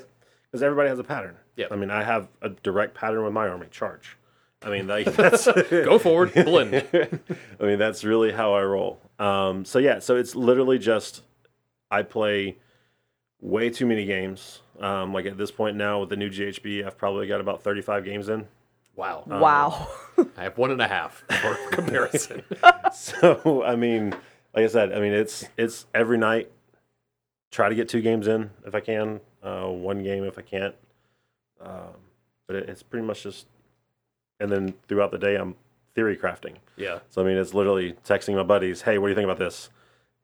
because 0.50 0.64
everybody 0.64 0.90
has 0.90 1.00
a 1.00 1.04
pattern. 1.04 1.36
Yeah. 1.56 1.68
I 1.70 1.76
mean, 1.76 1.92
I 1.92 2.04
have 2.04 2.30
a 2.42 2.50
direct 2.50 2.96
pattern 2.96 3.24
with 3.24 3.34
my 3.34 3.48
army. 3.48 3.68
Charge. 3.70 4.18
I 4.62 4.70
mean, 4.70 4.88
like 4.88 5.06
that's 5.16 5.46
Go 5.70 6.00
forward, 6.00 6.34
blend. 6.34 6.76
I 7.60 7.64
mean, 7.64 7.80
that's 7.80 8.04
really 8.04 8.32
how 8.32 8.54
I 8.54 8.64
roll. 8.64 9.00
Um, 9.20 9.66
so 9.66 9.80
yeah, 9.80 10.00
so 10.00 10.16
it's 10.16 10.36
literally 10.36 10.80
just 10.80 11.22
I 11.92 12.04
play 12.04 12.58
way 13.42 13.70
too 13.70 13.86
many 13.86 14.06
games. 14.06 14.62
Um, 14.80 15.14
like 15.14 15.26
at 15.26 15.38
this 15.38 15.52
point 15.52 15.76
now 15.76 16.00
with 16.00 16.10
the 16.10 16.16
new 16.16 16.30
GHB, 16.30 16.86
I've 16.86 16.98
probably 16.98 17.28
got 17.28 17.42
about 17.42 17.64
35 17.64 18.06
games 18.06 18.30
in. 18.30 18.48
Wow. 19.00 19.24
wow. 19.28 19.88
I 20.38 20.44
have 20.44 20.58
one 20.58 20.72
and 20.72 20.82
a 20.82 20.88
half 20.88 21.24
for 21.42 21.56
comparison. 21.72 22.44
So 22.92 23.64
I 23.64 23.76
mean, 23.76 24.12
like 24.56 24.66
I 24.66 24.68
said, 24.68 24.92
I 24.94 25.00
mean 25.00 25.14
it's 25.14 25.46
it's 25.58 25.86
every 25.94 26.18
night. 26.18 26.52
Try 27.52 27.70
to 27.70 27.76
get 27.76 27.88
two 27.90 28.02
games 28.02 28.28
in 28.28 28.50
if 28.66 28.76
I 28.76 28.80
can. 28.80 29.22
Uh, 29.42 29.68
one 29.68 30.04
game 30.04 30.24
if 30.24 30.38
I 30.38 30.42
can't. 30.42 30.76
Um, 31.62 31.94
but 32.48 32.56
it, 32.58 32.70
it's 32.70 32.84
pretty 32.84 33.06
much 33.06 33.24
just, 33.24 33.46
and 34.40 34.52
then 34.52 34.74
throughout 34.88 35.12
the 35.12 35.18
day 35.18 35.36
I'm 35.36 35.56
theory 35.96 36.18
crafting. 36.18 36.56
yeah. 36.78 37.00
So 37.10 37.22
I 37.22 37.26
mean, 37.26 37.38
it's 37.38 37.54
literally 37.54 37.94
texting 38.06 38.36
my 38.36 38.44
buddies, 38.44 38.82
"Hey, 38.82 38.98
what 38.98 39.08
do 39.08 39.12
you 39.12 39.16
think 39.16 39.26
about 39.26 39.40
this? 39.40 39.70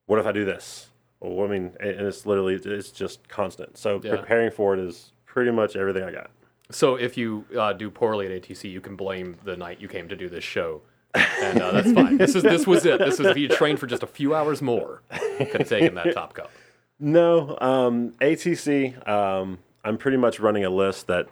What 0.08 0.20
if 0.20 0.26
I 0.26 0.32
do 0.32 0.44
this?" 0.46 0.90
Well, 1.20 1.46
I 1.48 1.50
mean, 1.52 1.72
and 1.80 1.90
and 1.92 2.08
it's 2.08 2.26
literally 2.26 2.56
it's 2.56 2.92
just 2.92 3.28
constant. 3.30 3.78
So 3.78 4.02
Yeah. 4.04 4.18
preparing 4.18 4.52
for 4.52 4.74
it 4.74 4.80
is 4.80 5.12
pretty 5.26 5.52
much 5.52 5.76
everything 5.76 6.04
I 6.04 6.12
got. 6.12 6.30
So 6.72 6.96
if 6.96 7.18
you 7.18 7.46
uh, 7.58 7.74
do 7.74 7.90
poorly 7.90 8.26
at 8.26 8.44
ATC, 8.44 8.72
you 8.72 8.82
can 8.82 8.96
blame 8.96 9.38
the 9.44 9.56
night 9.56 9.80
you 9.80 9.88
came 9.88 10.08
to 10.10 10.16
do 10.16 10.30
this 10.30 10.44
show, 10.44 10.82
and 11.14 11.62
uh, 11.62 11.72
that's 11.72 11.92
fine. 11.92 12.18
This 12.18 12.36
is 12.36 12.44
this 12.44 12.66
was 12.66 12.86
it. 12.86 13.00
This 13.00 13.20
is 13.20 13.28
if 13.28 13.38
you 13.38 13.48
trained 13.48 13.80
for 13.80 13.88
just 13.88 14.04
a 14.04 14.08
few 14.08 14.34
hours 14.34 14.62
more, 14.62 15.02
could 15.38 15.62
have 15.62 15.70
taken 15.70 15.96
that 15.96 16.14
top 16.14 16.34
cup. 16.34 16.52
No, 17.00 17.58
um, 17.60 18.12
ATC. 18.22 19.08
Um, 19.08 19.60
I'm 19.84 19.98
pretty 19.98 20.18
much 20.18 20.40
running 20.40 20.66
a 20.66 20.70
list 20.70 21.08
that 21.08 21.28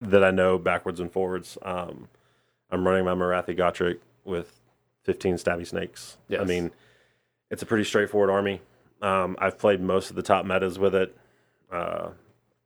that 0.00 0.22
I 0.24 0.30
know 0.30 0.58
backwards 0.58 1.00
and 1.00 1.10
forwards. 1.10 1.56
Um, 1.62 2.08
I'm 2.70 2.86
running 2.86 3.04
my 3.04 3.14
Morathi 3.14 3.56
Gotrek 3.56 3.98
with 4.24 4.60
15 5.04 5.36
stabby 5.36 5.66
snakes. 5.66 6.18
I 6.38 6.44
mean, 6.44 6.70
it's 7.50 7.62
a 7.62 7.66
pretty 7.66 7.84
straightforward 7.84 8.30
army. 8.30 8.60
Um, 9.02 9.36
I've 9.38 9.58
played 9.58 9.80
most 9.80 10.10
of 10.10 10.16
the 10.16 10.22
top 10.22 10.44
metas 10.44 10.78
with 10.78 10.94
it, 10.94 11.16
uh, 11.72 12.10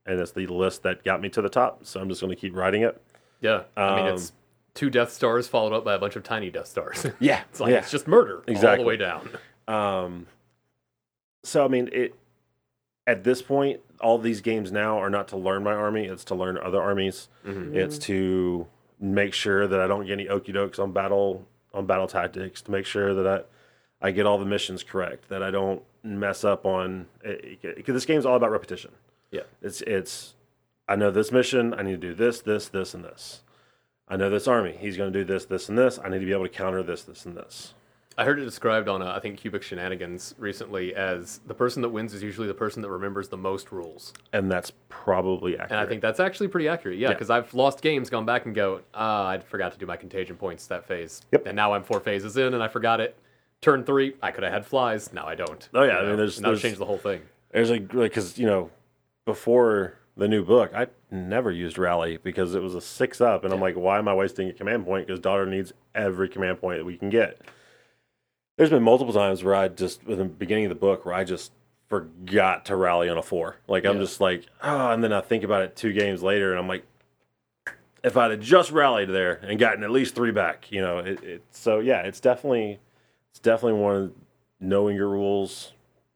and 0.05 0.19
it's 0.19 0.31
the 0.31 0.47
list 0.47 0.83
that 0.83 1.03
got 1.03 1.21
me 1.21 1.29
to 1.29 1.41
the 1.41 1.49
top. 1.49 1.85
So 1.85 1.99
I'm 1.99 2.09
just 2.09 2.21
going 2.21 2.29
to 2.33 2.39
keep 2.39 2.55
riding 2.55 2.81
it. 2.83 3.01
Yeah, 3.41 3.63
I 3.75 3.95
mean 3.95 4.07
Um, 4.07 4.13
it's 4.15 4.31
two 4.73 4.89
Death 4.89 5.11
Stars 5.11 5.47
followed 5.47 5.73
up 5.73 5.83
by 5.85 5.93
a 5.93 5.99
bunch 5.99 6.15
of 6.15 6.23
tiny 6.23 6.49
Death 6.49 6.67
Stars. 6.67 7.05
Yeah, 7.19 7.41
it's 7.49 7.59
like 7.59 7.71
yeah. 7.71 7.77
it's 7.79 7.91
just 7.91 8.07
murder 8.07 8.37
all 8.37 8.43
Exactly. 8.47 8.83
the 8.83 8.87
way 8.87 8.97
down. 8.97 9.29
Um, 9.67 10.27
so 11.43 11.63
I 11.65 11.67
mean, 11.67 11.89
it 11.91 12.15
at 13.07 13.23
this 13.23 13.41
point, 13.41 13.81
all 14.01 14.17
these 14.17 14.41
games 14.41 14.71
now 14.71 14.97
are 14.97 15.09
not 15.09 15.27
to 15.29 15.37
learn 15.37 15.63
my 15.63 15.73
army; 15.73 16.05
it's 16.05 16.23
to 16.25 16.35
learn 16.35 16.57
other 16.57 16.81
armies. 16.81 17.27
It's 17.45 17.97
to 17.99 18.65
make 18.99 19.33
sure 19.33 19.67
that 19.67 19.79
I 19.79 19.87
don't 19.87 20.05
get 20.05 20.13
any 20.13 20.27
okey 20.27 20.53
dokes 20.53 20.79
on 20.79 20.91
battle 20.91 21.45
on 21.73 21.85
battle 21.85 22.07
tactics. 22.07 22.61
To 22.63 22.71
make 22.71 22.85
sure 22.85 23.13
that 23.13 23.45
I 24.01 24.07
I 24.07 24.11
get 24.11 24.25
all 24.25 24.37
the 24.39 24.45
missions 24.45 24.81
correct. 24.83 25.29
That 25.29 25.43
I 25.43 25.51
don't 25.51 25.83
mess 26.03 26.43
up 26.43 26.65
on 26.65 27.05
because 27.23 27.93
this 27.93 28.05
game's 28.05 28.25
all 28.25 28.35
about 28.35 28.51
repetition. 28.51 28.91
Yeah, 29.31 29.41
It's 29.61 29.81
it's 29.81 30.33
I 30.87 30.95
know 30.95 31.09
this 31.11 31.31
mission, 31.31 31.73
I 31.73 31.81
need 31.81 31.99
to 32.01 32.07
do 32.09 32.13
this, 32.13 32.41
this, 32.41 32.67
this, 32.67 32.93
and 32.93 33.03
this. 33.03 33.41
I 34.07 34.17
know 34.17 34.29
this 34.29 34.47
army, 34.47 34.75
he's 34.79 34.97
going 34.97 35.11
to 35.11 35.19
do 35.19 35.25
this, 35.25 35.45
this, 35.45 35.67
and 35.67 35.75
this. 35.77 35.97
I 36.03 36.09
need 36.09 36.19
to 36.19 36.25
be 36.25 36.31
able 36.31 36.43
to 36.43 36.49
counter 36.49 36.83
this, 36.83 37.01
this, 37.03 37.25
and 37.25 37.35
this. 37.35 37.73
I 38.17 38.23
heard 38.23 38.39
it 38.39 38.45
described 38.45 38.87
on 38.87 39.01
uh, 39.01 39.11
I 39.13 39.19
think 39.19 39.39
Cubic 39.39 39.61
Shenanigans 39.63 40.35
recently 40.37 40.95
as 40.95 41.39
the 41.47 41.55
person 41.55 41.81
that 41.81 41.89
wins 41.89 42.13
is 42.13 42.21
usually 42.23 42.47
the 42.47 42.53
person 42.53 42.81
that 42.83 42.89
remembers 42.89 43.27
the 43.29 43.35
most 43.37 43.71
rules, 43.71 44.13
And 44.31 44.49
that's 44.49 44.71
probably 44.89 45.55
accurate. 45.55 45.71
and 45.71 45.79
I 45.81 45.85
think 45.85 46.01
that's 46.01 46.19
actually 46.21 46.47
pretty 46.47 46.67
accurate. 46.69 46.97
Yeah, 46.99 47.07
Yeah. 47.09 47.13
because 47.15 47.29
I've 47.31 47.51
lost 47.53 47.81
games, 47.81 48.09
gone 48.11 48.25
back 48.25 48.45
and 48.45 48.53
go, 48.55 48.81
ah, 48.93 49.27
I 49.27 49.39
forgot 49.39 49.73
to 49.73 49.77
do 49.79 49.85
my 49.87 49.97
contagion 49.97 50.37
points 50.37 50.67
that 50.67 50.85
phase, 50.87 51.23
Yep. 51.33 51.47
and 51.47 51.55
now 51.55 51.73
I'm 51.73 51.83
four 51.83 51.99
phases 51.99 52.37
in 52.37 52.53
and 52.53 52.61
I 52.63 52.67
forgot 52.69 53.01
it. 53.01 53.17
Turn 53.59 53.83
three, 53.83 54.15
I 54.21 54.31
could 54.31 54.43
have 54.43 54.53
had 54.53 54.65
flies. 54.65 55.11
Now 55.11 55.25
I 55.25 55.33
don't. 55.35 55.67
Oh, 55.73 55.83
yeah, 55.83 55.93
You 55.93 55.97
I 55.97 56.15
mean, 56.15 56.17
there's- 56.17 56.61
changed 56.61 56.79
the 56.79 56.85
whole 56.85 56.99
thing. 56.99 57.21
There's 57.51 57.71
a 57.71 57.79
because 57.79 58.37
you 58.37 58.45
know 58.45 58.69
before 59.25 59.97
the 60.17 60.27
new 60.27 60.43
book, 60.43 60.71
I 60.73 60.87
never 61.11 61.51
used 61.51 61.77
rally 61.77 62.17
because 62.17 62.55
it 62.55 62.61
was 62.61 62.75
a 62.75 62.81
six 62.81 63.19
up, 63.19 63.43
and 63.43 63.53
I'm 63.53 63.59
like, 63.59 63.75
why 63.75 63.97
am 63.97 64.07
I 64.07 64.13
wasting 64.13 64.47
a 64.47 64.53
command 64.53 64.85
point? 64.85 65.07
Because 65.07 65.19
daughter 65.19 65.45
needs 65.45 65.73
every 65.93 66.29
command 66.29 66.61
point 66.61 66.79
that 66.79 66.85
we 66.85 66.97
can 66.97 67.09
get. 67.09 67.41
There's 68.57 68.69
been 68.69 68.83
multiple 68.83 69.13
times 69.13 69.43
where 69.43 69.55
I 69.55 69.67
just 69.67 70.03
in 70.03 70.17
the 70.17 70.25
beginning 70.25 70.65
of 70.65 70.69
the 70.69 70.75
book 70.75 71.05
where 71.05 71.13
I 71.13 71.25
just 71.25 71.51
forgot 71.89 72.65
to 72.65 72.75
rally 72.75 73.09
on 73.09 73.17
a 73.17 73.21
four. 73.21 73.57
Like 73.67 73.85
I'm 73.85 73.99
just 73.99 74.21
like, 74.21 74.45
oh, 74.63 74.91
and 74.91 75.03
then 75.03 75.11
I 75.11 75.21
think 75.21 75.43
about 75.43 75.63
it 75.63 75.75
two 75.75 75.91
games 75.91 76.23
later, 76.23 76.51
and 76.51 76.59
I'm 76.59 76.67
like, 76.67 76.85
if 78.03 78.15
I'd 78.15 78.31
have 78.31 78.39
just 78.39 78.71
rallied 78.71 79.09
there 79.09 79.33
and 79.43 79.59
gotten 79.59 79.83
at 79.83 79.91
least 79.91 80.15
three 80.15 80.31
back, 80.31 80.71
you 80.71 80.79
know, 80.79 80.99
it, 80.99 81.23
it 81.23 81.43
so 81.51 81.79
yeah, 81.79 82.01
it's 82.01 82.21
definitely 82.21 82.79
it's 83.31 83.39
definitely 83.39 83.81
one 83.81 83.95
of 83.95 84.13
knowing 84.61 84.95
your 84.95 85.09
rules, 85.09 85.73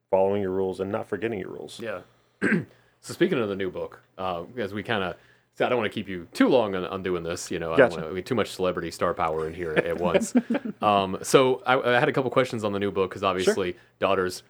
following 0.09 0.41
your 0.41 0.51
rules, 0.51 0.79
and 0.79 0.91
not 0.91 1.09
forgetting 1.09 1.39
your 1.39 1.49
rules. 1.49 1.81
Yeah. 1.81 2.01
so 3.01 3.13
speaking 3.13 3.39
of 3.39 3.49
the 3.49 3.55
new 3.55 3.69
book, 3.71 4.01
uh, 4.17 4.43
as 4.57 4.73
we 4.73 4.83
kind 4.83 5.03
of, 5.03 5.15
I 5.61 5.67
don't 5.67 5.77
want 5.77 5.91
to 5.91 5.93
keep 5.93 6.07
you 6.07 6.27
too 6.33 6.47
long 6.47 6.73
on, 6.75 6.85
on 6.85 7.03
doing 7.03 7.23
this. 7.23 7.51
You 7.51 7.59
know, 7.59 7.73
I 7.73 7.77
don't 7.77 7.91
want 7.91 8.15
to, 8.15 8.21
too 8.21 8.35
much 8.35 8.51
celebrity 8.51 8.91
star 8.91 9.13
power 9.13 9.45
in 9.47 9.53
here 9.53 9.73
at 9.73 9.99
once. 9.99 10.33
um, 10.81 11.17
so 11.21 11.61
I, 11.65 11.77
I 11.79 11.99
had 11.99 12.07
a 12.07 12.13
couple 12.13 12.31
questions 12.31 12.63
on 12.63 12.71
the 12.71 12.79
new 12.79 12.91
book 12.91 13.09
because 13.09 13.23
obviously, 13.23 13.75
daughters, 13.99 14.43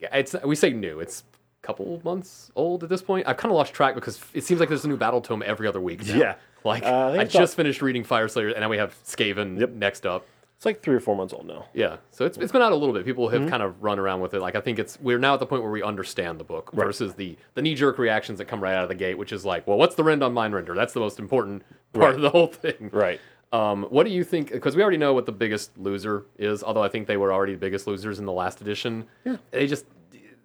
it's 0.00 0.34
we 0.44 0.56
say 0.56 0.70
new, 0.70 1.00
it's 1.00 1.24
a 1.62 1.66
couple 1.66 2.00
months 2.04 2.50
old 2.56 2.82
at 2.82 2.88
this 2.88 3.02
point. 3.02 3.26
I've 3.28 3.36
kind 3.36 3.52
of 3.52 3.56
lost 3.56 3.74
track 3.74 3.94
because 3.94 4.20
it 4.32 4.44
seems 4.44 4.60
like 4.60 4.68
there's 4.70 4.84
a 4.84 4.88
new 4.88 4.96
battle 4.96 5.20
tome 5.20 5.42
every 5.44 5.68
other 5.68 5.80
week. 5.80 6.06
now. 6.06 6.14
Yeah. 6.16 6.34
Like 6.64 6.84
Uh, 6.84 6.88
I 7.12 7.18
I 7.20 7.24
just 7.24 7.54
finished 7.54 7.82
reading 7.82 8.02
Fyreslayer, 8.02 8.50
and 8.52 8.60
now 8.60 8.68
we 8.68 8.78
have 8.78 8.94
Skaven 9.04 9.60
Yep. 9.60 9.70
next 9.72 10.06
up. 10.06 10.26
It's 10.56 10.64
like 10.64 10.82
three 10.82 10.94
or 10.96 11.00
four 11.00 11.14
months 11.14 11.34
old 11.34 11.46
now. 11.46 11.66
Yeah, 11.74 11.98
so 12.10 12.24
it's, 12.24 12.38
it's 12.38 12.50
been 12.50 12.62
out 12.62 12.72
a 12.72 12.76
little 12.76 12.94
bit. 12.94 13.04
People 13.04 13.28
Mm-hmm. 13.28 13.42
have 13.42 13.50
kind 13.50 13.62
of 13.62 13.82
run 13.82 13.98
around 13.98 14.20
with 14.22 14.32
it. 14.32 14.40
Like 14.40 14.56
I 14.56 14.60
think 14.62 14.78
it's 14.78 14.98
we're 15.00 15.18
now 15.18 15.34
at 15.34 15.40
the 15.40 15.46
point 15.46 15.62
where 15.62 15.70
we 15.70 15.82
understand 15.82 16.40
the 16.40 16.44
book 16.44 16.70
versus 16.72 17.14
the 17.14 17.36
the 17.54 17.60
knee 17.62 17.74
jerk 17.74 17.98
reactions 17.98 18.38
that 18.38 18.46
come 18.46 18.62
right 18.62 18.74
out 18.74 18.82
of 18.82 18.88
the 18.88 18.94
gate, 18.94 19.18
which 19.18 19.32
is 19.32 19.44
like, 19.44 19.66
well, 19.66 19.76
what's 19.76 19.94
the 19.96 20.02
rend 20.04 20.22
on 20.22 20.32
Mindrazor? 20.34 20.74
That's 20.74 20.94
the 20.94 21.00
most 21.00 21.18
important 21.18 21.62
part 21.92 22.14
of 22.14 22.22
the 22.22 22.30
whole 22.30 22.46
thing. 22.46 22.88
Right. 22.92 23.20
Um, 23.52 23.84
what 23.90 24.04
do 24.06 24.10
you 24.12 24.24
think? 24.24 24.50
Because 24.50 24.74
we 24.74 24.82
already 24.82 24.96
know 24.96 25.12
what 25.14 25.26
the 25.26 25.32
biggest 25.32 25.76
loser 25.78 26.24
is. 26.38 26.62
Although 26.64 26.82
I 26.82 26.88
think 26.88 27.06
they 27.06 27.16
were 27.18 27.32
already 27.32 27.52
the 27.52 27.58
biggest 27.58 27.86
losers 27.86 28.18
in 28.18 28.24
the 28.24 28.32
last 28.32 28.60
edition. 28.62 29.06
Yeah. 29.24 29.36
They 29.50 29.66
just 29.66 29.84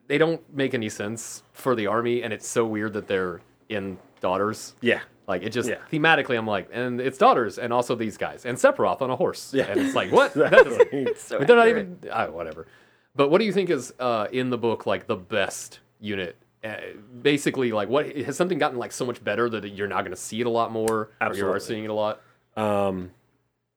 they 0.07 0.17
don't 0.17 0.41
make 0.53 0.73
any 0.73 0.89
sense 0.89 1.43
for 1.53 1.73
the 1.73 1.87
army, 1.87 2.21
and 2.21 2.33
it's 2.33 2.47
so 2.47 2.65
weird 2.65 2.91
that 2.93 3.07
they're 3.07 3.39
in 3.69 3.97
daughters. 4.19 4.75
Yeah. 4.81 4.99
Like 5.31 5.43
it 5.43 5.51
just 5.51 5.69
Yeah. 5.69 5.77
thematically, 5.89 6.37
I'm 6.37 6.45
like, 6.45 6.67
and 6.73 6.99
it's 6.99 7.17
daughters, 7.17 7.57
and 7.57 7.71
also 7.71 7.95
these 7.95 8.17
guys, 8.17 8.45
and 8.45 8.57
Sephiroth 8.57 9.01
on 9.01 9.09
a 9.09 9.15
horse. 9.15 9.53
Yeah. 9.53 9.65
And 9.71 9.79
it's 9.79 9.95
like, 9.95 10.11
what? 10.11 10.33
That 10.41 10.51
doesn't, 10.51 10.81
Exactly. 10.81 11.13
So 11.17 11.39
they're 11.39 11.55
not 11.55 11.69
even 11.69 11.99
uh, 12.11 12.27
whatever. 12.27 12.67
But 13.15 13.29
what 13.31 13.39
do 13.39 13.45
you 13.45 13.53
think 13.53 13.69
is 13.69 13.93
uh, 13.97 14.27
in 14.31 14.49
the 14.49 14.57
book 14.57 14.85
like 14.85 15.07
the 15.07 15.15
best 15.15 15.79
unit? 16.01 16.35
Uh, 16.63 16.75
basically, 17.21 17.71
like 17.71 17.87
what 17.87 18.13
has 18.17 18.35
something 18.35 18.57
gotten 18.57 18.77
like 18.77 18.91
so 18.91 19.05
much 19.05 19.23
better 19.23 19.49
that 19.49 19.65
you're 19.69 19.87
not 19.87 20.01
going 20.01 20.11
to 20.11 20.21
see 20.21 20.41
it 20.41 20.47
a 20.47 20.49
lot 20.49 20.71
more? 20.73 21.09
Or 21.21 21.33
you 21.33 21.47
are 21.47 21.59
seeing 21.59 21.85
it 21.85 21.89
a 21.89 21.93
lot. 21.93 22.19
Um, 22.57 23.11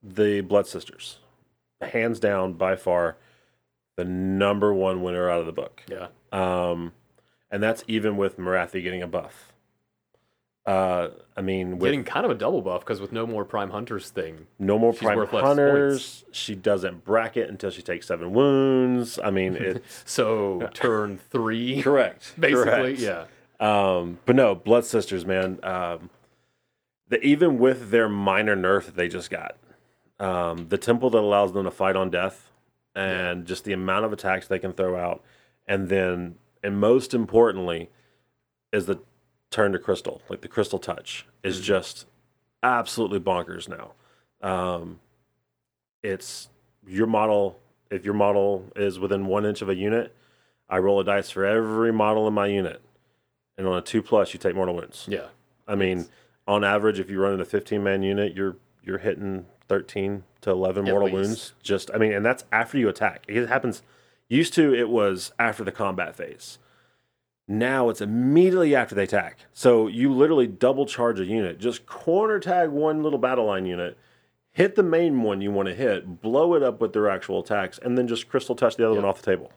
the 0.03 0.41
Blood 0.41 0.67
Sisters, 0.67 1.19
hands 1.81 2.19
down, 2.19 2.53
by 2.53 2.75
far, 2.75 3.15
the 3.95 4.03
number 4.05 4.73
one 4.73 5.01
winner 5.03 5.29
out 5.29 5.39
of 5.39 5.45
the 5.45 5.51
book. 5.53 5.83
Yeah. 5.89 6.07
Um, 6.31 6.91
and 7.49 7.63
that's 7.63 7.83
even 7.87 8.17
with 8.17 8.37
Morathi 8.37 8.83
getting 8.83 9.01
a 9.01 9.07
buff. 9.07 9.53
Uh, 10.65 11.09
I 11.37 11.41
mean, 11.41 11.77
with 11.77 11.91
Getting 11.91 12.03
kind 12.03 12.25
of 12.25 12.31
a 12.31 12.35
double 12.35 12.61
buff 12.61 12.81
because 12.81 12.99
with 12.99 13.11
no 13.11 13.27
more 13.27 13.45
Prime 13.45 13.69
Hunters 13.69 14.09
thing. 14.09 14.47
no 14.57 14.79
more 14.79 14.93
prime 14.93 15.27
hunters, 15.27 16.23
she 16.31 16.55
doesn't 16.55 17.03
bracket 17.03 17.49
until 17.49 17.69
she 17.69 17.83
takes 17.83 18.07
seven 18.07 18.33
wounds. 18.33 19.19
I 19.23 19.29
mean, 19.29 19.55
it's 19.59 20.01
So 20.05 20.67
turn 20.73 21.19
three, 21.29 21.81
correct. 21.83 22.33
basically. 22.39 22.95
correct. 22.95 22.99
Yeah. 22.99 23.25
Um, 23.59 24.17
but 24.25 24.35
no, 24.35 24.55
Blood 24.55 24.85
Sisters, 24.85 25.23
man. 25.25 25.59
Um, 25.61 26.09
the, 27.09 27.21
even 27.21 27.59
with 27.59 27.91
their 27.91 28.09
minor 28.09 28.55
nerf 28.55 28.85
that 28.85 28.95
they 28.95 29.07
just 29.07 29.29
got, 29.29 29.55
um, 30.19 30.69
the 30.69 30.77
temple 30.79 31.11
that 31.11 31.19
allows 31.19 31.53
them 31.53 31.65
to 31.65 31.71
fight 31.71 31.95
on 31.95 32.09
death, 32.09 32.49
and 32.95 33.45
just 33.45 33.65
the 33.65 33.73
amount 33.73 34.05
of 34.05 34.13
attacks 34.13 34.47
they 34.47 34.57
can 34.59 34.73
throw 34.73 34.97
out, 34.97 35.21
and 35.67 35.89
then, 35.89 36.35
and 36.63 36.79
most 36.79 37.13
importantly, 37.13 37.89
is 38.73 38.87
the 38.87 38.99
turn 39.51 39.71
to 39.71 39.79
crystal, 39.79 40.21
like 40.29 40.41
the 40.41 40.47
crystal 40.47 40.79
touch, 40.79 41.25
is 41.43 41.61
just 41.61 42.05
absolutely 42.63 43.19
bonkers 43.19 43.67
now. 43.69 43.91
Um, 44.47 44.99
it's 46.03 46.49
your 46.87 47.07
model. 47.07 47.59
If 47.91 48.03
your 48.03 48.13
model 48.13 48.71
is 48.75 48.99
within 48.99 49.27
one 49.27 49.45
inch 49.45 49.61
of 49.61 49.69
a 49.69 49.75
unit, 49.75 50.15
I 50.69 50.79
roll 50.79 50.99
a 50.99 51.03
dice 51.03 51.29
for 51.29 51.45
every 51.45 51.93
model 51.93 52.27
in 52.27 52.33
my 52.33 52.47
unit, 52.47 52.81
and 53.57 53.67
on 53.67 53.77
a 53.77 53.81
two 53.81 54.01
plus, 54.01 54.33
you 54.33 54.39
take 54.39 54.55
mortal 54.55 54.75
wounds. 54.75 55.05
Yeah. 55.07 55.27
I 55.67 55.75
mean, 55.75 56.07
on 56.47 56.63
average, 56.63 56.99
if 56.99 57.09
you 57.09 57.19
run 57.19 57.33
in 57.33 57.41
a 57.41 57.45
15 57.45 57.83
man 57.83 58.03
unit, 58.03 58.35
you're 58.35 58.57
you're 58.83 58.97
hitting 58.99 59.45
13 59.67 60.23
to 60.41 60.51
11 60.51 60.85
At 60.87 60.91
mortal 60.91 61.07
least. 61.17 61.27
wounds. 61.27 61.53
Just, 61.63 61.89
I 61.91 61.97
mean, 61.97 62.13
and 62.13 62.23
that's 62.23 62.43
after 62.51 62.77
you 62.77 62.87
attack. 62.87 63.25
It 63.27 63.47
happens. 63.47 63.81
Used 64.29 64.53
to, 64.55 64.73
it 64.75 64.89
was 64.89 65.31
after 65.39 65.63
the 65.63 65.71
combat 65.71 66.15
phase. 66.15 66.59
Now 67.47 67.89
it's 67.89 68.01
immediately 68.01 68.75
after 68.75 68.95
they 68.95 69.03
attack. 69.03 69.37
So 69.53 69.87
you 69.87 70.11
literally 70.11 70.47
double 70.47 70.85
charge 70.85 71.19
a 71.19 71.25
unit. 71.25 71.59
Just 71.59 71.85
corner 71.85 72.39
tag 72.39 72.69
one 72.69 73.03
little 73.03 73.19
battle 73.19 73.45
line 73.45 73.65
unit, 73.65 73.97
hit 74.51 74.75
the 74.75 74.83
main 74.83 75.21
one 75.21 75.41
you 75.41 75.51
want 75.51 75.67
to 75.67 75.75
hit, 75.75 76.21
blow 76.21 76.55
it 76.55 76.63
up 76.63 76.81
with 76.81 76.93
their 76.93 77.09
actual 77.09 77.39
attacks, 77.39 77.77
and 77.77 77.97
then 77.97 78.07
just 78.07 78.29
crystal 78.29 78.55
touch 78.55 78.77
the 78.77 78.85
other 78.85 78.95
one 78.95 79.05
off 79.05 79.21
the 79.21 79.31
table. 79.31 79.51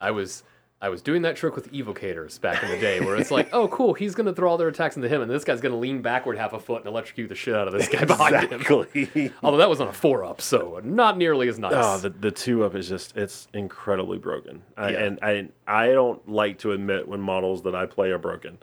I 0.00 0.10
was 0.10 0.42
I 0.80 0.90
was 0.90 1.00
doing 1.00 1.22
that 1.22 1.36
trick 1.36 1.54
with 1.56 1.72
evocators 1.72 2.38
back 2.38 2.62
in 2.62 2.70
the 2.70 2.78
day, 2.78 3.00
where 3.00 3.16
it's 3.16 3.30
like, 3.30 3.48
oh, 3.52 3.68
cool, 3.68 3.94
he's 3.94 4.14
gonna 4.14 4.34
throw 4.34 4.50
all 4.50 4.58
their 4.58 4.68
attacks 4.68 4.96
into 4.96 5.08
him, 5.08 5.22
and 5.22 5.30
this 5.30 5.42
guy's 5.42 5.60
gonna 5.60 5.78
lean 5.78 6.02
backward 6.02 6.36
half 6.36 6.52
a 6.52 6.60
foot 6.60 6.80
and 6.80 6.88
electrocute 6.88 7.30
the 7.30 7.34
shit 7.34 7.54
out 7.54 7.66
of 7.66 7.72
this 7.72 7.88
guy 7.88 8.04
behind 8.04 8.52
him. 8.52 8.60
Exactly. 8.60 9.32
Although 9.42 9.56
that 9.58 9.70
was 9.70 9.80
on 9.80 9.88
a 9.88 9.92
four 9.92 10.24
up, 10.24 10.42
so 10.42 10.80
not 10.84 11.16
nearly 11.16 11.48
as 11.48 11.58
nice. 11.58 11.72
Oh, 11.74 11.98
the, 11.98 12.10
the 12.10 12.30
two 12.30 12.64
up 12.64 12.74
is 12.74 12.88
just 12.88 13.16
it's 13.16 13.48
incredibly 13.54 14.18
broken. 14.18 14.62
I, 14.76 14.90
Yeah. 14.90 15.04
And 15.04 15.18
I 15.22 15.48
I 15.66 15.86
don't 15.92 16.28
like 16.28 16.58
to 16.58 16.72
admit 16.72 17.08
when 17.08 17.20
models 17.20 17.62
that 17.62 17.74
I 17.74 17.86
play 17.86 18.10
are 18.10 18.18
broken, 18.18 18.58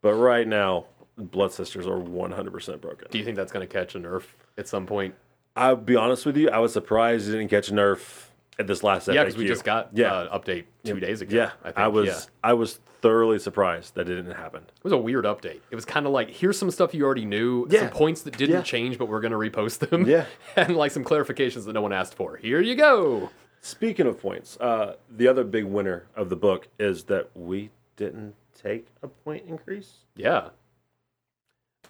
but 0.00 0.14
right 0.14 0.48
now 0.48 0.86
Blood 1.18 1.52
Sisters 1.52 1.86
are 1.86 1.98
100% 1.98 2.80
broken. 2.80 3.08
Do 3.10 3.18
you 3.18 3.24
think 3.24 3.36
that's 3.36 3.52
gonna 3.52 3.66
catch 3.66 3.94
a 3.94 3.98
nerf 4.00 4.22
at 4.56 4.68
some 4.68 4.86
point? 4.86 5.14
I'll 5.54 5.76
be 5.76 5.96
honest 5.96 6.24
with 6.24 6.36
you, 6.36 6.48
I 6.48 6.60
was 6.60 6.72
surprised 6.72 7.28
it 7.28 7.32
didn't 7.32 7.48
catch 7.48 7.68
a 7.68 7.72
nerf 7.72 8.27
at 8.58 8.66
this 8.66 8.82
last 8.82 9.08
Yeah, 9.08 9.24
because 9.24 9.36
we 9.36 9.46
just 9.46 9.64
got 9.64 9.90
yeah 9.92 10.12
uh, 10.12 10.38
update 10.38 10.64
two 10.84 10.98
days 11.00 11.20
ago. 11.20 11.36
yeah. 11.36 11.50
I, 11.76 11.84
I, 11.84 11.88
was 11.88 12.06
Yeah. 12.06 12.20
I 12.42 12.52
was 12.54 12.80
thoroughly 13.00 13.38
surprised 13.38 13.94
that 13.94 14.08
it 14.08 14.14
didn't 14.16 14.34
happen. 14.34 14.62
It 14.66 14.84
was 14.84 14.92
a 14.92 14.96
weird 14.98 15.24
update. 15.24 15.60
It 15.70 15.74
was 15.76 15.84
kind 15.84 16.06
of 16.06 16.12
like 16.12 16.30
here's 16.30 16.58
some 16.58 16.70
stuff 16.70 16.94
you 16.94 17.04
already 17.04 17.24
knew, 17.24 17.66
Yeah. 17.70 17.80
some 17.80 17.90
points 17.90 18.22
that 18.22 18.36
didn't 18.36 18.56
Yeah. 18.56 18.62
change, 18.62 18.98
but 18.98 19.06
we're 19.08 19.20
gonna 19.20 19.36
repost 19.38 19.88
them. 19.88 20.06
Yeah. 20.06 20.26
and 20.56 20.76
like 20.76 20.90
some 20.90 21.04
clarifications 21.04 21.64
that 21.66 21.72
no 21.72 21.82
one 21.82 21.92
asked 21.92 22.14
for. 22.14 22.36
Here 22.36 22.60
you 22.60 22.74
go. 22.74 23.30
Speaking 23.60 24.06
of 24.06 24.20
points, 24.20 24.56
uh, 24.60 24.94
the 25.10 25.26
other 25.28 25.44
big 25.44 25.64
winner 25.64 26.06
of 26.16 26.28
the 26.28 26.36
book 26.36 26.68
is 26.78 27.04
that 27.04 27.30
we 27.34 27.70
didn't 27.96 28.34
take 28.60 28.86
a 29.02 29.08
point 29.08 29.44
increase. 29.46 29.98
Yeah. 30.16 30.50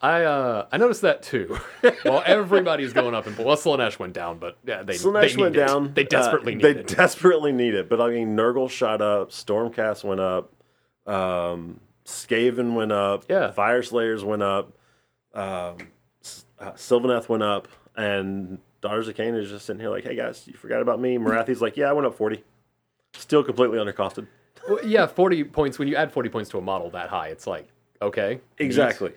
I 0.01 0.23
uh 0.25 0.67
I 0.71 0.77
noticed 0.77 1.03
that 1.03 1.23
too. 1.23 1.59
well, 2.05 2.23
everybody's 2.25 2.93
going 2.93 3.15
up 3.15 3.27
in 3.27 3.37
well, 3.37 3.57
Slaanesh 3.57 3.99
went 3.99 4.13
down, 4.13 4.39
but 4.39 4.57
yeah, 4.65 4.83
they 4.83 4.95
Slaanesh 4.95 5.35
they 5.37 5.43
went 5.43 5.57
it. 5.57 5.67
down. 5.67 5.93
They 5.95 6.05
desperately 6.05 6.53
uh, 6.53 6.57
need 6.57 6.63
They 6.65 6.71
it. 6.81 6.87
desperately 6.87 7.53
need 7.53 7.75
it. 7.75 7.89
But 7.89 8.01
I 8.01 8.11
mean, 8.11 8.37
Nurgle 8.37 8.71
shot 8.71 9.01
up. 9.01 9.31
Stormcast 9.31 10.05
went 10.05 10.21
up. 10.21 10.53
Um, 11.07 11.81
Skaven 12.05 12.75
went 12.75 12.93
up. 12.93 13.25
Yeah. 13.29 13.53
Fyreslayers 13.57 14.23
went 14.23 14.43
up. 14.43 14.73
Um, 15.35 15.77
uh, 16.59 16.73
Sylvaneth 16.73 17.29
went 17.29 17.43
up. 17.43 17.69
And 17.97 18.59
Daughters 18.81 19.09
of 19.09 19.17
Khaine 19.17 19.37
is 19.37 19.51
just 19.51 19.67
sitting 19.67 19.81
here 19.81 19.91
like, 19.91 20.05
hey 20.05 20.15
guys, 20.15 20.45
you 20.47 20.55
forgot 20.55 20.81
about 20.81 21.01
me. 21.01 21.19
Morathi's 21.19 21.61
like, 21.61 21.77
yeah, 21.77 21.91
I 21.91 21.93
went 21.93 22.07
up 22.07 22.15
40. 22.15 22.45
Still 23.15 23.43
completely 23.43 23.79
undercosted. 23.79 24.29
Well, 24.69 24.79
yeah, 24.85 25.07
forty 25.07 25.45
points. 25.45 25.79
When 25.79 25.89
you 25.89 25.97
add 25.97 26.13
forty 26.13 26.29
points 26.29 26.51
to 26.51 26.59
a 26.59 26.61
model 26.61 26.91
that 26.91 27.09
high, 27.09 27.29
it's 27.29 27.47
like 27.47 27.69
okay, 28.03 28.41
Exactly. 28.59 29.13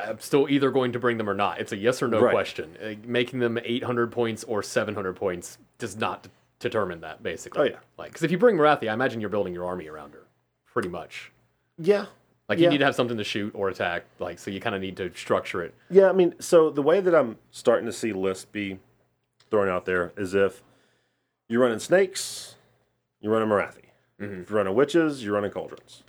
I'm 0.00 0.18
still 0.20 0.48
either 0.48 0.70
going 0.70 0.92
to 0.92 0.98
bring 0.98 1.18
them 1.18 1.28
or 1.28 1.34
not. 1.34 1.60
It's 1.60 1.72
a 1.72 1.76
yes 1.76 2.02
or 2.02 2.08
no 2.08 2.20
Right. 2.20 2.32
question. 2.32 2.76
Uh, 2.82 2.94
making 3.06 3.40
them 3.40 3.58
800 3.62 4.10
points 4.12 4.44
or 4.44 4.62
700 4.62 5.14
points 5.16 5.58
does 5.78 5.96
not 5.96 6.22
d- 6.24 6.30
determine 6.60 7.00
that, 7.00 7.22
basically. 7.22 7.60
Oh, 7.60 7.64
yeah. 7.64 7.78
Like, 7.98 8.08
because 8.10 8.22
if 8.22 8.30
you 8.30 8.38
bring 8.38 8.56
Morathi, 8.56 8.88
I 8.88 8.94
imagine 8.94 9.20
you're 9.20 9.30
building 9.30 9.52
your 9.52 9.66
army 9.66 9.88
around 9.88 10.12
her, 10.14 10.22
pretty 10.66 10.88
much. 10.88 11.30
Yeah. 11.78 12.06
Like, 12.48 12.58
Yeah. 12.58 12.64
you 12.64 12.70
need 12.70 12.78
to 12.78 12.84
have 12.84 12.94
something 12.94 13.16
to 13.18 13.24
shoot 13.24 13.52
or 13.54 13.68
attack. 13.68 14.04
Like, 14.18 14.38
so 14.38 14.50
you 14.50 14.60
kind 14.60 14.74
of 14.74 14.80
need 14.80 14.96
to 14.98 15.12
structure 15.14 15.62
it. 15.62 15.74
Yeah, 15.90 16.08
I 16.08 16.12
mean, 16.12 16.34
so 16.40 16.70
the 16.70 16.82
way 16.82 17.00
that 17.00 17.14
I'm 17.14 17.38
starting 17.50 17.86
to 17.86 17.92
see 17.92 18.12
lists 18.12 18.44
be 18.44 18.78
thrown 19.50 19.68
out 19.68 19.84
there 19.84 20.12
is 20.16 20.34
if 20.34 20.62
you're 21.48 21.60
running 21.62 21.78
snakes, 21.78 22.56
you're 23.20 23.32
running 23.32 23.48
Morathi. 23.48 23.84
If 24.18 24.48
you're 24.50 24.58
running 24.58 24.74
witches, 24.74 25.24
you're 25.24 25.34
running 25.34 25.50
cauldrons. 25.50 26.02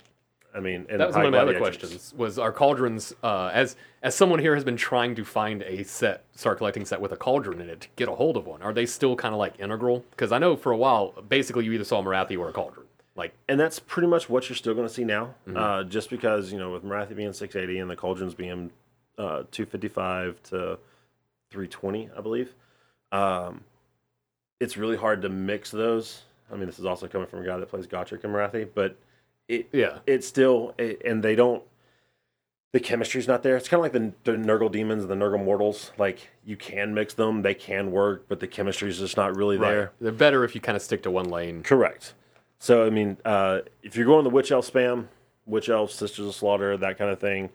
I 0.54 0.60
mean, 0.60 0.86
and 0.88 1.00
That 1.00 1.08
was 1.08 1.16
one 1.16 1.26
of 1.26 1.32
my 1.32 1.38
other 1.38 1.58
questions. 1.58 2.14
Was 2.16 2.38
our 2.38 2.52
cauldrons 2.52 3.12
uh, 3.24 3.50
as 3.52 3.74
as 4.02 4.14
someone 4.14 4.38
here 4.38 4.54
has 4.54 4.62
been 4.64 4.76
trying 4.76 5.14
to 5.16 5.24
find 5.24 5.62
a 5.62 5.82
set, 5.84 6.24
start 6.36 6.58
collecting 6.58 6.84
set 6.84 7.00
with 7.00 7.10
a 7.10 7.16
cauldron 7.16 7.60
in 7.60 7.68
it 7.68 7.80
to 7.82 7.88
get 7.96 8.08
a 8.08 8.12
hold 8.14 8.36
of 8.36 8.46
one? 8.46 8.62
Are 8.62 8.72
they 8.72 8.86
still 8.86 9.16
kind 9.16 9.34
of 9.34 9.38
like 9.40 9.58
integral? 9.58 10.04
Because 10.10 10.30
I 10.30 10.38
know 10.38 10.54
for 10.56 10.70
a 10.70 10.76
while, 10.76 11.08
basically, 11.28 11.64
you 11.64 11.72
either 11.72 11.84
saw 11.84 12.00
a 12.00 12.02
Morathi 12.04 12.38
or 12.38 12.48
a 12.48 12.52
cauldron. 12.52 12.86
Like, 13.16 13.32
And 13.48 13.58
that's 13.60 13.78
pretty 13.78 14.08
much 14.08 14.28
what 14.28 14.48
you're 14.48 14.56
still 14.56 14.74
going 14.74 14.88
to 14.88 14.92
see 14.92 15.04
now, 15.04 15.34
Mm-hmm. 15.48 15.56
uh, 15.56 15.84
just 15.84 16.10
because 16.10 16.52
you 16.52 16.58
know 16.58 16.70
with 16.72 16.84
Morathi 16.84 17.16
being 17.16 17.32
680 17.32 17.78
and 17.80 17.90
the 17.90 17.96
cauldrons 17.96 18.34
being 18.34 18.70
uh, 19.18 19.42
255 19.50 20.42
to 20.44 20.78
320, 21.50 22.10
I 22.16 22.20
believe. 22.20 22.54
Um, 23.12 23.62
it's 24.60 24.76
really 24.76 24.96
hard 24.96 25.22
to 25.22 25.28
mix 25.28 25.70
those. 25.70 26.22
I 26.52 26.56
mean, 26.56 26.66
this 26.66 26.78
is 26.78 26.84
also 26.84 27.06
coming 27.08 27.26
from 27.26 27.40
a 27.40 27.44
guy 27.46 27.56
that 27.56 27.68
plays 27.68 27.86
Gotrek 27.86 28.22
and 28.24 28.32
Morathi, 28.34 28.68
but 28.74 28.96
it 29.48 29.68
yeah, 29.72 29.98
it's 30.06 30.26
still 30.26 30.74
it, 30.78 31.02
and 31.04 31.22
they 31.22 31.34
don't 31.34 31.62
the 32.72 32.80
chemistry's 32.80 33.28
not 33.28 33.44
there. 33.44 33.56
It's 33.56 33.68
kind 33.68 33.78
of 33.78 33.82
like 33.84 33.92
the, 33.92 34.32
the 34.32 34.36
nurgle 34.36 34.70
demons 34.70 35.04
and 35.04 35.10
the 35.10 35.14
nurgle 35.14 35.44
mortals 35.44 35.92
like 35.96 36.30
you 36.44 36.56
can 36.56 36.92
mix 36.92 37.14
them 37.14 37.42
they 37.42 37.54
can 37.54 37.92
work 37.92 38.26
but 38.28 38.40
the 38.40 38.48
chemistry's 38.48 38.98
just 38.98 39.16
not 39.16 39.36
really 39.36 39.56
right. 39.56 39.70
there. 39.70 39.92
They're 40.00 40.12
better 40.12 40.44
if 40.44 40.54
you 40.54 40.60
kind 40.60 40.76
of 40.76 40.82
stick 40.82 41.02
to 41.04 41.10
one 41.10 41.28
lane. 41.28 41.62
correct. 41.62 42.14
So 42.58 42.86
i 42.86 42.90
mean 42.90 43.16
uh, 43.24 43.60
if 43.82 43.96
you're 43.96 44.06
going 44.06 44.24
the 44.24 44.30
witch 44.30 44.50
elf 44.50 44.70
spam 44.70 45.08
witch 45.46 45.68
elf 45.68 45.90
sisters 45.90 46.26
of 46.26 46.34
slaughter 46.34 46.76
that 46.76 46.96
kind 46.98 47.10
of 47.10 47.20
thing 47.20 47.50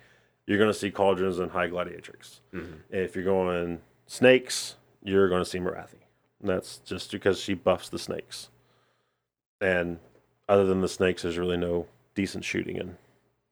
you're 0.46 0.58
going 0.58 0.72
to 0.72 0.78
see 0.78 0.90
cauldrons 0.90 1.38
and 1.38 1.52
high 1.52 1.68
gladiatrix. 1.70 2.40
If 2.90 3.16
you're 3.16 3.26
going 3.26 3.82
snakes 4.08 4.76
you're 5.04 5.30
going 5.30 5.44
to 5.44 5.50
see 5.50 5.60
Morathi 5.60 6.02
And 6.40 6.50
that's 6.50 6.78
just 6.80 7.12
because 7.12 7.40
she 7.40 7.54
buffs 7.54 7.90
the 7.90 8.00
snakes. 8.00 8.50
And 9.62 10.00
other 10.50 10.66
than 10.66 10.82
the 10.82 10.90
snakes 10.90 11.22
there's 11.22 11.38
really 11.38 11.56
no 11.56 11.86
decent 12.16 12.44
shooting 12.44 12.76
in 12.76 12.98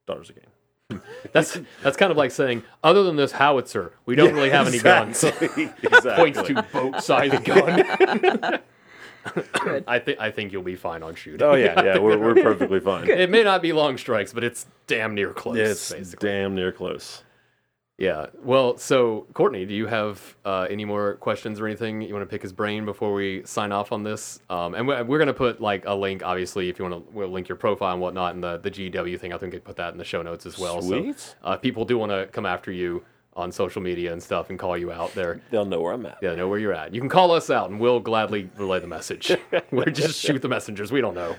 daughters 0.05 0.29
of 0.29 0.35
Khaine. 0.35 1.01
That's 1.33 1.59
that's 1.83 1.97
kind 1.97 2.11
of 2.11 2.17
like 2.17 2.31
saying, 2.31 2.63
other 2.83 3.03
than 3.03 3.17
this 3.17 3.33
howitzer, 3.33 3.93
we 4.05 4.15
don't 4.15 4.33
really 4.33 4.49
have 4.49 4.67
any 4.67 4.79
guns. 4.79 5.23
Exactly. 5.23 5.63
exactly. 5.83 6.11
Points 6.15 6.41
to 6.43 6.65
boat-sized 6.71 7.43
gun. 7.45 7.83
I 9.87 9.99
think 9.99 10.19
I 10.19 10.31
think 10.31 10.53
you'll 10.53 10.63
be 10.63 10.75
fine 10.75 11.03
on 11.03 11.15
shooting. 11.15 11.45
Oh 11.45 11.55
yeah, 11.55 11.83
yeah, 11.83 11.97
we're, 11.99 12.17
we're 12.17 12.35
perfectly 12.43 12.79
fine. 12.79 13.09
It 13.09 13.29
may 13.29 13.43
not 13.43 13.61
be 13.61 13.73
long 13.73 13.97
strikes, 13.97 14.31
but 14.33 14.43
it's 14.43 14.65
damn 14.87 15.13
near 15.13 15.33
close. 15.33 15.57
It's 15.57 15.91
basically. 15.91 16.29
damn 16.29 16.55
near 16.55 16.71
close. 16.71 17.23
Yeah. 17.97 18.27
Well, 18.43 18.77
so 18.77 19.25
Courtney, 19.33 19.65
do 19.65 19.73
you 19.73 19.87
have 19.87 20.35
uh, 20.45 20.67
any 20.69 20.85
more 20.85 21.15
questions 21.15 21.59
or 21.59 21.65
anything 21.65 22.01
you 22.01 22.13
want 22.13 22.23
to 22.23 22.29
pick 22.29 22.43
his 22.43 22.53
brain 22.53 22.85
before 22.85 23.13
we 23.13 23.41
sign 23.43 23.71
off 23.71 23.91
on 23.91 24.03
this? 24.03 24.39
Um, 24.49 24.75
and 24.75 24.87
we're, 24.87 25.03
we're 25.03 25.17
going 25.17 25.27
to 25.27 25.33
put 25.33 25.59
like 25.59 25.85
a 25.85 25.95
link, 25.95 26.21
obviously, 26.23 26.69
if 26.69 26.77
you 26.77 26.85
want 26.85 27.07
to, 27.07 27.11
we'll 27.11 27.29
link 27.29 27.49
your 27.49 27.55
profile 27.55 27.93
and 27.93 28.01
whatnot, 28.01 28.35
and 28.35 28.43
the 28.43 28.57
the 28.57 28.69
GW 28.69 29.19
thing. 29.19 29.33
I 29.33 29.37
think 29.37 29.53
we 29.53 29.57
could 29.59 29.65
put 29.65 29.77
that 29.77 29.93
in 29.93 29.97
the 29.97 30.05
show 30.05 30.21
notes 30.21 30.45
as 30.45 30.59
well. 30.59 30.81
Sweet. 30.81 31.19
So 31.19 31.33
uh, 31.43 31.57
people 31.57 31.85
do 31.85 31.97
want 31.97 32.11
to 32.11 32.27
come 32.27 32.45
after 32.45 32.71
you 32.71 33.03
on 33.37 33.51
social 33.51 33.81
media 33.81 34.11
and 34.11 34.21
stuff 34.21 34.49
and 34.49 34.57
call 34.57 34.77
you 34.77 34.91
out 34.91 35.13
there. 35.13 35.39
They'll 35.51 35.65
know 35.65 35.79
where 35.81 35.93
I'm 35.93 36.05
at. 36.05 36.17
Yeah, 36.21 36.35
know 36.35 36.47
where 36.47 36.59
you're 36.59 36.73
at. 36.73 36.93
You 36.93 36.99
can 36.99 37.09
call 37.09 37.31
us 37.31 37.49
out, 37.49 37.69
and 37.69 37.79
we'll 37.79 37.99
gladly 37.99 38.49
relay 38.57 38.79
the 38.79 38.87
message. 38.87 39.35
we're 39.71 39.85
just 39.85 40.19
shoot 40.19 40.41
the 40.41 40.49
messengers. 40.49 40.91
We 40.91 41.01
don't 41.01 41.15
know. 41.15 41.35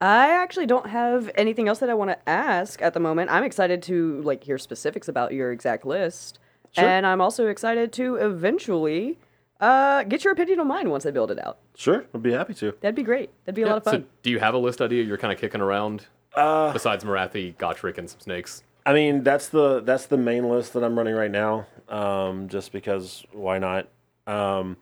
I 0.00 0.30
actually 0.30 0.66
don't 0.66 0.88
have 0.88 1.30
anything 1.36 1.68
else 1.68 1.78
that 1.78 1.88
I 1.88 1.94
want 1.94 2.10
to 2.10 2.28
ask 2.28 2.82
at 2.82 2.92
the 2.92 3.00
moment. 3.00 3.30
I'm 3.30 3.44
excited 3.44 3.82
to 3.84 4.20
like 4.22 4.44
hear 4.44 4.58
specifics 4.58 5.08
about 5.08 5.32
your 5.32 5.52
exact 5.52 5.86
list, 5.86 6.38
and 6.76 7.06
I'm 7.06 7.20
also 7.22 7.46
excited 7.46 7.92
to 7.94 8.16
eventually 8.16 9.18
uh, 9.60 10.02
get 10.04 10.22
your 10.22 10.34
opinion 10.34 10.60
on 10.60 10.68
mine 10.68 10.90
once 10.90 11.06
I 11.06 11.10
build 11.12 11.30
it 11.30 11.42
out. 11.42 11.58
Sure, 11.74 12.04
I'd 12.14 12.22
be 12.22 12.32
happy 12.32 12.52
to. 12.54 12.74
That'd 12.80 12.94
be 12.94 13.02
great. 13.02 13.30
That'd 13.44 13.56
be 13.56 13.62
a 13.62 13.66
lot 13.66 13.78
of 13.78 13.84
fun. 13.84 13.92
So, 13.92 13.98
fun. 14.00 14.08
do 14.22 14.30
you 14.30 14.38
have 14.38 14.52
a 14.54 14.58
list 14.58 14.82
idea 14.82 15.02
you're 15.02 15.16
kind 15.16 15.32
of 15.32 15.38
kicking 15.40 15.62
around 15.62 16.06
Uh, 16.34 16.72
besides 16.74 17.02
Morathi, 17.02 17.56
Gotrek, 17.56 17.96
and 17.96 18.10
some 18.10 18.20
snakes? 18.20 18.62
I 18.84 18.92
mean, 18.92 19.24
that's 19.24 19.48
the 19.48 19.80
that's 19.80 20.06
the 20.06 20.18
main 20.18 20.48
list 20.50 20.74
that 20.74 20.84
I'm 20.84 20.96
running 20.98 21.14
right 21.14 21.30
now. 21.30 21.66
Um, 21.88 22.48
just 22.48 22.70
because 22.70 23.24
why 23.32 23.58
not? 23.58 23.88
Um, 24.26 24.76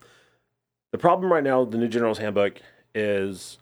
the 0.91 0.99
problem 0.99 1.33
right 1.33 1.45
now, 1.45 1.61
with 1.61 1.71
the 1.71 1.79
new 1.79 1.89
General's 1.89 2.19
Handbook 2.19 2.61
is 2.95 3.59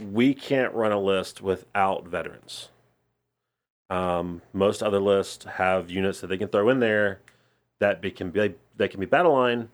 we 0.00 0.34
can't 0.34 0.74
run 0.74 0.92
a 0.92 1.00
list 1.00 1.40
without 1.40 2.06
veterans. 2.06 2.68
Um, 3.90 4.42
most 4.52 4.82
other 4.82 4.98
lists 5.00 5.44
have 5.44 5.90
units 5.90 6.20
that 6.20 6.28
they 6.28 6.38
can 6.38 6.48
throw 6.48 6.68
in 6.68 6.80
there 6.80 7.20
that 7.80 8.00
be, 8.00 8.10
can 8.10 8.30
be 8.30 8.54
that 8.76 8.90
can 8.90 8.98
be 9.00 9.06
battle 9.06 9.32
line, 9.34 9.68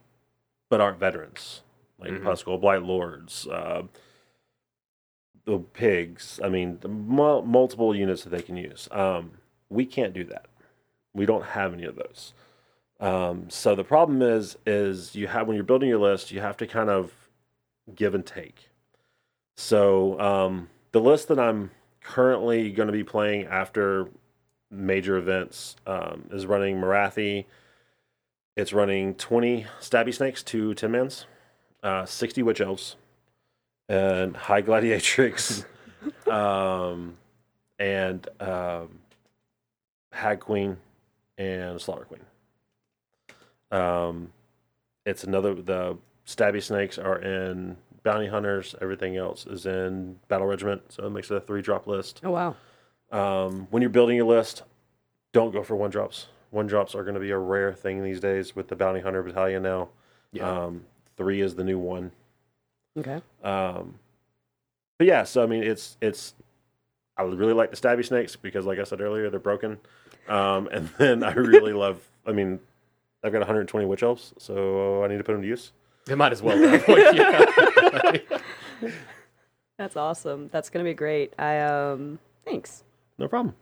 but 0.69 0.81
aren't 0.81 0.99
veterans, 0.99 1.63
like 1.99 2.11
Mhm. 2.11 2.23
Pusgoyle 2.23 2.61
Blightlords, 2.61 3.51
uh, 3.51 3.85
the 5.45 5.59
pigs. 5.59 6.41
I 6.43 6.49
mean, 6.49 6.81
mul- 6.87 7.43
multiple 7.43 7.95
units 7.95 8.25
that 8.25 8.31
they 8.31 8.43
can 8.43 8.57
use. 8.57 8.89
Um, 8.91 9.33
we 9.69 9.87
can't 9.87 10.13
do 10.13 10.25
that. 10.25 10.47
We 11.15 11.25
don't 11.25 11.45
have 11.45 11.73
any 11.73 11.85
of 11.85 11.97
those. 11.97 12.35
Um, 12.99 13.49
so 13.49 13.75
the 13.75 13.85
problem 13.85 14.21
is, 14.21 14.59
is 14.67 15.15
you 15.15 15.29
have 15.29 15.47
when 15.47 15.55
you're 15.55 15.65
building 15.65 15.89
your 15.89 15.99
list, 15.99 16.31
you 16.31 16.41
have 16.41 16.57
to 16.59 16.67
kind 16.67 16.91
of 16.91 17.31
give 17.95 18.15
and 18.15 18.27
take. 18.27 18.70
So 19.61 20.19
um, 20.19 20.71
the 20.93 21.03
list 21.03 21.29
that 21.29 21.39
I'm 21.39 21.71
currently 22.01 22.73
going 22.73 22.87
to 22.87 22.95
be 22.95 23.05
playing 23.05 23.45
after 23.45 24.09
major 24.71 25.19
events 25.19 25.77
um, 25.87 26.25
is 26.33 26.47
running 26.47 26.81
Morathi. 26.81 27.45
It's 28.57 28.73
running 28.73 29.15
20 29.17 29.67
stabby 29.79 30.15
snakes, 30.15 30.43
two 30.43 30.73
10 30.73 30.91
mans, 30.91 31.27
uh, 31.83 32.07
60 32.07 32.43
witch 32.43 32.63
elves, 32.63 32.97
and 33.87 34.35
high 34.35 34.63
gladiatrix, 34.63 35.67
um, 36.27 37.19
and 37.79 38.27
um, 38.41 38.99
hag 40.11 40.41
queen, 40.41 40.79
and 41.37 41.79
slaughter 41.79 42.07
queen. 42.07 42.25
Um, 43.71 44.33
it's 45.05 45.23
another. 45.23 45.55
The 45.55 45.99
stabby 46.27 46.63
snakes 46.63 46.97
are 46.97 47.19
in 47.19 47.77
bounty 48.03 48.27
hunters, 48.27 48.75
everything 48.81 49.17
else 49.17 49.47
is 49.47 49.67
in 49.67 50.19
battle 50.29 50.47
regiment, 50.47 50.83
so 50.89 51.07
it 51.07 51.11
makes 51.11 51.31
it 51.31 51.37
a 51.37 51.41
three 51.41 51.63
drop 51.63 51.87
list. 51.87 52.21
Oh 52.25 52.31
wow. 52.31 52.57
Um, 53.13 53.67
when 53.71 53.83
you're 53.83 53.91
building 53.91 54.17
your 54.17 54.27
list, 54.27 54.63
don't 55.33 55.53
go 55.53 55.63
for 55.63 55.77
one 55.77 55.91
drops. 55.91 56.29
One 56.51 56.67
drops 56.67 56.95
are 56.95 57.03
going 57.03 57.15
to 57.15 57.21
be 57.21 57.31
a 57.31 57.39
rare 57.39 57.73
thing 57.73 58.03
these 58.03 58.21
days 58.21 58.57
with 58.57 58.69
the 58.69 58.77
bounty 58.77 59.01
hunter 59.01 59.23
battalion 59.23 59.63
now. 59.63 59.89
Yeah. 60.33 60.65
Um, 60.65 60.85
three 61.17 61.41
is 61.41 61.55
the 61.55 61.65
new 61.65 61.79
one. 61.79 62.13
Okay. 62.99 63.21
Um, 63.43 63.99
but 64.99 65.07
yeah, 65.07 65.25
so 65.25 65.43
I 65.43 65.47
mean, 65.47 65.63
it's 65.63 65.97
it's. 66.01 66.35
I 67.17 67.23
would 67.23 67.39
really 67.39 67.53
like 67.53 67.71
the 67.71 67.77
stabby 67.77 68.05
snakes 68.05 68.37
because, 68.37 68.65
like 68.65 68.79
I 68.79 68.85
said 68.85 69.01
earlier, 69.01 69.29
they're 69.31 69.41
broken. 69.41 69.79
Um, 70.29 70.69
and 70.69 70.89
then 70.99 71.23
I 71.23 71.33
really 71.33 71.73
love. 71.73 72.01
I 72.27 72.33
mean, 72.33 72.61
I've 73.23 73.33
got 73.33 73.39
120 73.39 73.87
witch 73.87 74.03
elves, 74.03 74.33
so 74.39 75.05
I 75.05 75.09
need 75.09 75.19
to 75.19 75.25
put 75.25 75.33
them 75.33 75.43
to 75.43 75.49
use. 75.49 75.73
It 76.09 76.17
might 76.17 76.33
as 76.33 76.43
well. 76.43 76.63
at 76.63 76.71
that 76.71 76.87
point, 76.87 77.15
yeah. 77.15 77.70
That's 79.79 79.97
awesome. 79.97 80.49
That's 80.53 80.69
gonna 80.71 80.85
be 80.85 80.95
great. 80.95 81.33
I 81.39 81.61
um 81.61 82.19
thanks. 82.45 82.85
No 83.19 83.29
problem. 83.29 83.55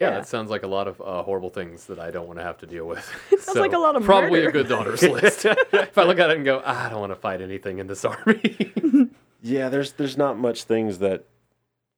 Yeah, 0.00 0.08
Yeah. 0.10 0.14
that 0.16 0.28
sounds 0.28 0.50
like 0.50 0.62
a 0.62 0.66
lot 0.66 0.88
of 0.88 1.00
uh, 1.00 1.22
horrible 1.22 1.48
things 1.48 1.86
that 1.86 1.98
I 1.98 2.10
don't 2.10 2.26
want 2.26 2.38
to 2.38 2.42
have 2.42 2.58
to 2.58 2.66
deal 2.66 2.84
with. 2.86 3.02
sounds 3.40 3.58
like 3.58 3.72
a 3.72 3.78
lot 3.78 3.96
of 3.96 4.02
probably 4.04 4.40
murder. 4.40 4.48
a 4.48 4.52
good 4.52 4.68
daughter's 4.68 5.02
list. 5.08 5.46
if 5.46 5.96
I 5.96 6.02
look 6.04 6.18
at 6.18 6.30
it 6.30 6.36
and 6.36 6.44
go, 6.44 6.60
"Ah, 6.64 6.86
I 6.86 6.88
don't 6.90 7.00
want 7.00 7.12
to 7.12 7.16
fight 7.16 7.40
anything 7.40 7.78
in 7.78 7.86
this 7.86 8.04
army. 8.04 9.10
Yeah, 9.42 9.68
there's 9.70 9.92
there's 9.92 10.16
not 10.18 10.36
much 10.38 10.64
things 10.64 10.98
that 10.98 11.24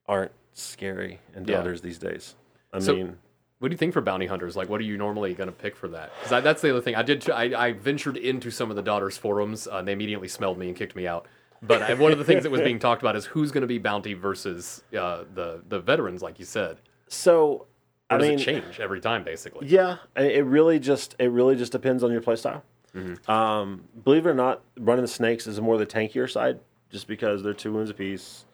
aren't 0.07 0.31
scary 0.53 1.19
in 1.35 1.43
Yeah. 1.45 1.57
daughters 1.57 1.81
these 1.81 1.97
days. 1.97 2.35
I 2.71 2.79
So- 2.79 2.95
mean, 2.95 3.17
what 3.59 3.69
do 3.69 3.73
you 3.73 3.77
think 3.77 3.93
for 3.93 4.01
bounty 4.01 4.25
hunters? 4.25 4.55
Like, 4.55 4.69
what 4.69 4.79
are 4.81 4.85
you 4.85 4.97
normally 4.97 5.33
going 5.33 5.47
to 5.49 5.55
pick 5.55 5.75
for 5.75 5.87
that? 5.89 6.11
Because 6.23 6.43
that's 6.43 6.61
the 6.61 6.71
other 6.71 6.81
thing. 6.81 6.95
I 6.95 7.03
did. 7.03 7.29
I, 7.29 7.67
I 7.67 7.71
ventured 7.73 8.17
into 8.17 8.51
some 8.51 8.69
of 8.69 8.75
the 8.75 8.81
daughters 8.81 9.17
forums. 9.17 9.67
Uh, 9.67 9.77
and 9.77 9.87
they 9.87 9.91
immediately 9.91 10.27
smelled 10.29 10.57
me 10.57 10.67
and 10.69 10.77
kicked 10.77 10.95
me 10.95 11.05
out. 11.07 11.27
But 11.61 11.81
I, 11.81 11.93
one 11.95 12.13
of 12.13 12.17
the 12.17 12.23
things 12.23 12.43
that 12.43 12.51
was 12.51 12.61
being 12.61 12.79
talked 12.79 13.01
about 13.01 13.17
is 13.17 13.25
who's 13.25 13.51
going 13.51 13.61
to 13.61 13.67
be 13.67 13.77
bounty 13.79 14.13
versus 14.13 14.81
uh, 14.97 15.25
the 15.33 15.61
the 15.67 15.79
veterans, 15.81 16.21
like 16.21 16.39
you 16.39 16.45
said. 16.45 16.77
so 17.09 17.67
Or 18.09 18.15
I 18.15 18.17
does 18.19 18.27
mean, 18.29 18.39
it 18.39 18.43
change 18.43 18.79
every 18.79 19.01
time, 19.01 19.25
basically? 19.25 19.67
Yeah, 19.67 19.97
it 20.15 20.45
really 20.45 20.79
just 20.79 21.15
it 21.19 21.29
really 21.31 21.57
just 21.57 21.73
depends 21.73 22.01
on 22.01 22.11
your 22.13 22.21
playstyle. 22.21 22.61
Mm-hmm. 22.95 23.29
Um, 23.29 23.83
believe 24.05 24.25
it 24.25 24.29
or 24.29 24.33
not, 24.33 24.61
running 24.79 25.03
the 25.03 25.09
snakes 25.09 25.47
is 25.47 25.59
more 25.59 25.77
the 25.77 25.85
tankier 25.85 26.31
side, 26.31 26.59
just 26.89 27.07
because 27.07 27.43
they're 27.43 27.53
two 27.53 27.73
wounds 27.73 27.89
apiece. 27.91 28.45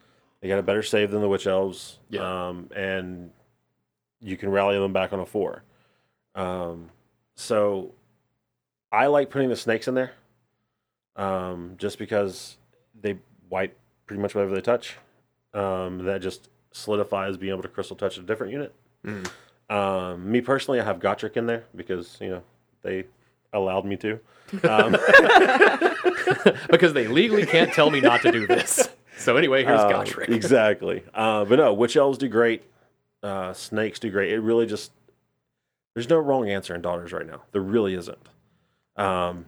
They 0.42 0.48
got 0.48 0.58
a 0.58 0.64
better 0.64 0.82
save 0.84 1.12
than 1.12 1.22
the 1.22 1.30
witch 1.30 1.46
elves, 1.48 2.00
Yeah. 2.10 2.48
um, 2.48 2.70
and 2.76 3.30
you 4.22 4.38
can 4.38 4.50
rally 4.50 4.78
them 4.78 4.94
back 4.94 5.14
on 5.14 5.20
a 5.20 5.26
four. 5.26 5.64
Um, 6.36 6.90
so 7.36 7.94
I 8.92 9.08
like 9.08 9.30
putting 9.30 9.50
the 9.50 9.56
snakes 9.56 9.88
in 9.88 9.96
there, 9.96 10.12
um, 11.16 11.76
just 11.78 11.98
because 12.00 12.58
they 13.02 13.18
wipe 13.50 13.78
pretty 14.08 14.22
much 14.22 14.36
whatever 14.36 14.54
they 14.56 14.62
touch. 14.62 14.98
Um, 15.54 16.00
that 16.06 16.22
just 16.22 16.50
solidifies 16.72 17.38
being 17.38 17.54
able 17.54 17.62
to 17.64 17.70
crystal 17.70 17.96
touch 17.96 18.18
a 18.18 18.22
different 18.22 18.52
unit. 18.52 18.74
Um, 19.70 20.32
me 20.32 20.42
personally, 20.42 20.80
I 20.80 20.84
have 20.84 21.00
Gotrek 21.00 21.38
in 21.38 21.46
there 21.46 21.64
because 21.76 22.18
you 22.20 22.30
know 22.30 22.44
they 22.82 23.06
allowed 23.54 23.86
me 23.86 23.96
to. 23.98 24.20
Um, 24.64 24.92
because 26.70 26.94
they 26.94 27.08
legally 27.08 27.48
can't 27.48 27.74
tell 27.74 27.90
me 27.90 28.00
not 28.00 28.22
to 28.22 28.32
do 28.32 28.46
this. 28.48 28.90
So 29.18 29.38
anyway, 29.38 29.64
here's 29.64 29.80
uh, 29.80 29.90
Gotrek. 29.90 30.28
exactly. 30.30 31.02
Uh, 31.14 31.46
but 31.46 31.56
no, 31.56 31.74
witch 31.74 31.96
elves 31.96 32.18
do 32.18 32.28
great. 32.28 32.64
Uh, 33.26 33.54
snakes 33.54 33.98
do 33.98 34.12
great. 34.12 34.32
It 34.32 34.40
really 34.40 34.68
just 34.68 34.92
there's 35.96 36.08
no 36.08 36.20
wrong 36.20 36.48
answer 36.48 36.76
in 36.76 36.82
daughters 36.82 37.12
right 37.12 37.26
now. 37.26 37.42
There 37.54 37.62
really 37.62 37.96
isn't. 37.96 38.30
Um, 38.98 39.46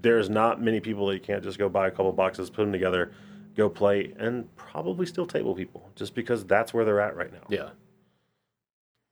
there's 0.00 0.30
not 0.30 0.62
many 0.62 0.80
people 0.80 1.06
that 1.08 1.14
you 1.14 1.20
can't 1.20 1.42
just 1.42 1.58
go 1.58 1.68
buy 1.68 1.88
a 1.88 1.90
couple 1.90 2.10
boxes, 2.12 2.48
put 2.48 2.62
them 2.62 2.72
together, 2.72 3.12
go 3.56 3.68
play, 3.68 4.14
and 4.18 4.54
probably 4.56 5.04
still 5.04 5.26
table 5.26 5.54
people 5.54 5.90
just 5.96 6.14
because 6.14 6.46
that's 6.46 6.72
where 6.72 6.86
they're 6.86 7.00
at 7.00 7.14
right 7.14 7.30
now. 7.30 7.46
Yeah. 7.50 7.70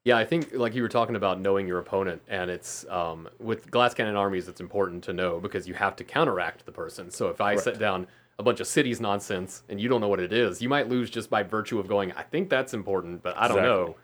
Yeah, 0.05 0.17
I 0.17 0.25
think 0.25 0.55
like 0.55 0.75
you 0.75 0.81
were 0.81 0.89
talking 0.89 1.17
about 1.17 1.41
knowing 1.41 1.67
your 1.67 1.81
opponent, 1.81 2.23
and 2.29 2.49
it's 2.49 2.87
um, 2.89 3.29
with 3.39 3.71
glass 3.71 3.93
cannon 3.93 4.17
armies, 4.17 4.49
it's 4.49 4.61
important 4.61 5.05
to 5.05 5.13
know 5.13 5.39
because 5.39 5.69
you 5.69 5.75
have 5.75 5.97
to 5.97 6.05
counteract 6.05 6.65
the 6.65 6.73
person. 6.73 7.11
So 7.11 7.29
if 7.29 7.43
I 7.43 7.57
sit 7.57 7.79
down 7.79 8.07
a 8.39 8.43
bunch 8.43 8.61
of 8.61 8.67
cities 8.67 9.01
nonsense 9.01 9.63
and 9.69 9.81
you 9.81 9.89
don't 9.89 10.01
know 10.01 10.09
what 10.09 10.21
it 10.21 10.33
is, 10.33 10.61
you 10.61 10.69
might 10.69 10.89
lose 10.89 11.11
just 11.11 11.31
by 11.31 11.43
virtue 11.43 11.79
of 11.79 11.89
going. 11.89 12.13
I 12.13 12.23
think 12.23 12.51
that's 12.51 12.75
important, 12.75 13.23
but 13.23 13.37
I 13.37 13.49
don't 13.49 13.63
know. 13.63 13.97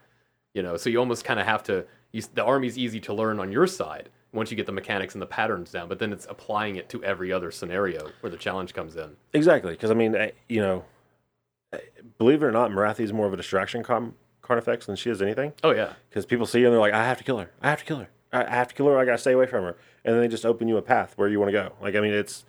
You 0.55 0.63
know, 0.63 0.77
so 0.77 0.91
you 0.91 0.99
almost 0.99 1.25
kind 1.25 1.41
of 1.41 1.47
have 1.47 1.63
to. 1.65 1.85
You, 2.13 2.23
the 2.35 2.45
army's 2.45 2.77
easy 2.77 3.01
to 3.01 3.15
learn 3.15 3.41
on 3.41 3.51
your 3.51 3.67
side 3.67 4.11
once 4.35 4.51
you 4.51 4.57
get 4.57 4.67
the 4.67 4.73
mechanics 4.73 5.15
and 5.15 5.23
the 5.23 5.27
patterns 5.27 5.71
down, 5.71 5.89
but 5.89 5.99
then 5.99 6.13
it's 6.13 6.27
applying 6.29 6.77
it 6.77 6.89
to 6.91 7.03
every 7.05 7.33
other 7.33 7.51
scenario 7.51 8.11
where 8.21 8.31
the 8.31 8.37
challenge 8.37 8.75
comes 8.75 8.97
in. 8.97 9.17
Exactly, 9.33 9.73
because 9.73 9.91
I 9.91 9.95
mean, 9.95 10.15
eh, 10.15 10.31
you 10.49 10.61
know, 10.61 10.85
eh, 11.73 11.79
believe 12.19 12.43
it 12.43 12.47
or 12.47 12.53
not, 12.53 12.71
Morathi 12.71 13.01
is 13.01 13.13
more 13.13 13.27
of 13.27 13.33
a 13.33 13.37
distraction 13.37 13.83
com- 13.83 14.15
Carnifex 14.43 14.87
than 14.87 14.97
she 14.97 15.09
is 15.09 15.23
anything. 15.23 15.53
Oh 15.63 15.71
yeah, 15.71 15.93
Because 16.11 16.27
people 16.27 16.47
see 16.47 16.61
her 16.61 16.67
and 16.67 16.75
they're 16.75 16.81
like, 16.81 16.93
I 16.93 17.05
have 17.05 17.19
to 17.19 17.25
kill 17.25 17.39
her. 17.39 17.51
I 17.63 17.71
have 17.71 17.79
to 17.81 17.85
kill 17.85 17.99
her. 17.99 18.09
I 18.33 18.45
I 18.45 18.51
have 18.51 18.69
to 18.69 18.75
kill 18.75 18.87
her. 18.87 18.99
I 18.99 19.05
gotta 19.05 19.19
stay 19.19 19.33
away 19.33 19.47
from 19.47 19.65
her. 19.65 19.77
And 20.05 20.15
then 20.15 20.21
they 20.21 20.29
just 20.29 20.45
open 20.45 20.69
you 20.69 20.77
a 20.77 20.83
path 20.83 21.15
where 21.17 21.29
you 21.29 21.39
want 21.39 21.49
to 21.49 21.53
go. 21.53 21.73
Like 21.81 21.95
I 21.95 22.01
mean, 22.01 22.13
it's 22.13 22.45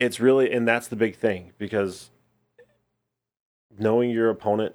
it's 0.00 0.18
really, 0.18 0.50
and 0.50 0.66
that's 0.66 0.88
the 0.88 0.96
big 0.96 1.16
thing 1.16 1.52
because 1.58 2.10
knowing 3.78 4.10
your 4.10 4.30
opponent 4.30 4.74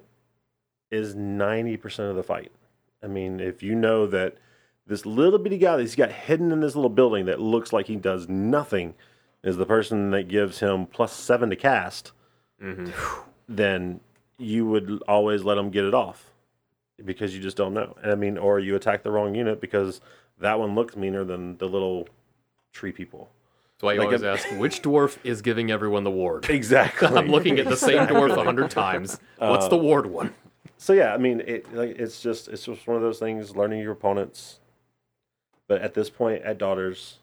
is 0.90 1.14
ninety 1.14 1.76
percent 1.76 2.08
of 2.08 2.16
the 2.16 2.22
fight. 2.22 2.52
I 3.02 3.08
mean, 3.08 3.40
if 3.40 3.62
you 3.62 3.74
know 3.74 4.06
that 4.06 4.36
this 4.86 5.04
little 5.04 5.38
bitty 5.38 5.58
guy 5.58 5.76
that 5.76 5.82
he's 5.82 5.96
got 5.96 6.12
hidden 6.12 6.52
in 6.52 6.60
this 6.60 6.76
little 6.76 6.90
building 6.90 7.26
that 7.26 7.40
looks 7.40 7.72
like 7.72 7.86
he 7.86 7.96
does 7.96 8.28
nothing 8.28 8.94
is 9.42 9.56
the 9.56 9.66
person 9.66 10.10
that 10.12 10.28
gives 10.28 10.60
him 10.60 10.86
plus 10.86 11.12
seven 11.12 11.50
to 11.50 11.56
cast, 11.56 12.12
mm-hmm. 12.62 12.90
then 13.48 14.00
you 14.38 14.66
would 14.66 15.02
always 15.08 15.42
let 15.42 15.58
him 15.58 15.70
get 15.70 15.84
it 15.84 15.94
off 15.94 16.30
because 17.04 17.34
you 17.34 17.42
just 17.42 17.56
don't 17.56 17.74
know. 17.74 17.96
And 18.02 18.12
I 18.12 18.14
mean, 18.14 18.38
or 18.38 18.58
you 18.58 18.76
attack 18.76 19.02
the 19.02 19.10
wrong 19.10 19.34
unit 19.34 19.60
because 19.60 20.00
that 20.38 20.58
one 20.58 20.74
looks 20.74 20.96
meaner 20.96 21.24
than 21.24 21.56
the 21.58 21.66
little 21.66 22.08
tree 22.72 22.92
people. 22.92 23.30
That's 23.76 23.82
why 23.84 23.92
you 23.92 23.98
Like 23.98 24.06
always 24.06 24.22
a- 24.22 24.30
ask 24.30 24.48
which 24.58 24.82
dwarf 24.82 25.18
is 25.22 25.42
giving 25.42 25.70
everyone 25.70 26.04
the 26.04 26.10
ward. 26.10 26.48
Exactly. 26.50 27.08
I'm 27.08 27.28
looking 27.28 27.58
at 27.58 27.66
the 27.66 27.76
same 27.76 28.06
dwarf 28.06 28.36
a 28.36 28.42
hundred 28.44 28.70
times. 28.82 29.18
What's 29.38 29.66
Uh, 29.66 29.70
the 29.70 29.76
ward 29.76 30.06
one? 30.06 30.32
So 30.78 30.92
yeah, 30.92 31.12
I 31.12 31.18
mean, 31.18 31.40
it 31.46 31.72
like 31.74 31.90
it's 31.98 32.20
just 32.22 32.48
it's 32.48 32.64
just 32.64 32.86
one 32.86 32.96
of 32.96 33.02
those 33.02 33.18
things. 33.18 33.54
Learning 33.56 33.80
your 33.80 33.92
opponents. 33.92 34.60
But 35.68 35.82
at 35.82 35.94
this 35.94 36.08
point, 36.10 36.42
at 36.42 36.58
daughters, 36.58 37.18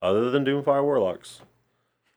other 0.00 0.30
than 0.30 0.44
Doomfire 0.44 0.82
Warlocks, 0.84 1.40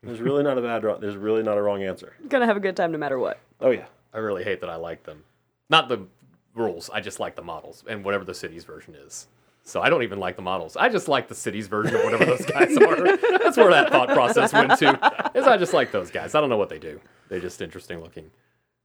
there's 0.02 0.20
really 0.20 0.42
not 0.44 0.56
a 0.56 0.62
bad. 0.62 0.84
wro- 0.84 0.98
There's 0.98 1.16
really 1.16 1.42
not 1.42 1.58
a 1.58 1.62
wrong 1.62 1.82
answer. 1.82 2.14
Gonna 2.28 2.46
have 2.46 2.56
a 2.56 2.60
good 2.60 2.76
time 2.76 2.92
no 2.92 2.98
matter 2.98 3.18
what. 3.18 3.38
Oh 3.60 3.70
yeah. 3.70 3.86
I 4.14 4.18
really 4.18 4.44
hate 4.44 4.60
that 4.62 4.70
I 4.70 4.76
like 4.76 5.02
them. 5.04 5.24
Not 5.68 5.88
the 5.90 6.06
rules. 6.54 6.88
I 6.90 7.00
just 7.00 7.20
like 7.20 7.34
the 7.36 7.42
models 7.42 7.84
and 7.88 8.04
whatever 8.04 8.24
the 8.24 8.34
city's 8.34 8.64
version 8.64 8.94
is. 8.94 9.26
So 9.68 9.82
I 9.82 9.90
don't 9.90 10.02
even 10.02 10.18
like 10.18 10.36
the 10.36 10.42
models. 10.42 10.76
I 10.76 10.88
just 10.88 11.08
like 11.08 11.28
the 11.28 11.34
city's 11.34 11.66
version 11.68 11.94
of 11.96 12.02
whatever 12.04 12.24
those 12.24 12.44
guys 12.46 12.76
are. 12.76 13.16
That's 13.38 13.56
where 13.56 13.70
that 13.70 13.90
thought 13.90 14.08
process 14.08 14.52
went 14.52 14.78
to. 14.78 15.30
Is 15.34 15.46
I 15.46 15.56
just 15.58 15.74
like 15.74 15.92
those 15.92 16.10
guys. 16.10 16.34
I 16.34 16.40
don't 16.40 16.48
know 16.48 16.56
what 16.56 16.70
they 16.70 16.78
do. 16.78 17.00
They're 17.28 17.40
just 17.40 17.60
interesting 17.60 18.00
looking. 18.00 18.30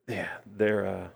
Yeah, 0.08 0.28
they're 0.58 0.86
uh, 0.86 1.08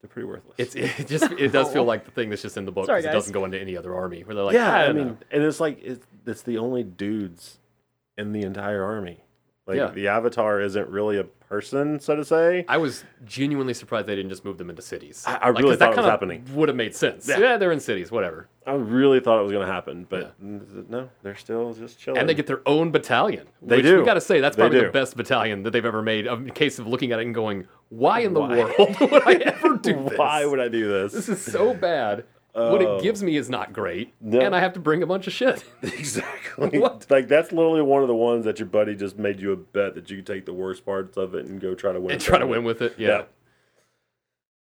they're 0.00 0.08
pretty 0.08 0.28
worthless. 0.28 0.54
It's 0.58 0.74
it 0.76 1.08
just 1.08 1.30
it 1.32 1.48
does 1.52 1.72
feel 1.72 1.84
like 1.84 2.04
the 2.04 2.12
thing 2.12 2.30
that's 2.30 2.42
just 2.42 2.56
in 2.56 2.64
the 2.64 2.72
book 2.72 2.86
Sorry, 2.86 3.00
because 3.00 3.06
it 3.06 3.08
guys. 3.08 3.22
doesn't 3.22 3.32
go 3.32 3.44
into 3.44 3.60
any 3.60 3.76
other 3.76 3.94
army 3.94 4.22
where 4.22 4.34
they're 4.34 4.44
like, 4.44 4.54
yeah, 4.54 4.72
I, 4.72 4.84
I, 4.86 4.92
mean, 4.92 5.06
know. 5.08 5.16
and 5.32 5.42
it's 5.42 5.58
like 5.60 5.80
it's, 5.82 6.06
it's 6.26 6.42
the 6.42 6.58
only 6.58 6.84
dudes 6.84 7.58
in 8.16 8.32
the 8.32 8.42
entire 8.42 8.84
army. 8.84 9.24
Like 9.66 9.76
Yeah. 9.76 9.90
the 9.90 10.08
Avatar 10.08 10.60
isn't 10.60 10.88
really 10.88 11.18
a 11.18 11.26
person, 11.54 11.98
so 11.98 12.14
to 12.14 12.24
say. 12.24 12.64
I 12.68 12.76
was 12.78 13.04
genuinely 13.26 13.74
surprised 13.74 14.06
they 14.06 14.14
didn't 14.14 14.30
just 14.30 14.44
move 14.44 14.56
them 14.56 14.70
into 14.70 14.82
cities. 14.82 15.24
I- 15.26 15.34
I 15.42 15.48
really 15.48 15.64
'cause 15.64 15.78
thought 15.78 15.92
it 15.92 15.96
was 15.96 16.06
happening. 16.06 16.44
Would 16.54 16.68
have 16.68 16.76
made 16.76 16.94
sense. 16.94 17.28
Yeah. 17.28 17.38
Yeah. 17.40 17.56
they're 17.56 17.72
in 17.72 17.80
cities, 17.80 18.12
whatever. 18.12 18.48
I 18.66 18.74
really 18.74 19.18
thought 19.18 19.40
it 19.40 19.42
was 19.42 19.50
going 19.52 19.66
to 19.66 19.72
happen, 19.72 20.06
but 20.08 20.34
n- 20.40 20.86
no, 20.88 21.08
they're 21.24 21.34
still 21.34 21.74
just 21.74 21.98
chilling. 21.98 22.20
And 22.20 22.28
they 22.28 22.34
get 22.34 22.46
their 22.46 22.60
own 22.66 22.92
battalion. 22.92 23.48
They 23.60 23.76
which 23.78 23.84
do. 23.86 23.98
We 23.98 24.04
got 24.04 24.14
to 24.14 24.20
say 24.20 24.40
that's 24.40 24.54
They 24.56 24.62
probably 24.62 24.78
do. 24.80 24.86
the 24.86 24.92
best 24.92 25.16
battalion 25.16 25.64
that 25.64 25.72
they've 25.72 25.84
ever 25.84 26.02
made. 26.02 26.28
um, 26.28 26.46
In 26.46 26.52
case 26.54 26.78
of 26.78 26.86
looking 26.86 27.10
at 27.10 27.18
it 27.18 27.26
and 27.26 27.34
going, 27.34 27.66
"Why 27.88 28.20
in 28.20 28.32
the 28.32 28.40
Why? 28.40 28.56
world 28.56 29.00
would 29.00 29.22
I 29.26 29.32
ever 29.44 29.76
do 29.76 30.04
this? 30.08 30.18
Why 30.18 30.44
would 30.46 30.60
I 30.60 30.68
do 30.68 30.86
this? 30.88 31.12
This 31.14 31.28
is 31.28 31.42
so 31.44 31.74
bad. 31.74 32.24
What 32.52 32.82
it 32.82 33.02
gives 33.02 33.22
me 33.22 33.36
is 33.36 33.48
not 33.50 33.72
great, 33.72 34.12
No. 34.20 34.40
and 34.40 34.54
I 34.56 34.60
have 34.60 34.72
to 34.74 34.80
bring 34.80 35.02
a 35.02 35.06
bunch 35.06 35.26
of 35.26 35.32
shit. 35.32 35.64
exactly. 35.82 36.78
What? 36.78 37.06
Like 37.10 37.28
that's 37.28 37.52
literally 37.52 37.82
one 37.82 38.02
of 38.02 38.08
the 38.08 38.14
ones 38.14 38.44
that 38.44 38.58
your 38.58 38.66
buddy 38.68 38.94
just 38.94 39.18
made 39.18 39.40
you 39.40 39.52
a 39.52 39.56
bet 39.56 39.94
that 39.94 40.10
you 40.10 40.16
could 40.18 40.26
take 40.26 40.46
the 40.46 40.52
worst 40.54 40.84
parts 40.84 41.16
of 41.16 41.34
it 41.34 41.46
and 41.46 41.60
go 41.60 41.74
try 41.74 41.92
to 41.92 42.00
win. 42.00 42.12
and 42.14 42.20
try 42.20 42.38
to 42.38 42.46
win 42.46 42.64
with 42.64 42.82
it. 42.82 42.94
Yeah. 42.98 43.22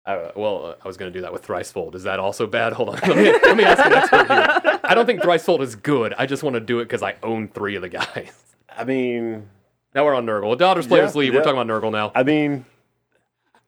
Uh, 0.06 0.30
well, 0.34 0.64
uh, 0.66 0.74
I 0.82 0.88
was 0.88 0.96
going 0.96 1.12
to 1.12 1.16
do 1.18 1.22
that 1.22 1.32
with 1.32 1.46
Thricefold. 1.46 1.94
Is 1.94 2.04
that 2.04 2.18
also 2.18 2.46
bad? 2.46 2.72
Hold 2.72 2.88
on. 2.90 2.94
Let 3.06 3.16
me, 3.16 3.32
let 3.32 3.56
me 3.56 3.64
ask 3.64 3.84
an 3.84 3.92
expert 3.92 4.26
here. 4.28 4.80
I 4.82 4.94
don't 4.94 5.04
think 5.06 5.20
Thricefold 5.20 5.60
is 5.60 5.76
good. 5.76 6.14
I 6.16 6.26
just 6.26 6.42
want 6.42 6.54
to 6.54 6.60
do 6.60 6.80
it 6.80 6.84
because 6.86 7.02
I 7.02 7.16
own 7.22 7.48
three 7.48 7.76
of 7.76 7.82
the 7.82 7.90
guys. 7.90 8.32
I 8.76 8.84
mean, 8.84 9.48
Now 9.94 10.04
we're 10.06 10.14
on 10.14 10.24
Nurgle. 10.24 10.56
Daughters 10.56 10.86
players 10.86 11.14
Yeah, 11.14 11.18
leave. 11.18 11.32
yeah. 11.34 11.40
We're 11.40 11.44
talking 11.44 11.60
about 11.60 11.82
Nurgle 11.82 11.92
now. 11.92 12.12
I 12.14 12.22
mean, 12.22 12.64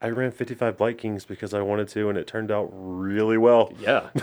I 0.02 0.10
ran 0.10 0.32
55 0.32 0.76
Blight 0.76 0.98
Kings 0.98 1.24
because 1.24 1.54
I 1.54 1.60
wanted 1.62 1.86
to, 1.88 2.08
and 2.08 2.18
it 2.18 2.26
turned 2.26 2.50
out 2.50 2.68
really 2.72 3.38
well. 3.38 3.72
Yeah. 3.78 4.08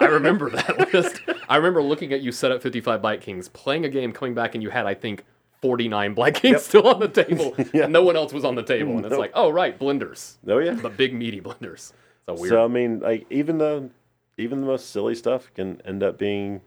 I 0.00 0.06
remember 0.10 0.50
that 0.50 0.92
list. 0.92 1.20
I 1.48 1.56
remember 1.56 1.80
looking 1.80 2.12
at 2.12 2.22
you 2.22 2.32
set 2.32 2.50
up 2.50 2.60
55 2.60 3.00
Blight 3.00 3.20
Kings, 3.20 3.48
playing 3.48 3.84
a 3.84 3.88
game, 3.88 4.12
coming 4.12 4.34
back, 4.34 4.54
and 4.54 4.62
you 4.64 4.70
had, 4.70 4.84
I 4.84 4.94
think, 4.94 5.24
49 5.62 6.14
Blight 6.14 6.34
King 6.34 6.58
still 6.58 6.88
on 6.88 6.98
the 6.98 7.08
table. 7.08 7.54
Yeah. 7.72 7.86
No 7.86 8.02
one 8.02 8.16
else 8.16 8.32
was 8.32 8.44
on 8.44 8.56
the 8.56 8.62
table. 8.62 8.92
And 8.96 9.04
it's 9.04 9.10
Nope. 9.10 9.20
like, 9.20 9.32
oh, 9.34 9.50
right, 9.50 9.78
blenders. 9.78 10.36
Oh 10.46 10.58
yeah. 10.58 10.72
The 10.72 10.90
big, 10.90 11.14
meaty 11.14 11.40
blenders. 11.40 11.92
So 12.28 12.34
weird. 12.34 12.50
So 12.50 12.64
I 12.64 12.68
mean, 12.68 13.00
like 13.00 13.26
even 13.30 13.58
the 13.58 13.90
even 14.38 14.60
the 14.60 14.66
most 14.66 14.90
silly 14.90 15.14
stuff 15.14 15.50
can 15.54 15.80
end 15.84 16.02
up 16.02 16.18
being 16.18 16.60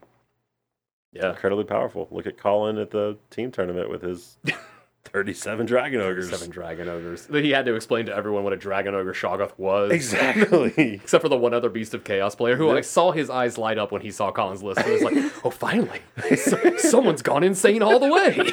yeah. 1.12 1.30
incredibly 1.32 1.66
powerful. 1.66 2.08
Look 2.12 2.26
at 2.26 2.38
Colin 2.38 2.78
at 2.78 2.92
the 2.92 3.18
team 3.30 3.52
tournament 3.52 3.90
with 3.90 4.02
his 4.02 4.38
37 5.06 5.66
dragon 5.66 6.02
ogres. 6.02 6.30
Seven 6.30 6.50
dragon 6.50 6.88
ogres. 6.90 7.28
He 7.32 7.52
had 7.52 7.66
to 7.66 7.76
explain 7.76 8.06
to 8.08 8.16
everyone 8.16 8.44
what 8.44 8.54
a 8.54 8.58
dragon 8.58 8.94
ogre 8.94 9.14
Shaggoth 9.14 9.58
was. 9.58 9.92
Exactly. 9.92 10.74
Except 10.96 11.22
for 11.22 11.30
the 11.30 11.38
one 11.38 11.54
other 11.54 11.70
Beast 11.70 11.94
of 11.94 12.04
Chaos 12.04 12.36
player 12.36 12.56
who 12.58 12.70
I 12.70 12.82
saw 12.82 13.12
his 13.12 13.30
eyes 13.30 13.58
light 13.58 13.78
up 13.78 13.92
when 13.92 14.02
he 14.02 14.12
saw 14.12 14.32
Colin's 14.32 14.62
list. 14.62 14.82
He 14.82 14.92
was 14.92 15.02
like, 15.02 15.16
oh, 15.46 15.50
finally. 15.50 16.02
So- 16.36 16.78
someone's 16.78 17.22
gone 17.22 17.44
insane 17.44 17.82
all 17.82 18.00
the 18.00 18.08
way. 18.12 18.52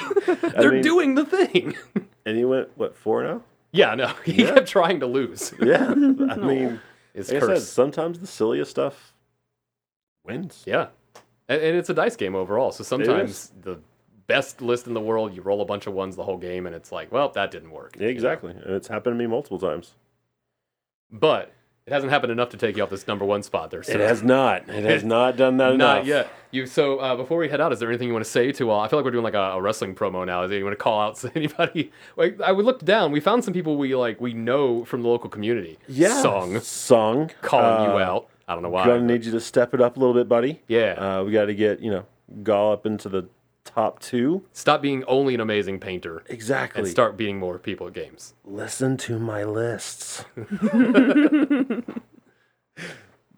They're 0.59 0.73
mean- 0.73 0.83
doing 0.83 1.15
the 1.15 1.25
thing. 1.25 1.75
and 2.25 2.37
he 2.37 2.45
went 2.45 2.69
what 2.77 2.97
four 2.97 3.23
now? 3.25 3.43
Yeah, 3.73 3.95
no. 3.95 4.07
He 4.25 4.43
Yeah. 4.45 4.55
kept 4.55 4.69
trying 4.69 5.01
to 5.01 5.07
lose. 5.07 5.53
Yeah. 5.61 5.91
I 5.91 5.95
mean, 5.95 6.81
It's 7.13 7.29
like 7.31 7.37
I 7.39 7.41
said, 7.41 7.49
cursed. 7.57 7.73
sometimes 7.75 8.19
the 8.21 8.27
silliest 8.27 8.71
stuff 8.71 9.13
wins. 10.25 10.63
Yeah. 10.67 10.89
And, 11.49 11.61
and 11.61 11.77
it's 11.77 11.91
a 11.91 11.95
dice 11.95 12.17
game 12.17 12.35
overall. 12.35 12.73
So 12.73 12.85
sometimes 12.85 13.53
the 13.63 13.79
best 14.27 14.61
list 14.61 14.87
in 14.87 14.95
the 14.95 15.01
world, 15.01 15.35
you 15.35 15.43
roll 15.43 15.61
a 15.61 15.65
bunch 15.65 15.87
of 15.87 15.95
ones 15.95 16.17
the 16.17 16.25
whole 16.25 16.39
game, 16.39 16.67
and 16.67 16.75
it's 16.75 16.91
like, 16.93 17.13
well, 17.13 17.29
that 17.31 17.51
didn't 17.51 17.71
work. 17.71 17.97
Exactly. 18.01 18.51
And 18.53 18.75
it's 18.75 18.89
happened 18.89 19.15
to 19.15 19.19
me 19.19 19.27
multiple 19.27 19.59
times. 19.59 19.95
But 21.11 21.53
it 21.87 21.93
hasn't 21.93 22.11
happened 22.11 22.33
enough 22.33 22.49
to 22.51 22.57
take 22.57 22.77
you 22.77 22.83
off 22.83 22.91
this 22.91 23.07
number 23.07 23.25
one 23.25 23.43
spot 23.45 23.71
there. 23.71 23.83
So. 23.85 23.93
It 23.93 24.01
has 24.01 24.23
not. 24.23 24.69
It 24.69 24.85
has 24.85 25.05
not 25.17 25.37
done 25.37 25.57
that 25.59 25.77
Not 25.77 25.99
enough. 25.99 26.07
yet. 26.07 26.29
You 26.51 26.67
so 26.67 26.99
uh, 26.99 27.15
before 27.15 27.39
we 27.39 27.49
head 27.49 27.61
out, 27.61 27.73
is 27.73 27.79
there 27.79 27.89
anything 27.89 28.09
you 28.09 28.15
want 28.15 28.25
to 28.25 28.31
say 28.31 28.51
to? 28.53 28.71
Uh, 28.73 28.79
I 28.81 28.89
feel 28.89 28.99
like 28.99 29.05
we're 29.05 29.11
doing 29.13 29.23
like 29.25 29.35
a, 29.35 29.39
a 29.53 29.63
wrestling 29.63 29.95
promo 29.95 30.27
now. 30.27 30.43
Is 30.43 30.51
there 30.51 30.59
you 30.59 30.65
want 30.65 30.77
to 30.77 30.83
call 30.83 31.01
out 31.01 31.17
to 31.21 31.31
anybody? 31.37 31.93
Like 32.17 32.41
I 32.41 32.51
would 32.51 32.65
look 32.65 32.85
down. 32.85 33.13
We 33.13 33.21
found 33.21 33.45
some 33.45 33.55
people 33.55 33.77
we 33.77 33.95
like 33.95 34.21
we 34.21 34.33
know 34.35 34.85
from 34.85 35.03
the 35.03 35.09
local 35.09 35.31
community. 35.31 35.79
Yeah. 35.87 36.21
Song 36.23 36.59
Song. 36.61 37.31
calling 37.43 37.91
you 37.91 37.97
Uh, 37.99 38.03
out. 38.03 38.29
I 38.49 38.55
don't 38.55 38.63
know 38.63 38.71
why. 38.71 38.87
Gonna 38.87 39.03
need 39.03 39.25
you 39.25 39.33
to 39.33 39.41
step 39.41 39.75
it 39.75 39.81
up 39.81 39.97
a 39.97 40.01
little 40.01 40.15
bit, 40.15 40.29
buddy. 40.29 40.63
Yeah. 40.67 40.93
Uh, 40.93 41.25
we 41.25 41.31
got 41.33 41.45
to 41.47 41.55
get 41.55 41.81
you 41.81 41.91
know 41.91 42.05
Gall 42.43 42.73
up 42.73 42.87
into 42.87 43.09
the 43.09 43.29
top 43.67 43.99
two. 44.01 44.45
Stop 44.53 44.81
being 44.81 45.05
only 45.05 45.35
an 45.35 45.41
amazing 45.41 45.79
painter 45.81 46.23
Exactly. 46.29 46.81
and 46.81 46.89
start 46.89 47.17
beating 47.17 47.39
more 47.39 47.59
people 47.59 47.87
at 47.89 47.93
games. 47.93 48.33
Listen 48.45 48.97
to 48.99 49.19
my 49.19 49.45
lists. 49.45 50.25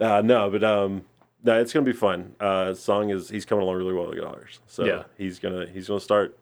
uh, 0.00 0.22
no, 0.24 0.50
but 0.50 0.62
um, 0.64 1.04
no, 1.42 1.60
it's 1.60 1.72
gonna 1.72 1.84
be 1.86 1.92
fun. 1.92 2.34
Uh, 2.40 2.74
song 2.74 3.10
is 3.10 3.28
he's 3.28 3.44
coming 3.44 3.62
along 3.64 3.76
really 3.76 3.92
well 3.94 4.06
with 4.06 4.16
guitars, 4.16 4.60
so 4.66 4.84
Yeah. 4.84 5.02
he's 5.16 5.38
gonna 5.38 5.66
he's 5.66 5.88
gonna 5.88 6.00
start 6.00 6.36